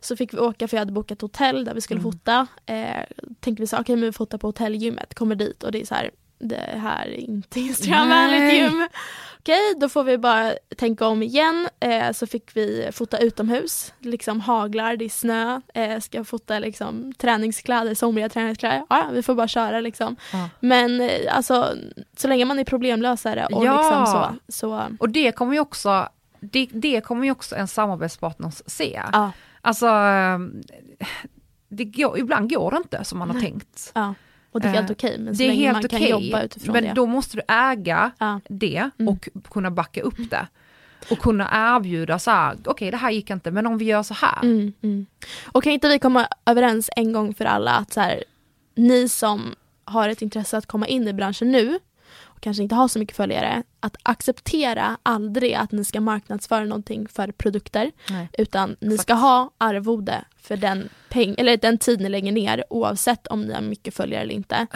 Så 0.00 0.16
fick 0.16 0.34
vi 0.34 0.38
åka 0.38 0.68
för 0.68 0.76
jag 0.76 0.80
hade 0.80 0.92
bokat 0.92 1.20
hotell 1.20 1.64
där 1.64 1.74
vi 1.74 1.80
skulle 1.80 2.00
Mm. 2.00 2.12
fota. 2.12 2.46
Eh, 2.66 3.04
tänkte 3.40 3.60
vi 3.62 3.66
så, 3.66 3.76
okej 3.78 3.96
men 3.96 4.04
vi 4.04 4.12
fotar 4.12 4.38
på 4.38 4.46
hotellgymmet, 4.48 5.14
kommer 5.14 5.34
dit 5.34 5.62
och 5.62 5.72
det 5.72 5.80
är 5.80 5.86
så 5.86 5.94
här, 5.94 6.10
det 6.38 6.78
här 6.82 7.06
är 7.06 7.14
inte 7.20 7.60
Instagramvänligt 8.00 8.54
gym. 8.54 8.88
Okej, 9.40 9.74
då 9.80 9.88
får 9.88 10.04
vi 10.04 10.18
bara 10.18 10.52
tänka 10.76 11.06
om 11.06 11.22
igen. 11.22 11.68
Eh, 11.80 12.12
så 12.12 12.26
fick 12.26 12.56
vi 12.56 12.88
fota 12.92 13.18
utomhus, 13.18 13.92
liksom 13.98 14.40
haglar, 14.40 14.96
det 14.96 15.04
är 15.04 15.08
snö. 15.08 15.60
Eh, 15.74 16.00
ska 16.00 16.24
fota 16.24 16.58
liksom 16.58 17.12
träningskläder, 17.18 17.94
somriga 17.94 18.28
träningskläder. 18.28 18.82
Ja, 18.88 19.06
vi 19.12 19.22
får 19.22 19.34
bara 19.34 19.48
köra 19.48 19.80
liksom. 19.80 20.16
Ja. 20.32 20.48
Men 20.60 21.00
eh, 21.00 21.36
alltså, 21.36 21.74
så 22.16 22.28
länge 22.28 22.44
man 22.44 22.58
är 22.58 22.64
problemlösare 22.64 23.46
och 23.46 23.64
Ja. 23.64 23.76
liksom 23.76 24.06
så. 24.06 24.52
så 24.68 24.96
Och 25.00 25.08
det 25.08 25.32
kommer 25.32 25.52
ju 25.54 25.60
också, 25.60 26.08
det, 26.40 26.68
det 26.72 27.00
kommer 27.00 27.24
ju 27.24 27.30
också 27.30 27.56
en 27.56 27.68
samarbetspartner 27.68 28.52
se. 28.66 29.02
ja, 29.12 29.32
Alltså, 29.68 29.86
ehm, 29.86 30.62
det 31.68 31.84
går, 31.84 32.18
ibland 32.18 32.50
går 32.50 32.70
det 32.70 32.76
inte 32.76 33.04
som 33.04 33.18
man 33.18 33.28
har 33.28 33.34
Nej. 33.34 33.44
tänkt. 33.44 33.92
ja. 33.94 34.14
Och 34.52 34.60
det 34.60 34.68
är 34.68 34.72
helt 34.72 34.90
Eh, 34.90 34.94
okej, 34.94 35.18
men 35.18 35.36
så 35.36 35.42
det 35.42 35.48
är 35.48 35.52
helt 35.52 35.72
man 35.72 35.88
kan 35.88 35.96
okej, 35.98 36.10
jobba 36.10 36.42
utifrån 36.42 36.72
men 36.72 36.84
det. 36.84 36.92
då 36.94 37.06
måste 37.06 37.36
du 37.36 37.42
äga 37.48 38.10
ja. 38.18 38.40
det 38.48 38.90
Mm. 38.98 39.08
och 39.08 39.28
kunna 39.50 39.70
backa 39.70 40.02
upp 40.02 40.30
det. 40.30 40.46
Och 41.10 41.18
kunna 41.18 41.48
erbjuda 41.76 42.18
så 42.18 42.30
här, 42.30 42.56
okej 42.64 42.90
det 42.90 42.96
här 42.96 43.10
gick 43.10 43.30
inte, 43.30 43.50
men 43.50 43.66
om 43.66 43.78
vi 43.78 43.84
gör 43.84 44.02
så 44.02 44.14
här. 44.14 44.42
Mm, 44.42 44.72
mm. 44.82 45.06
Och 45.52 45.62
kan 45.62 45.72
inte 45.72 45.88
vi 45.88 45.98
komma 45.98 46.28
överens 46.46 46.90
en 46.96 47.12
gång 47.12 47.34
för 47.34 47.44
alla 47.44 47.70
att 47.72 47.92
så 47.92 48.00
här, 48.00 48.24
ni 48.74 49.08
som 49.08 49.54
har 49.84 50.08
ett 50.08 50.22
intresse 50.22 50.56
att 50.58 50.66
komma 50.66 50.86
in 50.86 51.08
i 51.08 51.12
branschen 51.12 51.52
nu 51.52 51.78
och 52.38 52.42
kanske 52.42 52.62
inte 52.62 52.74
har 52.74 52.88
så 52.88 52.98
mycket 52.98 53.16
följare, 53.16 53.62
att 53.80 53.96
acceptera 54.02 54.96
aldrig 55.02 55.54
att 55.54 55.72
ni 55.72 55.84
ska 55.84 56.00
marknadsföra 56.00 56.64
någonting 56.64 57.08
för 57.08 57.32
produkter 57.32 57.90
Nej. 58.10 58.28
utan 58.38 58.76
ni 58.80 58.94
Exakt. 58.94 59.02
ska 59.02 59.14
ha 59.14 59.50
arvode 59.58 60.24
för 60.42 60.56
den, 60.56 60.88
peng 61.08 61.34
eller 61.38 61.56
den 61.56 61.78
tid 61.78 62.00
ni 62.00 62.08
lägger 62.08 62.32
ner 62.32 62.64
oavsett 62.70 63.26
om 63.26 63.42
ni 63.42 63.54
har 63.54 63.60
mycket 63.60 63.94
följare 63.94 64.22
eller 64.22 64.34
inte. 64.34 64.66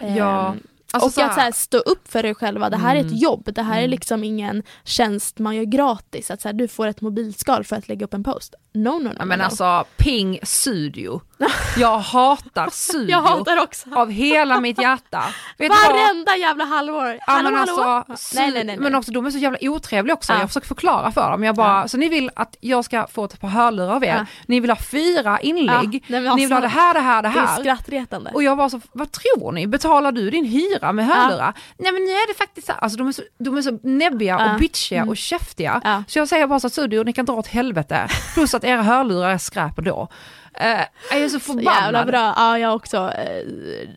Ja, 0.00 0.48
Ehm, 0.52 0.60
alltså 0.92 1.06
och 1.06 1.12
så 1.12 1.22
att 1.22 1.34
så 1.34 1.40
här, 1.40 1.52
stå 1.52 1.78
upp 1.78 2.08
för 2.08 2.24
er 2.26 2.34
själva, 2.34 2.70
det 2.70 2.76
här 2.76 2.96
är 2.96 3.00
Mm. 3.00 3.12
ett 3.14 3.20
jobb, 3.22 3.48
det 3.54 3.62
här 3.62 3.74
är 3.74 3.78
Mm. 3.78 3.90
liksom 3.90 4.24
ingen 4.24 4.62
tjänst 4.84 5.38
man 5.38 5.56
gör 5.56 5.64
gratis. 5.64 6.30
Att 6.30 6.40
så 6.40 6.48
här, 6.48 6.52
du 6.52 6.68
får 6.68 6.86
ett 6.86 7.00
mobilskal 7.00 7.64
för 7.64 7.76
att 7.76 7.88
lägga 7.88 8.04
upp 8.06 8.14
en 8.14 8.24
post. 8.24 8.54
No, 8.72 8.88
no, 8.88 8.98
no. 8.98 9.10
Ja, 9.18 9.24
men 9.24 9.40
alltså 9.40 9.84
ping 9.96 10.38
studio. 10.42 11.20
Jag 11.76 11.98
hatar 11.98 12.68
studio 12.70 13.10
Jag 13.10 13.22
hatar 13.22 13.62
också. 13.62 13.88
av 13.94 14.10
hela 14.10 14.60
mitt 14.60 14.80
hjärta. 14.82 15.22
Vet? 15.58 15.70
Varenda 15.70 16.36
jävla 16.36 16.64
halvår. 16.64 17.18
Ja, 17.26 17.42
men, 17.42 17.54
alltså, 17.56 18.04
nej, 18.34 18.50
nej, 18.50 18.64
nej, 18.64 18.76
men 18.78 18.94
också 18.94 19.12
de 19.12 19.26
är 19.26 19.30
så 19.30 19.38
jävla 19.38 19.58
otrevliga 19.62 20.14
också, 20.14 20.32
Ja. 20.32 20.38
jag 20.38 20.48
försöker 20.48 20.66
förklara 20.66 21.12
för 21.12 21.30
dem. 21.30 21.44
Jag 21.44 21.54
bara, 21.56 21.80
Ja. 21.80 21.88
så 21.88 21.96
ni 21.96 22.08
vill 22.08 22.30
att 22.36 22.56
jag 22.60 22.84
ska 22.84 23.06
få 23.06 23.24
ett 23.24 23.40
par 23.40 23.48
hörlurar 23.48 23.94
av 23.94 24.04
er, 24.04 24.08
Ja. 24.08 24.26
ni 24.46 24.60
vill 24.60 24.70
ha 24.70 24.76
fyra 24.76 25.40
inlägg, 25.40 26.04
ni 26.08 26.16
alltså, 26.16 26.34
vill 26.36 26.52
ha 26.52 26.60
det 26.60 26.68
här, 26.68 26.94
det 26.94 27.00
här, 27.00 27.22
det 27.22 27.28
Det 27.28 27.38
är 27.38 27.46
här. 27.46 27.60
skrattretande. 27.60 28.30
Och 28.34 28.42
jag 28.42 28.56
var 28.56 28.68
så, 28.68 28.80
vad 28.92 29.12
tror 29.12 29.52
ni? 29.52 29.66
Betalar 29.66 30.12
du 30.12 30.30
din 30.30 30.44
hyra 30.44 30.92
med 30.92 31.06
hörlurar? 31.06 31.54
Nej 31.78 31.92
men 31.92 32.04
nu 32.04 32.10
är 32.10 32.28
det 32.28 32.34
faktiskt 32.38 32.66
så 32.66 32.72
här. 32.72 32.80
alltså 32.80 32.98
de 32.98 33.08
är 33.08 33.12
så, 33.12 33.22
de 33.38 33.56
är 33.56 33.62
så 33.62 33.78
näbbiga 33.82 34.38
och 34.52 34.58
bitchiga 34.60 34.98
Mm. 34.98 35.08
och 35.08 35.16
käftiga. 35.16 36.04
Så 36.08 36.18
jag 36.18 36.28
säger 36.28 36.46
bara 36.46 36.60
så 36.60 36.66
att 36.66 36.72
studio, 36.72 37.02
ni 37.04 37.12
kan 37.12 37.24
dra 37.24 37.34
åt 37.34 37.46
helvete. 37.46 38.08
Plus 38.34 38.54
att 38.54 38.64
era 38.64 38.82
hörlurar 38.82 39.30
är 39.30 39.38
skräp 39.38 39.78
ändå. 39.78 40.08
Eh, 40.54 40.80
jag 41.10 41.20
är 41.20 41.28
så 41.28 41.40
Så 41.40 41.52
förbannad. 41.52 41.82
jävla 41.82 42.04
bra. 42.04 42.34
Ja, 42.36 42.58
jag 42.58 42.68
har 42.68 42.76
också 42.76 42.96
eh, 43.12 43.42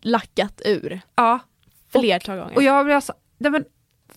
lackat 0.01 0.61
ur 0.65 1.01
Ja. 1.15 1.39
flertal 1.91 2.37
gånger. 2.37 2.55
Och 2.55 2.63
jag 2.63 2.85
blir 2.85 2.99
så, 2.99 3.13
nej 3.37 3.51
men 3.51 3.65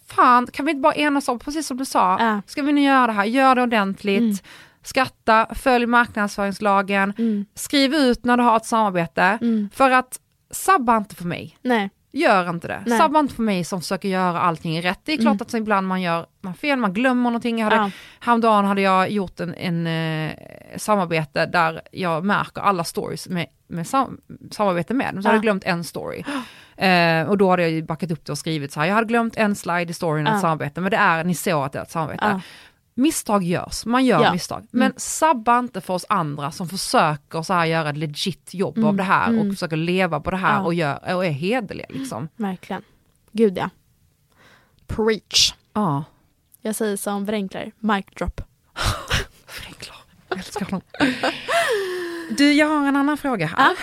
fan 0.07 0.47
kan 0.47 0.67
vi 0.67 0.71
inte 0.73 0.81
bara 0.81 0.95
enas 0.95 1.29
om, 1.29 1.39
precis 1.39 1.67
som 1.67 1.77
du 1.77 1.85
sa, 1.85 2.17
Ja. 2.21 2.41
ska 2.47 2.63
vi 2.63 2.73
nu 2.73 2.81
göra 2.81 3.07
det 3.07 3.13
här, 3.13 3.25
gör 3.25 3.55
det 3.55 3.63
ordentligt, 3.63 4.21
Mm. 4.21 4.37
skatta, 4.83 5.47
följ 5.55 5.87
marknadsföringslagen, 5.87 7.13
Mm, 7.19 7.47
skriv 7.55 7.95
ut 7.95 8.25
när 8.25 8.37
du 8.37 8.43
har 8.43 8.57
ett 8.57 8.67
samarbete. 8.67 9.39
mm. 9.43 9.69
För 9.75 9.91
att 9.91 10.21
sabba 10.51 10.97
inte 10.97 11.15
för 11.15 11.25
mig. 11.25 11.59
Nej. 11.63 11.91
Gör 12.17 12.51
inte 12.51 12.69
det. 12.69 12.83
Nej. 12.87 12.99
Sabba 12.99 13.21
inte 13.21 13.35
för 13.35 13.43
mig 13.43 13.65
som 13.65 13.81
försöker 13.81 14.09
göra 14.09 14.41
allting 14.41 14.83
rätt. 14.83 15.01
Det 15.05 15.13
är 15.13 15.17
klart 15.17 15.33
Mm. 15.33 15.43
att 15.43 15.51
så 15.51 15.57
ibland 15.57 15.87
man 15.89 16.03
gör 16.03 16.27
man 16.41 16.55
fel, 16.55 16.79
man 16.79 16.93
glömmer 16.93 17.23
någonting. 17.31 17.59
Jag 17.59 17.65
hade, 17.65 17.77
Ja. 17.77 17.91
Häromdagen 18.21 18.65
hade 18.65 18.81
jag 18.83 19.11
gjort 19.11 19.41
en, 19.41 19.55
en 19.55 19.87
eh, 19.87 20.33
samarbete 20.77 21.47
där 21.47 21.81
jag 21.93 22.25
märker 22.25 22.61
alla 22.61 22.85
stories 22.85 23.29
med, 23.29 23.47
med 23.69 23.87
sam, 23.87 24.21
samarbete 24.51 24.95
med. 24.95 25.11
Så 25.13 25.19
Ja. 25.19 25.23
hade 25.23 25.35
jag 25.37 25.43
glömt 25.43 25.65
en 25.65 25.85
story. 25.85 26.25
Eh, 26.77 27.23
och 27.29 27.39
då 27.39 27.51
hade 27.51 27.63
jag 27.63 27.71
ju 27.71 27.83
backat 27.83 28.11
upp 28.11 28.25
det 28.25 28.33
och 28.33 28.39
skrivit 28.39 28.73
så 28.73 28.81
här, 28.81 28.87
jag 28.87 28.95
hade 28.95 29.07
glömt 29.07 29.37
en 29.37 29.57
slide 29.57 29.91
i 29.91 29.95
storyn, 29.95 30.27
Ja. 30.27 30.35
ett 30.35 30.41
samarbete, 30.41 30.81
men 30.81 30.91
det 30.91 30.97
är, 30.97 31.25
ni 31.25 31.35
såg 31.35 31.65
att 31.65 31.73
det 31.73 31.79
är 31.79 31.83
ett 31.83 31.91
samarbete. 31.91 32.25
Ja. 32.31 32.41
Misstag 32.97 33.43
görs, 33.43 33.87
man 33.87 34.05
gör 34.05 34.23
Ja. 34.23 34.33
misstag. 34.33 34.67
Men 34.71 34.83
Mm. 34.83 34.95
sabba 34.97 35.59
inte 35.59 35.81
för 35.81 35.95
oss 35.95 36.07
andra 36.09 36.51
som 36.51 36.69
försöker 36.69 37.43
så 37.43 37.55
här 37.55 37.65
göra 37.67 37.91
ett 37.91 37.97
legit 37.97 38.55
jobb 38.55 38.77
Mm. 38.77 38.89
av 38.89 38.97
det 38.97 39.03
här 39.03 39.29
Mm. 39.29 39.41
och 39.49 39.55
försöker 39.55 39.77
leva 39.77 40.21
på 40.21 40.31
det 40.31 40.37
här 40.37 40.55
Ja. 40.57 40.63
och, 40.63 40.75
gör, 40.75 41.15
och 41.17 41.27
är 41.27 41.31
hederliga 41.31 41.87
liksom. 41.91 42.29
Verkligen. 42.37 42.83
Gud 43.33 43.59
ja. 43.59 43.71
Preach. 44.87 45.55
Ja. 45.73 46.05
Jag 46.61 46.77
säger 46.77 46.97
som 46.97 47.25
Wrenkler, 47.25 47.73
mic 47.79 48.07
drop. 48.19 48.41
Förenklar. 49.47 49.97
Jag 50.29 50.39
älskar 50.39 50.65
honom. 50.67 50.81
Du, 52.37 52.53
jag 52.53 52.67
har 52.67 52.87
en 52.89 52.97
annan 52.97 53.17
fråga 53.17 53.47
här. 53.47 53.77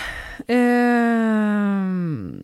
Ehm, 0.48 2.42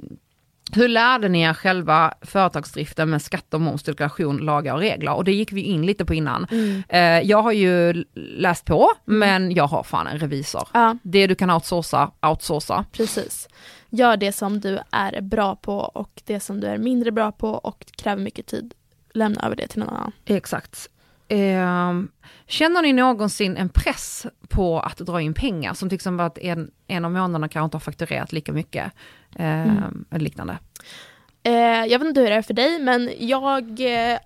hur 0.76 0.88
lärde 0.88 1.28
ni 1.28 1.40
er 1.42 1.54
själva 1.54 2.14
företagsdriften 2.22 3.10
med 3.10 3.22
skatt 3.22 3.54
och 3.54 3.60
moms, 3.60 3.82
deklaration, 3.82 4.36
lagar 4.36 4.74
och 4.74 4.78
regler? 4.80 5.12
Och 5.14 5.24
det 5.24 5.32
gick 5.32 5.52
vi 5.52 5.60
in 5.62 5.86
lite 5.86 6.04
på 6.04 6.14
innan. 6.14 6.46
Mm. 6.50 6.82
Eh, 6.88 7.28
jag 7.28 7.42
har 7.42 7.52
ju 7.52 8.04
läst 8.14 8.64
på, 8.64 8.90
men 9.04 9.50
jag 9.52 9.66
har 9.66 9.82
fan 9.82 10.06
en 10.06 10.18
revisor. 10.18 10.68
Ja, 10.72 10.96
Det 11.02 11.26
du 11.26 11.34
kan 11.34 11.50
outsourca, 11.50 12.10
outsourca. 12.22 12.84
precis. 12.92 13.48
Gör 13.90 14.16
det 14.16 14.32
som 14.32 14.60
du 14.60 14.78
är 14.92 15.20
bra 15.20 15.56
på 15.56 15.78
och 15.78 16.22
det 16.24 16.40
som 16.40 16.60
du 16.60 16.66
är 16.66 16.78
mindre 16.78 17.10
bra 17.10 17.32
på 17.32 17.48
och 17.50 17.84
kräver 17.96 18.22
mycket 18.22 18.46
tid. 18.46 18.74
Lämna 19.14 19.46
över 19.46 19.56
det 19.56 19.66
till 19.66 19.78
någon 19.80 19.88
annan. 19.88 20.12
Exakt. 20.24 20.88
Ehm, 21.28 22.08
känner 22.46 22.82
ni 22.82 22.92
någonsin 22.92 23.56
en 23.56 23.68
press 23.68 24.26
på 24.48 24.80
att 24.80 24.96
dra 24.98 25.20
in 25.20 25.34
pengar? 25.34 25.74
Som 25.74 25.88
till 25.88 25.96
exempel 25.96 26.26
att 26.26 26.38
en, 26.38 26.70
en 26.86 27.04
av 27.04 27.12
månaderna 27.12 27.48
kanske 27.48 27.64
inte 27.64 27.74
har 27.74 27.80
fakturerat 27.80 28.32
lika 28.32 28.52
mycket. 28.52 28.92
Ehm, 29.36 29.70
Mm. 29.78 30.04
Eller 30.10 30.24
liknande. 30.24 30.58
Eh, 31.42 31.52
jag 31.86 31.98
vet 31.98 32.08
inte 32.08 32.20
hur 32.20 32.30
det 32.30 32.36
är 32.36 32.42
för 32.42 32.54
dig 32.54 32.78
men 32.78 33.10
jag 33.18 33.80
eh, 34.12 34.18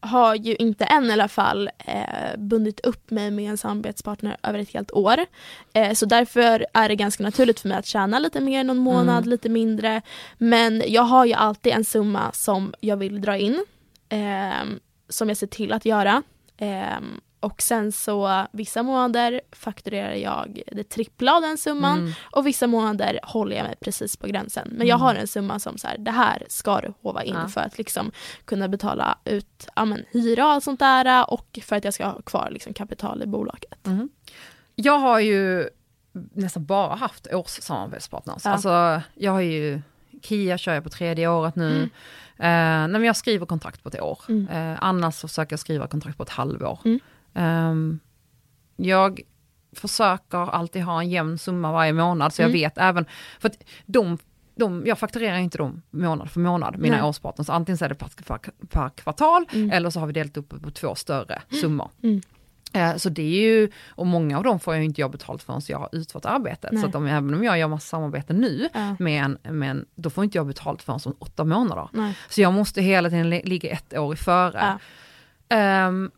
har 0.00 0.34
ju 0.34 0.54
inte 0.54 0.84
än 0.84 1.04
i 1.04 1.12
alla 1.12 1.28
fall 1.28 1.70
eh, 1.78 2.38
bundit 2.38 2.80
upp 2.80 3.10
mig 3.10 3.30
med 3.30 3.50
en 3.50 3.58
samarbetspartner 3.58 4.36
över 4.42 4.58
ett 4.58 4.72
helt 4.74 4.92
år. 4.92 5.16
Eh, 5.72 5.92
så 5.92 6.06
därför 6.06 6.66
är 6.74 6.88
det 6.88 6.96
ganska 6.96 7.22
naturligt 7.22 7.60
för 7.60 7.68
mig 7.68 7.78
att 7.78 7.86
tjäna 7.86 8.18
lite 8.18 8.40
mer 8.40 8.64
någon 8.64 8.78
månad, 8.78 9.18
Mm. 9.18 9.28
lite 9.30 9.48
mindre. 9.48 10.02
Men 10.38 10.82
jag 10.86 11.02
har 11.02 11.24
ju 11.24 11.32
alltid 11.32 11.72
en 11.72 11.84
summa 11.84 12.32
som 12.32 12.74
jag 12.80 12.96
vill 12.96 13.20
dra 13.20 13.36
in. 13.36 13.64
Eh, 14.08 14.62
som 15.12 15.28
jag 15.28 15.36
ser 15.38 15.46
till 15.46 15.72
att 15.72 15.84
göra. 15.84 16.22
Eh, 16.56 16.98
och 17.40 17.62
sen 17.62 17.92
så 17.92 18.46
vissa 18.52 18.82
månader 18.82 19.40
fakturerar 19.52 20.14
jag 20.14 20.62
det 20.72 20.84
trippla 20.88 21.34
av 21.36 21.42
den 21.42 21.58
summan. 21.58 21.98
Mm. 21.98 22.12
Och 22.32 22.46
vissa 22.46 22.66
månader 22.66 23.20
håller 23.22 23.56
jag 23.56 23.64
mig 23.64 23.74
precis 23.80 24.16
på 24.16 24.26
gränsen. 24.26 24.68
Men 24.72 24.86
jag 24.86 24.94
Mm. 24.96 25.06
har 25.06 25.14
en 25.14 25.26
summa 25.26 25.58
som 25.58 25.78
så 25.78 25.86
här, 25.88 25.98
det 25.98 26.10
här 26.10 26.42
ska 26.48 26.80
du 26.80 26.92
hova 27.02 27.22
in 27.22 27.34
Ja. 27.42 27.48
för 27.48 27.60
att 27.60 27.78
liksom 27.78 28.10
kunna 28.44 28.68
betala 28.68 29.18
ut 29.24 29.68
ja, 29.76 29.84
men, 29.84 30.04
hyra 30.10 30.44
och 30.46 30.52
allt 30.52 30.64
sånt 30.64 30.80
där 30.80 31.30
och 31.32 31.58
för 31.62 31.76
att 31.76 31.84
jag 31.84 31.94
ska 31.94 32.06
ha 32.06 32.22
kvar 32.22 32.48
liksom, 32.50 32.74
kapital 32.74 33.22
i 33.22 33.26
bolaget. 33.26 33.86
Mhm. 33.86 34.08
Jag 34.74 34.98
har 34.98 35.20
ju 35.20 35.68
nästan 36.32 36.64
bara 36.64 36.94
haft 36.94 37.26
årssamarbetspartners. 37.32 38.42
Ja. 38.44 38.50
Alltså, 38.50 39.00
jag 39.14 39.32
har 39.32 39.40
ju, 39.40 39.82
KIA 40.22 40.58
kör 40.58 40.74
jag 40.74 40.84
på 40.84 40.90
tredje 40.90 41.28
året 41.28 41.56
nu. 41.56 41.88
Mm. 42.42 42.92
Eh, 42.92 42.98
nej, 42.98 43.06
jag 43.06 43.16
skriver 43.16 43.46
kontrakt 43.46 43.82
på 43.82 43.88
ett 43.88 44.00
år. 44.00 44.18
Mm. 44.28 44.48
Eh, 44.48 44.78
annars 44.80 45.14
så 45.14 45.28
försöker 45.28 45.52
jag 45.52 45.60
skriva 45.60 45.86
kontrakt 45.86 46.16
på 46.16 46.22
ett 46.22 46.28
halvår. 46.30 46.78
Mm. 46.84 47.00
Ehm, 47.34 47.98
jag 48.76 49.20
försöker 49.76 50.38
alltid 50.38 50.82
ha 50.82 51.00
en 51.02 51.10
jämn 51.10 51.38
summa 51.38 51.72
varje 51.72 51.92
månad, 51.92 52.32
så 52.32 52.42
jag 52.42 52.46
Mm. 52.50 52.60
vet 52.60 52.78
även, 52.78 53.04
för 53.40 53.48
att 53.48 53.56
de, 53.86 54.18
de, 54.54 54.82
jag 54.86 54.98
fakturerar 54.98 55.36
inte 55.38 55.58
dem 55.58 55.82
månad 55.90 56.30
för 56.30 56.40
månad, 56.40 56.78
mina 56.78 56.96
Nej. 56.96 57.04
årspartners. 57.04 57.48
Antingen 57.50 57.78
så 57.78 57.84
är 57.84 57.88
det 57.88 57.94
per, 57.94 58.08
per, 58.26 58.38
per 58.68 58.88
kvartal, 58.88 59.44
Mm. 59.52 59.70
eller 59.70 59.90
så 59.90 60.00
har 60.00 60.06
vi 60.06 60.12
delat 60.12 60.36
upp 60.36 60.62
på 60.62 60.70
två 60.70 60.94
större 60.94 61.42
summor. 61.60 61.90
Mm. 62.02 62.20
Eh, 62.74 62.96
Så 62.96 63.08
det 63.08 63.22
är 63.22 63.40
ju, 63.50 63.70
och 63.88 64.06
många 64.06 64.36
av 64.38 64.44
dem 64.44 64.60
får 64.60 64.74
jag 64.74 64.84
inte 64.84 65.00
jag 65.00 65.10
betalt 65.10 65.42
förrän 65.42 65.60
jag 65.68 65.78
har 65.78 65.88
utfört 65.92 66.24
arbetet. 66.24 66.72
Nej. 66.72 66.82
Så 66.82 66.88
att 66.88 66.94
om, 66.94 67.06
även 67.06 67.34
om 67.34 67.44
jag 67.44 67.58
gör 67.58 67.68
massa 67.68 67.86
samarbete 67.86 68.32
nu, 68.32 68.68
Ja. 68.74 68.96
med 68.98 69.24
en, 69.24 69.56
med 69.56 69.70
en, 69.70 69.86
då 69.94 70.10
får 70.10 70.24
inte 70.24 70.38
jag 70.38 70.46
betalt 70.46 70.82
förrän 70.82 71.00
om 71.04 71.14
åtta 71.18 71.44
månader. 71.44 71.88
Nej. 71.92 72.18
Så 72.28 72.40
jag 72.40 72.52
måste 72.52 72.82
hela 72.82 73.10
tiden 73.10 73.30
li- 73.30 73.42
ligga 73.44 73.70
ett 73.70 73.98
år 73.98 74.14
i 74.14 74.16
före. 74.16 74.78
Ja. 75.48 75.56
Ehm, 75.56 76.10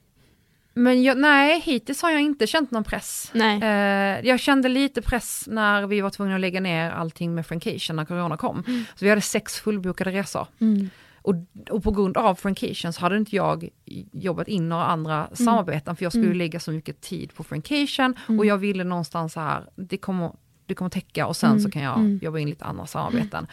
men 0.77 1.03
jag, 1.03 1.19
nej, 1.19 1.61
hittills 1.61 2.03
har 2.03 2.11
jag 2.11 2.21
inte 2.21 2.47
känt 2.47 2.71
någon 2.71 2.85
press. 2.85 3.33
Eh, 3.35 4.27
jag 4.29 4.41
kände 4.41 4.69
lite 4.69 5.03
press 5.03 5.45
när 5.51 5.87
vi 5.87 6.01
var 6.01 6.11
tvungna 6.11 6.35
att 6.35 6.41
lägga 6.41 6.61
ner 6.61 6.91
allting 6.91 7.35
med 7.35 7.47
Frankation 7.47 7.97
när 7.97 8.05
corona 8.05 8.37
kom. 8.37 8.65
Mm. 8.67 8.85
Så 8.95 9.05
vi 9.05 9.09
hade 9.09 9.21
sex 9.21 9.61
fullbokade 9.61 10.11
resor. 10.11 10.47
Mm. 10.61 10.91
Och, 11.25 11.35
och 11.71 11.83
på 11.83 11.91
grund 11.91 12.17
av 12.17 12.35
Frankation 12.35 12.93
så 12.93 13.01
hade 13.01 13.17
inte 13.17 13.37
jag 13.37 13.69
jobbat 14.13 14.49
in 14.49 14.69
några 14.69 14.85
andra 14.85 15.29
samarbeten 15.33 15.97
för 15.97 16.05
jag 16.05 16.13
skulle 16.13 16.25
Mm. 16.27 16.39
lägga 16.39 16.61
så 16.61 16.71
mycket 16.71 17.01
tid 17.01 17.35
på 17.35 17.45
Frankation 17.45 18.15
Mm. 18.29 18.39
och 18.39 18.47
jag 18.47 18.59
ville 18.59 18.85
någonstans 18.85 19.33
så 19.33 19.41
här, 19.41 19.65
det 19.77 19.97
kommer, 19.97 20.33
det 20.67 20.75
kommer 20.75 20.91
täcka 20.91 21.27
och 21.27 21.37
sen 21.37 21.51
Mm. 21.51 21.63
så 21.63 21.71
kan 21.71 21.83
jag 21.83 21.99
Mm. 21.99 22.19
jobba 22.23 22.39
in 22.39 22.49
lite 22.49 22.65
andra 22.65 22.87
samarbeten. 22.87 23.47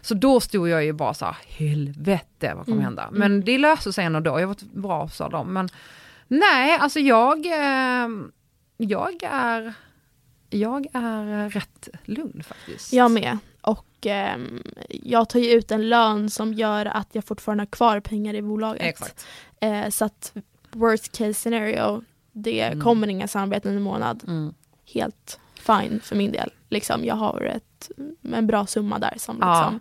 Så 0.00 0.14
då 0.14 0.40
stod 0.40 0.68
jag 0.68 0.84
ju 0.84 0.92
bara 0.92 1.14
så 1.14 1.24
här, 1.24 1.36
helvete 1.46 2.52
vad 2.56 2.64
kommer 2.64 2.72
Mm. 2.76 2.84
hända? 2.84 3.08
Men 3.12 3.44
det 3.44 3.58
löste 3.58 3.92
sig 3.92 4.04
ändå 4.04 4.20
då, 4.20 4.40
jag 4.40 4.46
var 4.46 4.56
bra 4.80 5.08
sa 5.08 5.28
de. 5.28 5.52
Men 5.52 5.68
nej, 6.28 6.78
alltså 6.80 7.00
jag, 7.00 7.46
eh, 7.46 8.08
jag 8.76 9.22
är, 9.22 9.72
jag 10.50 10.86
är 10.92 11.48
rätt 11.50 11.88
lugn 12.04 12.42
faktiskt. 12.42 12.92
Jag 12.92 13.10
med. 13.10 13.38
Och 14.00 14.06
ehm, 14.06 14.62
jag 14.88 15.28
tar 15.28 15.38
ju 15.40 15.50
ut 15.50 15.70
en 15.70 15.88
lön 15.88 16.30
som 16.30 16.54
gör 16.54 16.86
att 16.86 17.08
jag 17.12 17.24
fortfarande 17.24 17.60
har 17.62 17.66
kvar 17.66 18.00
pengar 18.00 18.34
i 18.34 18.42
bolaget. 18.42 19.26
Eh, 19.60 19.88
så 19.88 20.04
att 20.04 20.32
worst 20.72 21.12
case 21.18 21.34
scenario, 21.34 22.02
det 22.32 22.60
Mm. 22.60 22.80
kommer 22.80 23.08
inga 23.08 23.28
samarbeten 23.28 23.72
i 23.72 23.76
en 23.76 23.82
månad. 23.82 24.24
Mm. 24.26 24.54
Helt 24.94 25.40
fine 25.54 26.00
för 26.04 26.16
min 26.16 26.32
del. 26.32 26.50
Liksom, 26.68 27.04
jag 27.04 27.14
har 27.14 27.42
ett, 27.42 27.90
en 28.34 28.46
bra 28.46 28.66
summa 28.66 28.98
där 28.98 29.14
som, 29.16 29.36
Ja. 29.40 29.74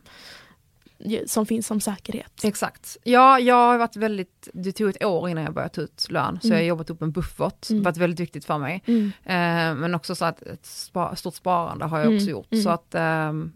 liksom, 0.98 1.28
som 1.28 1.46
finns 1.46 1.68
som 1.68 1.82
säkerhet. 1.82 2.44
Exakt. 2.44 2.98
Ja, 3.04 3.40
jag 3.40 3.56
har 3.56 3.78
varit 3.78 3.96
väldigt, 3.96 4.48
det 4.54 4.72
tog 4.72 4.90
ett 4.90 5.04
år 5.04 5.30
innan 5.30 5.44
jag 5.44 5.54
började 5.54 5.74
ta 5.74 5.82
ut 5.82 6.08
lön, 6.10 6.40
så 6.42 6.48
Mm. 6.48 6.58
jag 6.58 6.64
har 6.64 6.68
jobbat 6.68 6.90
upp 6.90 7.02
en 7.02 7.12
buffert, 7.12 7.70
Mm. 7.70 7.84
varit 7.84 7.98
väldigt 7.98 8.20
viktigt 8.20 8.46
för 8.46 8.58
mig. 8.58 8.84
Mm. 8.86 9.12
Eh, 9.24 9.76
men 9.82 9.96
också 9.96 10.16
så 10.16 10.26
att 10.26 10.42
ett 10.42 10.66
spa, 10.66 11.16
stort 11.16 11.36
sparande 11.36 11.86
har 11.86 11.98
jag 11.98 12.06
Mm, 12.08 12.18
också 12.18 12.30
gjort. 12.30 12.52
mm. 12.52 12.64
Så 12.64 12.70
att, 12.70 12.96
ehm, 12.96 13.52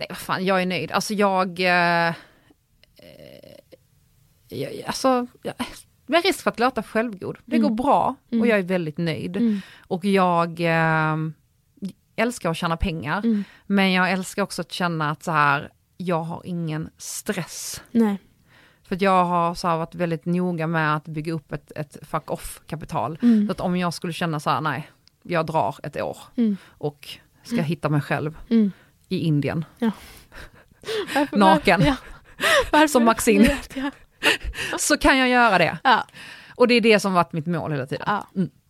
nej 0.00 0.06
vad 0.08 0.18
fan, 0.18 0.44
jag 0.44 0.62
är 0.62 0.66
nöjd. 0.66 0.92
Alltså 0.92 1.14
jag, 1.14 1.60
eh, 1.60 2.08
eh, 2.08 2.14
jag 4.48 4.82
alltså, 4.86 5.26
jag, 5.42 5.54
med 6.06 6.24
risk 6.24 6.40
för 6.42 6.50
att 6.50 6.58
låta 6.58 6.82
självgod, 6.82 7.38
det 7.44 7.56
Mm. 7.56 7.68
går 7.68 7.76
bra 7.84 8.14
Mm. 8.30 8.40
och 8.42 8.46
jag 8.48 8.58
är 8.58 8.62
väldigt 8.62 8.98
nöjd. 8.98 9.36
Mm. 9.36 9.60
Och 9.86 10.04
jag 10.04 10.56
ehm, 10.60 11.34
älskar 12.16 12.50
att 12.50 12.56
tjäna 12.56 12.76
pengar, 12.76 13.18
Mm. 13.24 13.44
men 13.66 13.92
jag 13.92 14.10
älskar 14.12 14.42
också 14.42 14.62
att 14.62 14.72
känna 14.72 15.10
att 15.10 15.22
så 15.22 15.30
här, 15.30 15.70
jag 15.96 16.22
har 16.22 16.42
ingen 16.44 16.90
stress. 16.96 17.82
Nej. 17.90 18.16
För 18.82 18.96
jag 19.00 19.24
har 19.24 19.54
så 19.54 19.68
här 19.68 19.76
varit 19.76 19.94
väldigt 19.94 20.24
noga 20.24 20.66
med 20.66 20.96
att 20.96 21.04
bygga 21.04 21.32
upp 21.32 21.52
ett, 21.52 21.72
ett 21.76 21.96
fuck 22.02 22.30
off-kapital. 22.30 23.18
Mm. 23.22 23.46
Så 23.46 23.52
att 23.52 23.60
om 23.60 23.76
jag 23.76 23.94
skulle 23.94 24.12
känna 24.12 24.40
så 24.40 24.50
här, 24.50 24.60
nej, 24.60 24.90
jag 25.22 25.46
drar 25.46 25.76
ett 25.82 25.96
år 26.00 26.16
Mm. 26.36 26.56
och 26.68 27.08
ska 27.42 27.62
hitta 27.62 27.88
mig 27.88 28.00
själv 28.00 28.38
Mm. 28.50 28.72
I 29.10 29.18
Indien. 29.18 29.64
Varför- 31.14 31.36
Naken. 31.36 31.82
Ja. 31.84 31.94
Varför? 32.72 32.86
Som 32.86 33.04
Maxine. 33.04 33.58
Jag. 33.74 33.90
Så 34.80 34.98
kan 34.98 35.18
jag 35.18 35.28
göra 35.28 35.58
det. 35.58 35.78
Ja, 35.84 36.04
Och 36.56 36.68
det 36.68 36.74
är 36.74 36.80
det 36.80 37.00
som 37.00 37.12
varit 37.14 37.32
mitt 37.32 37.46
mål 37.46 37.72
hela 37.72 37.86
tiden. 37.86 38.04
ja. 38.06 38.26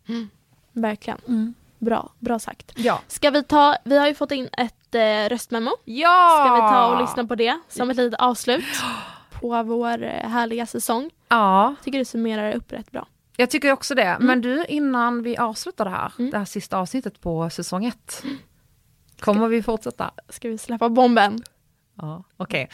Mm. 0.08 0.28
verkligen. 0.72 1.54
Bra, 1.78 2.12
bra 2.18 2.38
sagt. 2.38 2.72
Ja. 2.76 3.00
Ska 3.08 3.30
vi 3.30 3.42
ta, 3.42 3.76
vi 3.84 3.98
har 3.98 4.06
ju 4.08 4.14
fått 4.14 4.30
in 4.32 4.48
ett 4.52 4.94
eh, 4.94 5.28
röstmemo. 5.28 5.70
Ja! 5.84 6.44
Ska 6.44 6.54
vi 6.54 6.60
ta 6.60 6.86
och 6.94 7.00
lyssna 7.02 7.24
på 7.26 7.34
det 7.34 7.60
som 7.68 7.90
ett 7.90 7.96
litet 7.96 8.20
avslut 8.20 8.64
på 9.40 9.62
vår 9.62 10.02
eh, 10.04 10.28
härliga 10.28 10.66
säsong? 10.66 11.10
Ja, 11.28 11.74
Tycker 11.84 11.98
du 11.98 12.04
summerar 12.04 12.52
upp 12.54 12.72
rätt 12.72 12.90
bra. 12.90 13.06
jag 13.36 13.50
tycker 13.50 13.72
också 13.72 13.94
det. 13.94 14.16
Men 14.20 14.40
du, 14.40 14.64
innan 14.68 15.22
vi 15.22 15.36
avslutar 15.36 15.84
det 15.84 15.90
här, 15.90 16.12
Mm. 16.18 16.30
det 16.30 16.38
här 16.38 16.44
sista 16.44 16.78
avsnittet 16.78 17.20
på 17.20 17.50
säsong 17.50 17.84
ett, 17.86 18.22
kommer 19.20 19.48
vi 19.48 19.62
fortsätta? 19.62 20.10
Ska 20.28 20.48
vi 20.48 20.58
släppa 20.58 20.88
bomben? 20.88 21.38
Ja, 21.94 22.24
okej. 22.36 22.70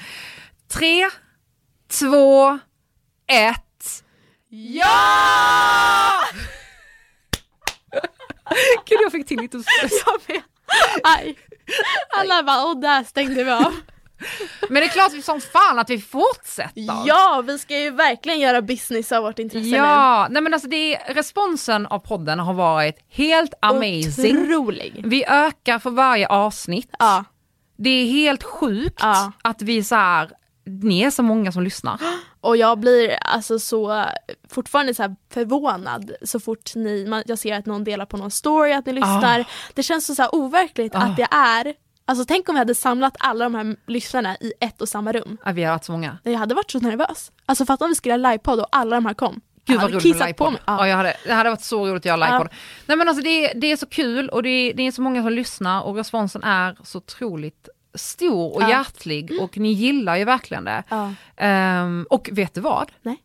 Tre, 0.69 1.09
två, 1.89 2.59
ett. 3.27 4.05
Ja! 4.49 6.21
Gud, 8.87 8.99
jag 9.03 9.13
fick 9.13 9.27
till 9.27 9.41
lite 9.41 9.63
stress. 9.63 9.93
Jag 10.07 10.35
vet. 10.35 10.45
Aj. 11.03 11.39
Alla 12.19 12.43
bara, 12.43 12.65
och 12.65 12.77
där 12.77 13.05
stängde 13.05 13.45
vi 13.45 13.51
av. 13.51 13.75
Men 14.69 14.75
det 14.75 14.85
är 14.85 14.89
klart 14.89 15.25
som 15.25 15.41
fan 15.41 15.79
att 15.79 15.91
vi 15.91 16.01
fortsätter. 16.01 16.73
Ja, 17.07 17.43
vi 17.47 17.59
ska 17.59 17.79
ju 17.81 17.91
verkligen 17.91 18.41
göra 18.41 18.63
business 18.63 19.13
av 19.13 19.23
vårt 19.23 19.39
intresse 19.39 19.67
nu. 19.71 19.77
Ja, 19.77 20.27
nej 20.31 20.43
men 20.43 20.55
alltså 20.55 20.69
det 20.69 20.95
är, 20.97 21.15
responsen 21.15 21.87
av 21.87 21.99
podden 21.99 22.39
har 22.39 22.55
varit 22.55 22.99
helt 23.11 23.55
amazing. 23.63 24.39
Otrolig. 24.43 25.03
Vi 25.07 25.25
ökar 25.25 25.79
för 25.79 25.91
varje 25.91 26.29
avsnitt. 26.29 26.91
Ja, 26.99 27.25
Det 27.79 27.91
är 27.91 28.07
helt 28.07 28.43
sjukt 28.43 28.99
Ja. 29.03 29.33
att 29.43 29.63
vi 29.63 29.85
så 29.85 29.95
här, 29.95 30.31
ni 30.83 31.03
är 31.03 31.11
så 31.11 31.23
många 31.23 31.53
som 31.53 31.63
lyssnar. 31.63 31.99
och 32.41 32.57
jag 32.57 32.79
blir 32.79 33.11
alltså 33.21 33.59
så 33.59 34.05
fortfarande 34.51 34.95
så 34.95 35.03
här 35.03 35.17
förvånad 35.33 36.13
så 36.23 36.41
fort 36.41 36.75
ni, 36.75 37.07
man, 37.07 37.23
jag 37.27 37.39
ser 37.39 37.55
att 37.59 37.67
någon 37.67 37.85
delar 37.85 38.07
på 38.07 38.17
någon 38.17 38.31
story 38.31 38.73
att 38.73 38.87
ni 38.87 38.93
lyssnar. 38.93 39.45
Det 39.75 39.83
känns 39.83 40.07
så, 40.07 40.15
så 40.15 40.29
overkligt 40.33 40.95
Ah. 40.95 40.99
att 40.99 41.17
det 41.17 41.29
är, 41.31 41.75
alltså 42.07 42.25
tänk 42.25 42.49
om 42.49 42.55
vi 42.55 42.59
hade 42.59 42.75
samlat 42.75 43.17
alla 43.19 43.45
de 43.45 43.55
här 43.55 43.77
lyssnarna 43.87 44.37
i 44.37 44.53
ett 44.61 44.81
och 44.81 44.89
samma 44.89 45.13
rum. 45.13 45.39
Ja, 45.45 45.53
vi 45.53 45.65
har 45.65 45.73
varit 45.73 45.85
så 45.85 45.93
många. 45.93 46.19
Jag 46.23 46.39
hade 46.39 46.55
varit 46.55 46.71
så 46.71 46.79
nervös. 46.79 47.33
Alltså 47.47 47.67
fatta 47.67 47.85
om 47.85 47.89
vi 47.91 47.95
skulle 47.95 48.13
ha 48.13 48.17
livepodd 48.31 48.61
och 48.61 48.69
alla 48.73 48.97
de 48.97 49.07
här 49.07 49.15
kom. 49.15 49.41
Gud 49.65 49.81
vad 49.81 49.93
roligt 49.93 50.19
med 50.19 50.37
på 50.37 50.51
mig. 50.51 50.61
Ja. 50.67 50.77
Ja. 50.79 50.89
jag 50.89 50.97
hade, 50.97 51.17
det 51.27 51.33
hade 51.33 51.51
varit 51.51 51.61
så 51.63 51.87
roligt 51.87 52.01
att 52.01 52.05
göra 52.05 52.21
Ja. 52.21 52.27
livepodd. 52.27 52.49
Nej 52.87 52.97
men 52.97 53.09
alltså 53.09 53.25
det, 53.25 53.53
det 53.53 53.73
är 53.73 53.77
så 53.77 53.87
kul 53.87 54.29
och 54.29 54.43
det, 54.43 54.73
det 54.73 54.83
är 54.87 54.93
så 54.93 55.03
många 55.03 55.23
som 55.23 55.33
lyssnar 55.33 55.83
och 55.83 55.97
responsen 55.97 56.45
är 56.45 56.77
så 56.83 56.99
otroligt 56.99 57.69
stor 57.95 58.55
och 58.55 58.63
Ja. 58.63 58.69
hjärtlig 58.69 59.39
och 59.41 59.59
ni 59.59 59.73
gillar 59.73 60.17
ju 60.17 60.25
verkligen 60.25 60.65
det. 60.65 60.83
Ja. 60.89 61.13
Ehm, 61.37 62.07
och 62.11 62.29
vet 62.33 62.55
du 62.55 62.61
vad? 62.61 62.93
Nej. 63.03 63.17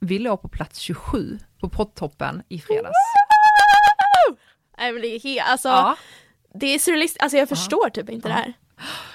Vi 0.00 0.18
låg 0.18 0.42
på 0.42 0.48
plats 0.48 0.78
27 0.78 1.38
på 1.60 1.68
poddtoppen 1.68 2.42
i 2.48 2.60
fredags. 2.60 2.94
Nej 4.78 4.92
men 4.92 5.02
det 5.02 5.08
är 5.08 5.20
helt, 5.20 5.48
alltså 5.48 5.68
Ja. 5.68 5.96
Det 6.58 6.74
är 6.74 6.78
surrealistiskt, 6.78 7.22
alltså 7.22 7.38
jag 7.38 7.48
förstår 7.48 7.90
typ 7.90 8.10
inte 8.10 8.28
det 8.28 8.34
här. 8.34 8.52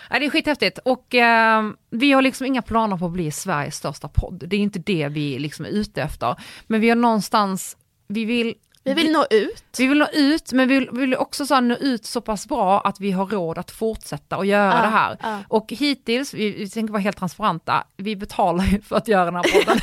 Ja, 0.09 0.19
det 0.19 0.25
är 0.25 0.29
skithäftigt 0.29 0.77
och 0.77 1.15
ehm, 1.15 1.75
vi 1.89 2.11
har 2.11 2.21
liksom 2.21 2.47
inga 2.47 2.61
planer 2.61 2.97
på 2.97 3.05
att 3.05 3.11
bli 3.11 3.31
Sveriges 3.31 3.75
största 3.75 4.07
podd. 4.07 4.43
Det 4.47 4.55
är 4.55 4.59
inte 4.59 4.79
det 4.79 5.07
vi 5.07 5.39
liksom 5.39 5.65
är 5.65 5.69
ute 5.69 6.01
efter. 6.01 6.35
Men 6.67 6.81
vi 6.81 6.89
har 6.89 6.95
någonstans, 6.95 7.77
vi 8.07 8.25
vill 8.25 8.55
Vi 8.86 8.93
vill 8.93 9.11
nå 9.11 9.25
ut. 9.29 9.63
Vi 9.77 9.88
vill 9.88 9.97
nå 9.97 10.07
ut, 10.13 10.51
men 10.53 10.67
vi 10.67 10.79
vill, 10.79 10.89
vi 10.91 10.99
vill 10.99 11.15
också 11.15 11.45
så 11.45 11.59
nå 11.59 11.75
ut 11.75 12.05
så 12.05 12.21
pass 12.21 12.47
bra 12.47 12.81
att 12.81 12.99
vi 12.99 13.11
har 13.11 13.25
råd 13.25 13.57
att 13.57 13.71
fortsätta 13.71 14.38
och 14.38 14.45
göra 14.45 14.75
Ja, 14.75 14.81
det 14.81 14.88
här. 14.88 15.17
ja. 15.21 15.39
Och 15.47 15.65
hittills, 15.71 16.34
vi, 16.34 16.51
vi 16.51 16.69
tänker 16.69 16.91
vara 16.93 17.01
helt 17.01 17.17
transparenta, 17.17 17.84
vi 17.97 18.15
betalar 18.15 18.63
ju 18.65 18.81
för 18.81 18.95
att 18.95 19.07
göra 19.07 19.25
den 19.25 19.36
här 19.36 19.43
podden. 19.43 19.79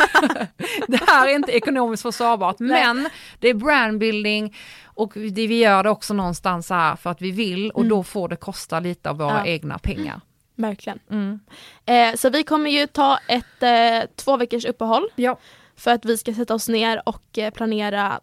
det 0.89 1.01
här 1.07 1.29
är 1.29 1.35
inte 1.35 1.53
ekonomiskt 1.53 2.03
försvarbart, 2.03 2.59
men 2.59 3.09
det 3.39 3.49
är 3.49 3.55
brandbuilding 3.55 4.57
och 4.85 5.13
det, 5.15 5.47
vi 5.47 5.59
gör 5.59 5.83
det 5.83 5.91
också 5.91 6.15
någonstans 6.15 6.71
här 6.71 6.97
för 6.97 7.11
att 7.11 7.23
vi 7.23 7.31
vill 7.31 7.71
och 7.71 7.81
Mm. 7.81 7.89
då 7.89 8.03
får 8.03 8.29
det 8.29 8.37
kosta 8.37 8.81
lite 8.81 9.11
av 9.11 9.17
våra 9.19 9.31
Ja. 9.39 9.47
egna 9.47 9.79
pengar. 9.79 10.21
Verkligen. 10.57 10.99
Mm. 11.11 11.41
Eh, 11.87 12.17
så 12.17 12.31
vi 12.31 12.43
kommer 12.43 12.71
ju 12.71 12.87
ta 12.87 13.19
ett 13.29 13.63
eh, 13.63 14.09
två 14.17 14.37
veckors 14.37 14.65
uppehåll 14.65 15.09
Ja. 15.15 15.39
för 15.77 15.91
att 15.91 16.05
vi 16.05 16.19
ska 16.19 16.35
sätta 16.35 16.55
oss 16.55 16.69
ner 16.69 17.03
och 17.09 17.39
eh, 17.39 17.51
planera 17.51 18.21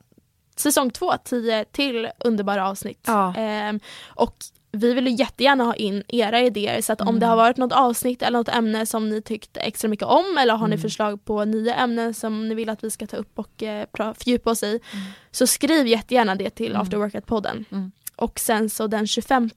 säsong 0.59 0.89
två, 0.91 1.13
tio 1.23 1.65
till 1.65 2.09
underbara 2.19 2.69
avsnitt. 2.69 3.03
Ja. 3.07 3.33
Ehm, 3.35 3.79
och 4.07 4.35
vi 4.71 4.93
vill 4.93 5.07
ju 5.07 5.13
jättegärna 5.13 5.63
ha 5.63 5.75
in 5.75 6.03
era 6.07 6.41
idéer 6.41 6.81
så 6.81 6.93
att 6.93 7.01
om 7.01 7.07
Mm. 7.07 7.19
det 7.19 7.25
har 7.25 7.35
varit 7.35 7.57
något 7.57 7.71
avsnitt 7.73 8.21
eller 8.21 8.39
något 8.39 8.49
ämne 8.49 8.85
som 8.85 9.09
ni 9.09 9.21
tyckte 9.21 9.59
extra 9.59 9.87
mycket 9.87 10.07
om 10.07 10.37
eller 10.39 10.53
har 10.53 10.67
ni 10.67 10.73
Mm. 10.75 10.81
förslag 10.81 11.25
på 11.25 11.45
nya 11.45 11.75
ämnen 11.75 12.13
som 12.13 12.47
ni 12.49 12.55
vill 12.55 12.69
att 12.69 12.83
vi 12.83 12.91
ska 12.91 13.07
ta 13.07 13.17
upp 13.17 13.39
och 13.39 13.63
eh, 13.63 13.85
fördjupa 14.17 14.49
oss 14.51 14.63
i 14.63 14.79
Mm. 14.93 15.05
så 15.31 15.47
skriv 15.47 15.87
jättegärna 15.87 16.35
det 16.35 16.49
till 16.49 16.71
Mm. 16.71 16.81
Afterworkat-podden. 16.81 17.65
Mm. 17.71 17.91
Och 18.15 18.39
sen 18.39 18.69
så 18.69 18.87
den 18.87 19.07
25 19.07 19.49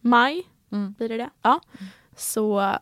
maj, 0.00 0.42
Mm. 0.72 0.92
blir 0.98 1.08
det 1.08 1.16
det? 1.16 1.30
Ja. 1.42 1.60
Så 2.16 2.72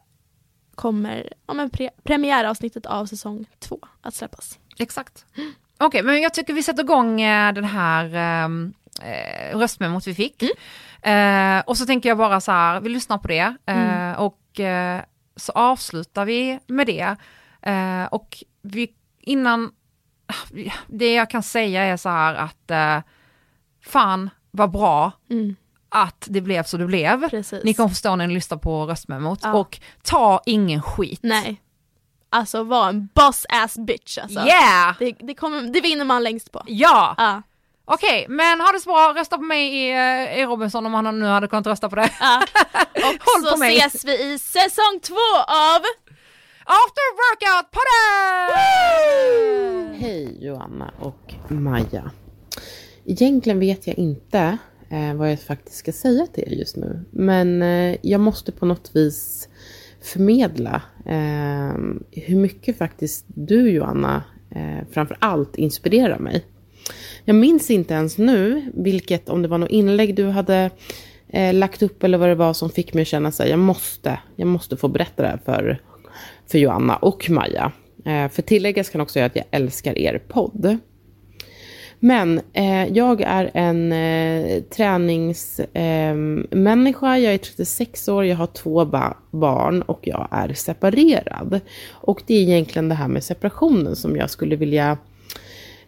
kommer 0.75 1.33
ja, 1.47 1.55
men 1.55 1.71
pre- 1.71 1.91
premiäravsnittet 2.03 2.87
av 2.87 3.07
säsong 3.07 3.47
två 3.59 3.79
att 4.01 4.15
släppas. 4.15 4.59
Exakt. 4.79 5.25
Okej, 5.79 6.03
men 6.03 6.23
jag 6.23 6.35
tycker 6.35 6.55
vi 6.55 6.63
sätter 6.63 6.83
igång 6.83 7.21
eh, 7.21 7.53
den 7.53 7.65
här 7.65 8.15
ehm, 8.15 8.73
eh, 9.03 9.59
röstmemot 9.59 10.07
vi 10.07 10.15
fick. 10.15 10.43
Eh, 11.03 11.59
och 11.67 11.77
så 11.79 11.87
tänker 11.87 12.09
jag 12.09 12.19
bara 12.19 12.41
så 12.41 12.53
här, 12.53 12.81
vi 12.81 12.89
lyssnar 12.89 13.19
på 13.19 13.29
det 13.29 13.57
eh, 13.67 14.13
och 14.13 14.61
eh, 14.61 15.03
så 15.37 15.53
avslutar 15.53 16.25
vi 16.25 16.59
med 16.67 16.87
det. 16.87 17.17
Eh, 17.63 18.05
och 18.05 18.43
vi, 18.63 18.89
innan, 19.21 19.71
det 20.87 21.15
jag 21.15 21.31
kan 21.31 21.43
säga 21.43 21.83
är 21.83 21.97
så 21.97 22.09
här 22.09 22.35
att 22.35 22.71
eh, 22.71 22.99
fan 23.85 24.31
vad 24.51 24.71
bra 24.71 25.13
Mm, 25.31 25.57
att 25.89 26.27
det 26.31 26.41
blev 26.41 26.63
så 26.63 26.77
det 26.77 26.87
blev. 26.87 27.31
precis. 27.31 27.65
Ni 27.65 27.75
kommer 27.75 27.89
förstå 27.89 28.17
när 28.17 28.27
ni 28.27 28.35
lyssnar 28.35 28.59
på 28.59 28.87
röstmemot 28.87 29.41
Ja. 29.43 29.53
och 29.53 29.81
ta 30.03 30.43
ingen 30.47 30.83
skit. 30.83 31.21
Nej. 31.23 31.63
Alltså 32.31 32.63
var 32.63 32.89
en 32.89 33.09
boss 33.15 33.47
ass 33.49 33.79
bitch 33.79 34.19
alltså. 34.19 34.41
Yeah! 34.41 34.95
Det, 34.99 35.13
det, 35.21 35.35
kommer, 35.35 35.63
det 35.63 35.81
vinner 35.81 36.05
man 36.05 36.23
längst 36.23 36.53
på. 36.53 36.63
Ja! 36.67 37.15
Ja. 37.19 37.43
Okej, 37.89 38.27
men 38.29 38.61
ha 38.61 38.73
det 38.73 38.81
så 38.81 38.89
bra, 38.89 39.15
rösta 39.17 39.37
på 39.37 39.43
mig 39.43 39.75
i, 39.75 39.91
eh, 39.91 40.39
i 40.41 40.45
Robinson 40.47 40.87
om 40.87 40.95
han 40.95 41.19
nu 41.19 41.27
hade 41.27 41.49
kunnat 41.49 41.67
rösta 41.67 41.89
på 41.89 41.97
det. 41.97 42.11
ja. 42.21 42.43
Och 42.95 43.03
Håll 43.03 43.45
så 43.45 43.51
på 43.53 43.59
mig. 43.59 43.79
ses 43.79 44.05
vi 44.05 44.33
i 44.33 44.39
säsong 44.39 45.01
två 45.03 45.37
av 45.49 45.81
After 46.65 47.07
workout 47.17 47.71
podden! 48.61 49.95
Hej 50.01 50.39
Joanna 50.47 50.91
och 51.01 51.35
Maja. 51.49 52.11
Egentligen 53.05 53.61
vet 53.61 53.87
jag 53.87 53.99
inte 53.99 54.59
eh, 54.91 55.15
vad 55.15 55.31
jag 55.33 55.41
faktiskt 55.41 55.77
ska 55.79 55.93
säga 55.93 56.27
till 56.27 56.45
er 56.47 56.51
just 56.59 56.77
nu. 56.77 57.05
Men 57.11 57.63
eh, 57.63 57.97
jag 58.03 58.21
måste 58.21 58.53
på 58.53 58.67
något 58.67 58.91
vis 58.97 59.49
förmedla 60.07 60.83
eh, 61.07 61.79
hur 62.11 62.37
mycket 62.37 62.79
faktiskt 62.79 63.25
du 63.27 63.71
Joanna 63.71 64.23
eh, 64.51 64.89
framför 64.91 65.17
allt 65.21 65.57
inspirerar 65.57 66.19
mig. 66.19 66.45
Jag 67.25 67.37
minns 67.37 67.71
inte 67.71 67.95
ens 67.95 68.19
nu 68.19 68.73
vilket, 68.75 69.29
om 69.29 69.43
det 69.43 69.49
var 69.49 69.59
något 69.59 69.71
inlägg 69.71 70.15
du 70.15 70.27
hade 70.27 70.71
eh, 71.29 71.55
lagt 71.55 71.83
upp 71.83 72.05
eller 72.05 72.19
vad 72.19 72.29
det 72.29 72.35
var 72.35 72.53
som 72.53 72.71
fick 72.71 72.95
mig 72.95 73.03
att 73.03 73.09
känna 73.09 73.33
sig 73.33 73.51
jag 73.51 73.59
måste, 73.59 74.19
jag 74.37 74.49
måste 74.49 74.77
få 74.77 74.89
berätta 74.89 75.23
det 75.23 75.29
här 75.29 75.41
för, 75.45 75.81
för 76.47 76.59
Joanna 76.59 76.97
och 76.97 77.31
Maja. 77.31 77.73
Eh, 78.05 78.29
för 78.29 78.43
tilläggas 78.43 78.91
kan 78.91 79.01
också 79.01 79.19
jag 79.19 79.27
att 79.27 79.37
jag 79.37 79.45
älskar 79.51 79.99
er 79.99 80.23
podd. 80.29 80.79
Men 82.01 82.41
eh, 82.53 82.87
jag 82.87 83.21
är 83.21 83.51
en 83.55 83.93
eh, 83.93 84.63
träningsmänniska, 84.63 87.07
ehm, 87.07 87.15
eh, 87.15 87.25
jag 87.25 87.35
är 87.35 87.39
36 87.39 88.09
år, 88.09 88.25
jag 88.25 88.37
har 88.37 88.47
två 88.47 88.85
ba 88.85 89.15
barn 89.31 89.83
och 89.83 90.01
jag 90.03 90.29
är 90.31 90.55
separerad. 90.55 91.61
Och 91.91 92.23
det 92.27 92.35
är 92.35 92.43
egentligen 92.43 92.89
det 92.89 92.95
här 92.95 93.09
med 93.09 93.25
separationen 93.25 93.97
som 93.97 94.17
jag 94.17 94.31
skulle 94.31 94.57
vilja 94.57 94.99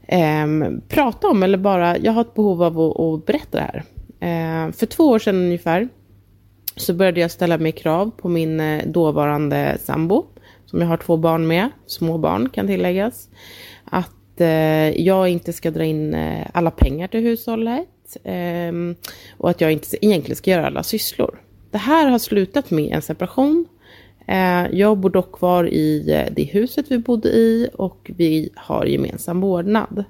ehm, 0.07 0.81
prata 0.89 1.29
om, 1.29 1.43
eller 1.43 1.59
bara, 1.59 1.99
jag 1.99 2.13
har 2.13 2.21
ett 2.21 2.35
behov 2.35 2.63
av 2.63 2.81
att, 2.81 3.01
att 3.01 3.27
berätta 3.27 3.59
det 3.59 3.71
här. 3.73 3.85
Eh, 4.21 4.73
för 4.73 4.87
två 4.87 5.05
år 5.05 5.19
sedan 5.19 5.35
ungefär 5.35 5.89
så 6.77 6.95
började 6.95 7.21
jag 7.21 7.31
ställa 7.31 7.59
mig 7.59 7.73
krav 7.73 8.11
på 8.11 8.29
min 8.29 8.61
eh, 8.61 8.87
dåvarande 8.87 9.79
sambo, 9.81 10.27
som 10.67 10.81
jag 10.81 10.89
har 10.89 10.97
två 10.97 11.17
barn 11.17 11.47
med, 11.47 11.69
små 11.87 12.19
barn 12.19 12.49
kan 12.49 12.67
tilläggas, 12.67 13.29
att 13.85 14.18
eh, 14.41 15.01
jag 15.01 15.29
inte 15.29 15.53
ska 15.53 15.71
dra 15.71 15.85
in 15.85 16.15
eh, 16.15 16.47
alla 16.53 16.71
pengar 16.71 17.09
till 17.09 17.21
hushållet 17.21 18.17
eh, 18.25 18.73
och 19.37 19.51
att 19.51 19.61
jag 19.61 19.73
inte 19.73 20.07
egentligen 20.07 20.37
ska 20.37 20.51
göra 20.51 20.67
alla 20.67 20.83
sysslor. 20.83 21.41
Det 21.71 21.79
här 21.79 22.07
har 22.07 22.19
slutat 22.19 22.71
med 22.71 22.93
en 22.93 23.03
separation. 23.03 23.67
Eh, 24.27 24.67
jag 24.73 24.99
bor 24.99 25.11
dock 25.11 25.33
kvar 25.33 25.65
i 25.65 26.13
eh, 26.13 26.33
det 26.33 26.43
huset 26.43 26.87
vi 26.89 26.99
bodde 26.99 27.29
i 27.29 27.69
och 27.75 28.11
vi 28.17 28.51
har 28.57 28.87
gemensam 28.87 29.41
vårdnad. 29.41 30.05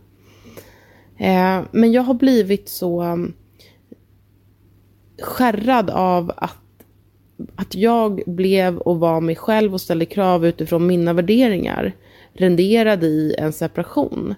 Eh, 1.16 1.62
men 1.70 1.92
jag 1.92 2.02
har 2.02 2.14
blivit 2.14 2.68
så 2.68 3.00
mm, 3.00 3.32
skärrad 5.22 5.90
av 5.90 6.32
att, 6.36 6.56
att 7.56 7.74
jag 7.74 8.22
blev 8.26 8.78
och 8.78 9.00
var 9.00 9.20
mig 9.20 9.36
själv 9.36 9.74
och 9.74 9.80
ställde 9.80 10.04
krav 10.04 10.46
utifrån 10.46 10.86
mina 10.86 11.12
värderingar 11.12 11.92
renderade 12.32 13.06
i 13.06 13.34
en 13.38 13.52
separation. 13.52 14.34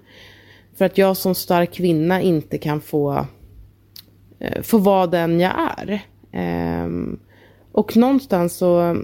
För 0.76 0.84
att 0.84 0.98
jag 0.98 1.16
som 1.16 1.34
stark 1.34 1.72
kvinna 1.72 2.22
inte 2.22 2.58
kan 2.58 2.80
få, 2.80 3.26
eh, 4.38 4.62
få 4.62 4.78
vara 4.78 5.06
den 5.06 5.40
jag 5.40 5.52
är. 5.78 6.00
Ehm, 6.32 7.18
och 7.72 7.96
någonstans 7.96 8.56
så, 8.56 9.02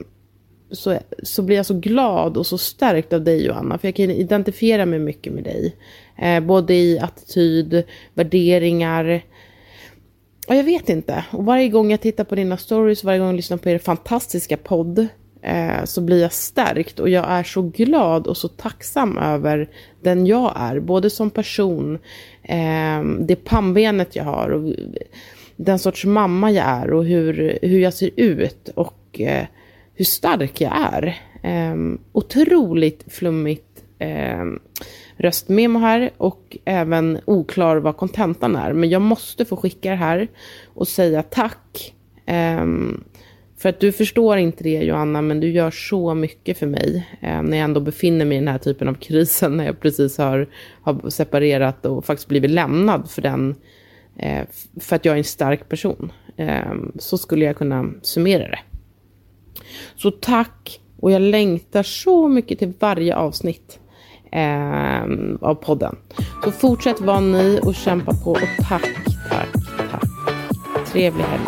så, 0.71 0.99
så 1.23 1.43
blir 1.43 1.57
jag 1.57 1.67
så 1.67 1.75
glad 1.75 2.37
och 2.37 2.47
så 2.47 2.59
stärkt 2.59 3.13
av 3.13 3.25
dig 3.25 3.47
Johanna. 3.47 3.79
För 3.79 3.89
jag 3.89 3.95
kan 3.95 4.11
identifiera 4.11 4.87
mig 4.87 4.99
mycket 4.99 5.33
med 5.33 5.45
dig. 5.45 5.77
Eh, 6.19 6.41
både 6.41 6.75
i 6.75 6.99
attityd, 6.99 7.85
värderingar, 8.15 9.23
jag 10.55 10.65
vet 10.65 10.89
inte. 10.89 11.25
Och 11.33 11.45
varje 11.45 11.69
gång 11.69 11.91
jag 11.91 12.01
tittar 12.01 12.25
på 12.25 12.35
dina 12.35 12.57
stories, 12.57 13.05
varje 13.05 13.19
gång 13.19 13.29
jag 13.29 13.37
lyssnar 13.37 13.57
på 13.57 13.69
er 13.69 13.79
fantastiska 13.79 14.57
podd, 14.57 15.07
eh, 15.43 15.85
så 15.85 16.01
blir 16.01 16.23
jag 16.23 16.33
stärkt 16.33 17.01
och 17.01 17.09
jag 17.09 17.25
är 17.29 17.43
så 17.43 17.63
glad 17.63 18.27
och 18.27 18.37
så 18.37 18.49
tacksam 18.49 19.19
över 19.19 19.69
den 20.03 20.27
jag 20.27 20.53
är, 20.57 20.81
både 20.81 21.11
som 21.11 21.31
person, 21.31 21.99
eh, 22.43 23.03
det 23.21 23.37
pannbenet 23.45 24.17
jag 24.17 24.25
har 24.25 24.51
och 24.51 24.75
den 25.57 25.79
sorts 25.79 26.05
mamma 26.05 26.51
jag 26.51 26.67
är 26.67 26.93
och 26.93 27.05
hur, 27.05 27.59
hur 27.63 27.79
jag 27.79 27.95
ser 27.95 28.11
ut 28.17 28.69
och 28.75 29.21
eh, 29.21 29.47
hur 29.95 30.05
stark 30.05 30.61
jag 30.61 30.73
är. 30.93 31.21
Eh, 31.43 31.77
otroligt 32.13 33.05
flummigt 33.13 33.85
eh, 33.99 34.45
röstmemo 35.17 35.79
här 35.79 36.11
och 36.17 36.57
även 36.65 37.21
oklar 37.25 37.77
vad 37.77 37.97
kontentan 37.97 38.57
är. 38.57 38.73
Men 38.73 38.91
jag 38.91 39.03
måste 39.03 39.45
få 39.45 39.57
skicka 39.57 39.91
det 39.91 39.97
här 39.97 40.29
och 40.75 40.89
säga 40.89 41.23
tack. 41.23 41.95
Um, 42.61 43.05
för 43.59 43.69
att 43.69 43.81
du 43.81 43.93
förstår 43.93 44.39
inte 44.39 44.65
det 44.65 44.83
Joanna, 44.83 45.23
men 45.23 45.41
du 45.41 45.51
gör 45.51 45.71
så 45.71 46.15
mycket 46.15 46.59
för 46.59 46.67
mig 46.67 47.07
eh, 47.21 47.43
när 47.43 47.57
jag 47.57 47.65
ändå 47.65 47.81
befinner 47.81 48.25
mig 48.25 48.37
i 48.37 48.41
den 48.41 48.49
här 48.49 48.59
typen 48.59 48.89
av 48.89 48.95
krisen, 48.95 49.57
när 49.57 49.65
jag 49.67 49.81
precis 49.81 50.19
har, 50.19 50.49
har 50.83 51.11
separerat 51.11 51.87
och 51.87 52.05
faktiskt 52.05 52.29
blivit 52.29 52.51
lämnad 52.51 53.11
för 53.11 53.23
den, 53.23 53.55
eh, 54.17 54.47
för 54.81 54.97
att 54.97 55.05
jag 55.05 55.13
är 55.13 55.19
en 55.19 55.25
stark 55.25 55.69
person. 55.69 56.13
Eh, 56.37 56.75
så 56.99 57.19
skulle 57.19 57.45
jag 57.45 57.57
kunna 57.57 57.91
summera 58.03 58.49
det. 58.49 58.59
Så 59.97 60.11
tack, 60.11 60.81
och 61.01 61.13
jag 61.13 61.23
längtar 61.23 61.83
så 61.83 62.29
mycket 62.29 62.59
till 62.59 62.73
varje 62.79 63.17
avsnitt 63.17 63.79
eh, 64.33 65.03
av 65.41 65.55
podden. 65.55 65.97
Så 66.45 66.51
fortsätt 66.51 67.01
vara 67.01 67.21
ni 67.21 67.61
och 67.63 67.75
kämpa 67.75 68.13
på 68.25 68.31
och 68.31 68.67
tack, 68.69 68.83
tack, 69.31 69.49
tack. 69.91 70.05
Trevlig 70.93 71.25
helg. 71.25 71.43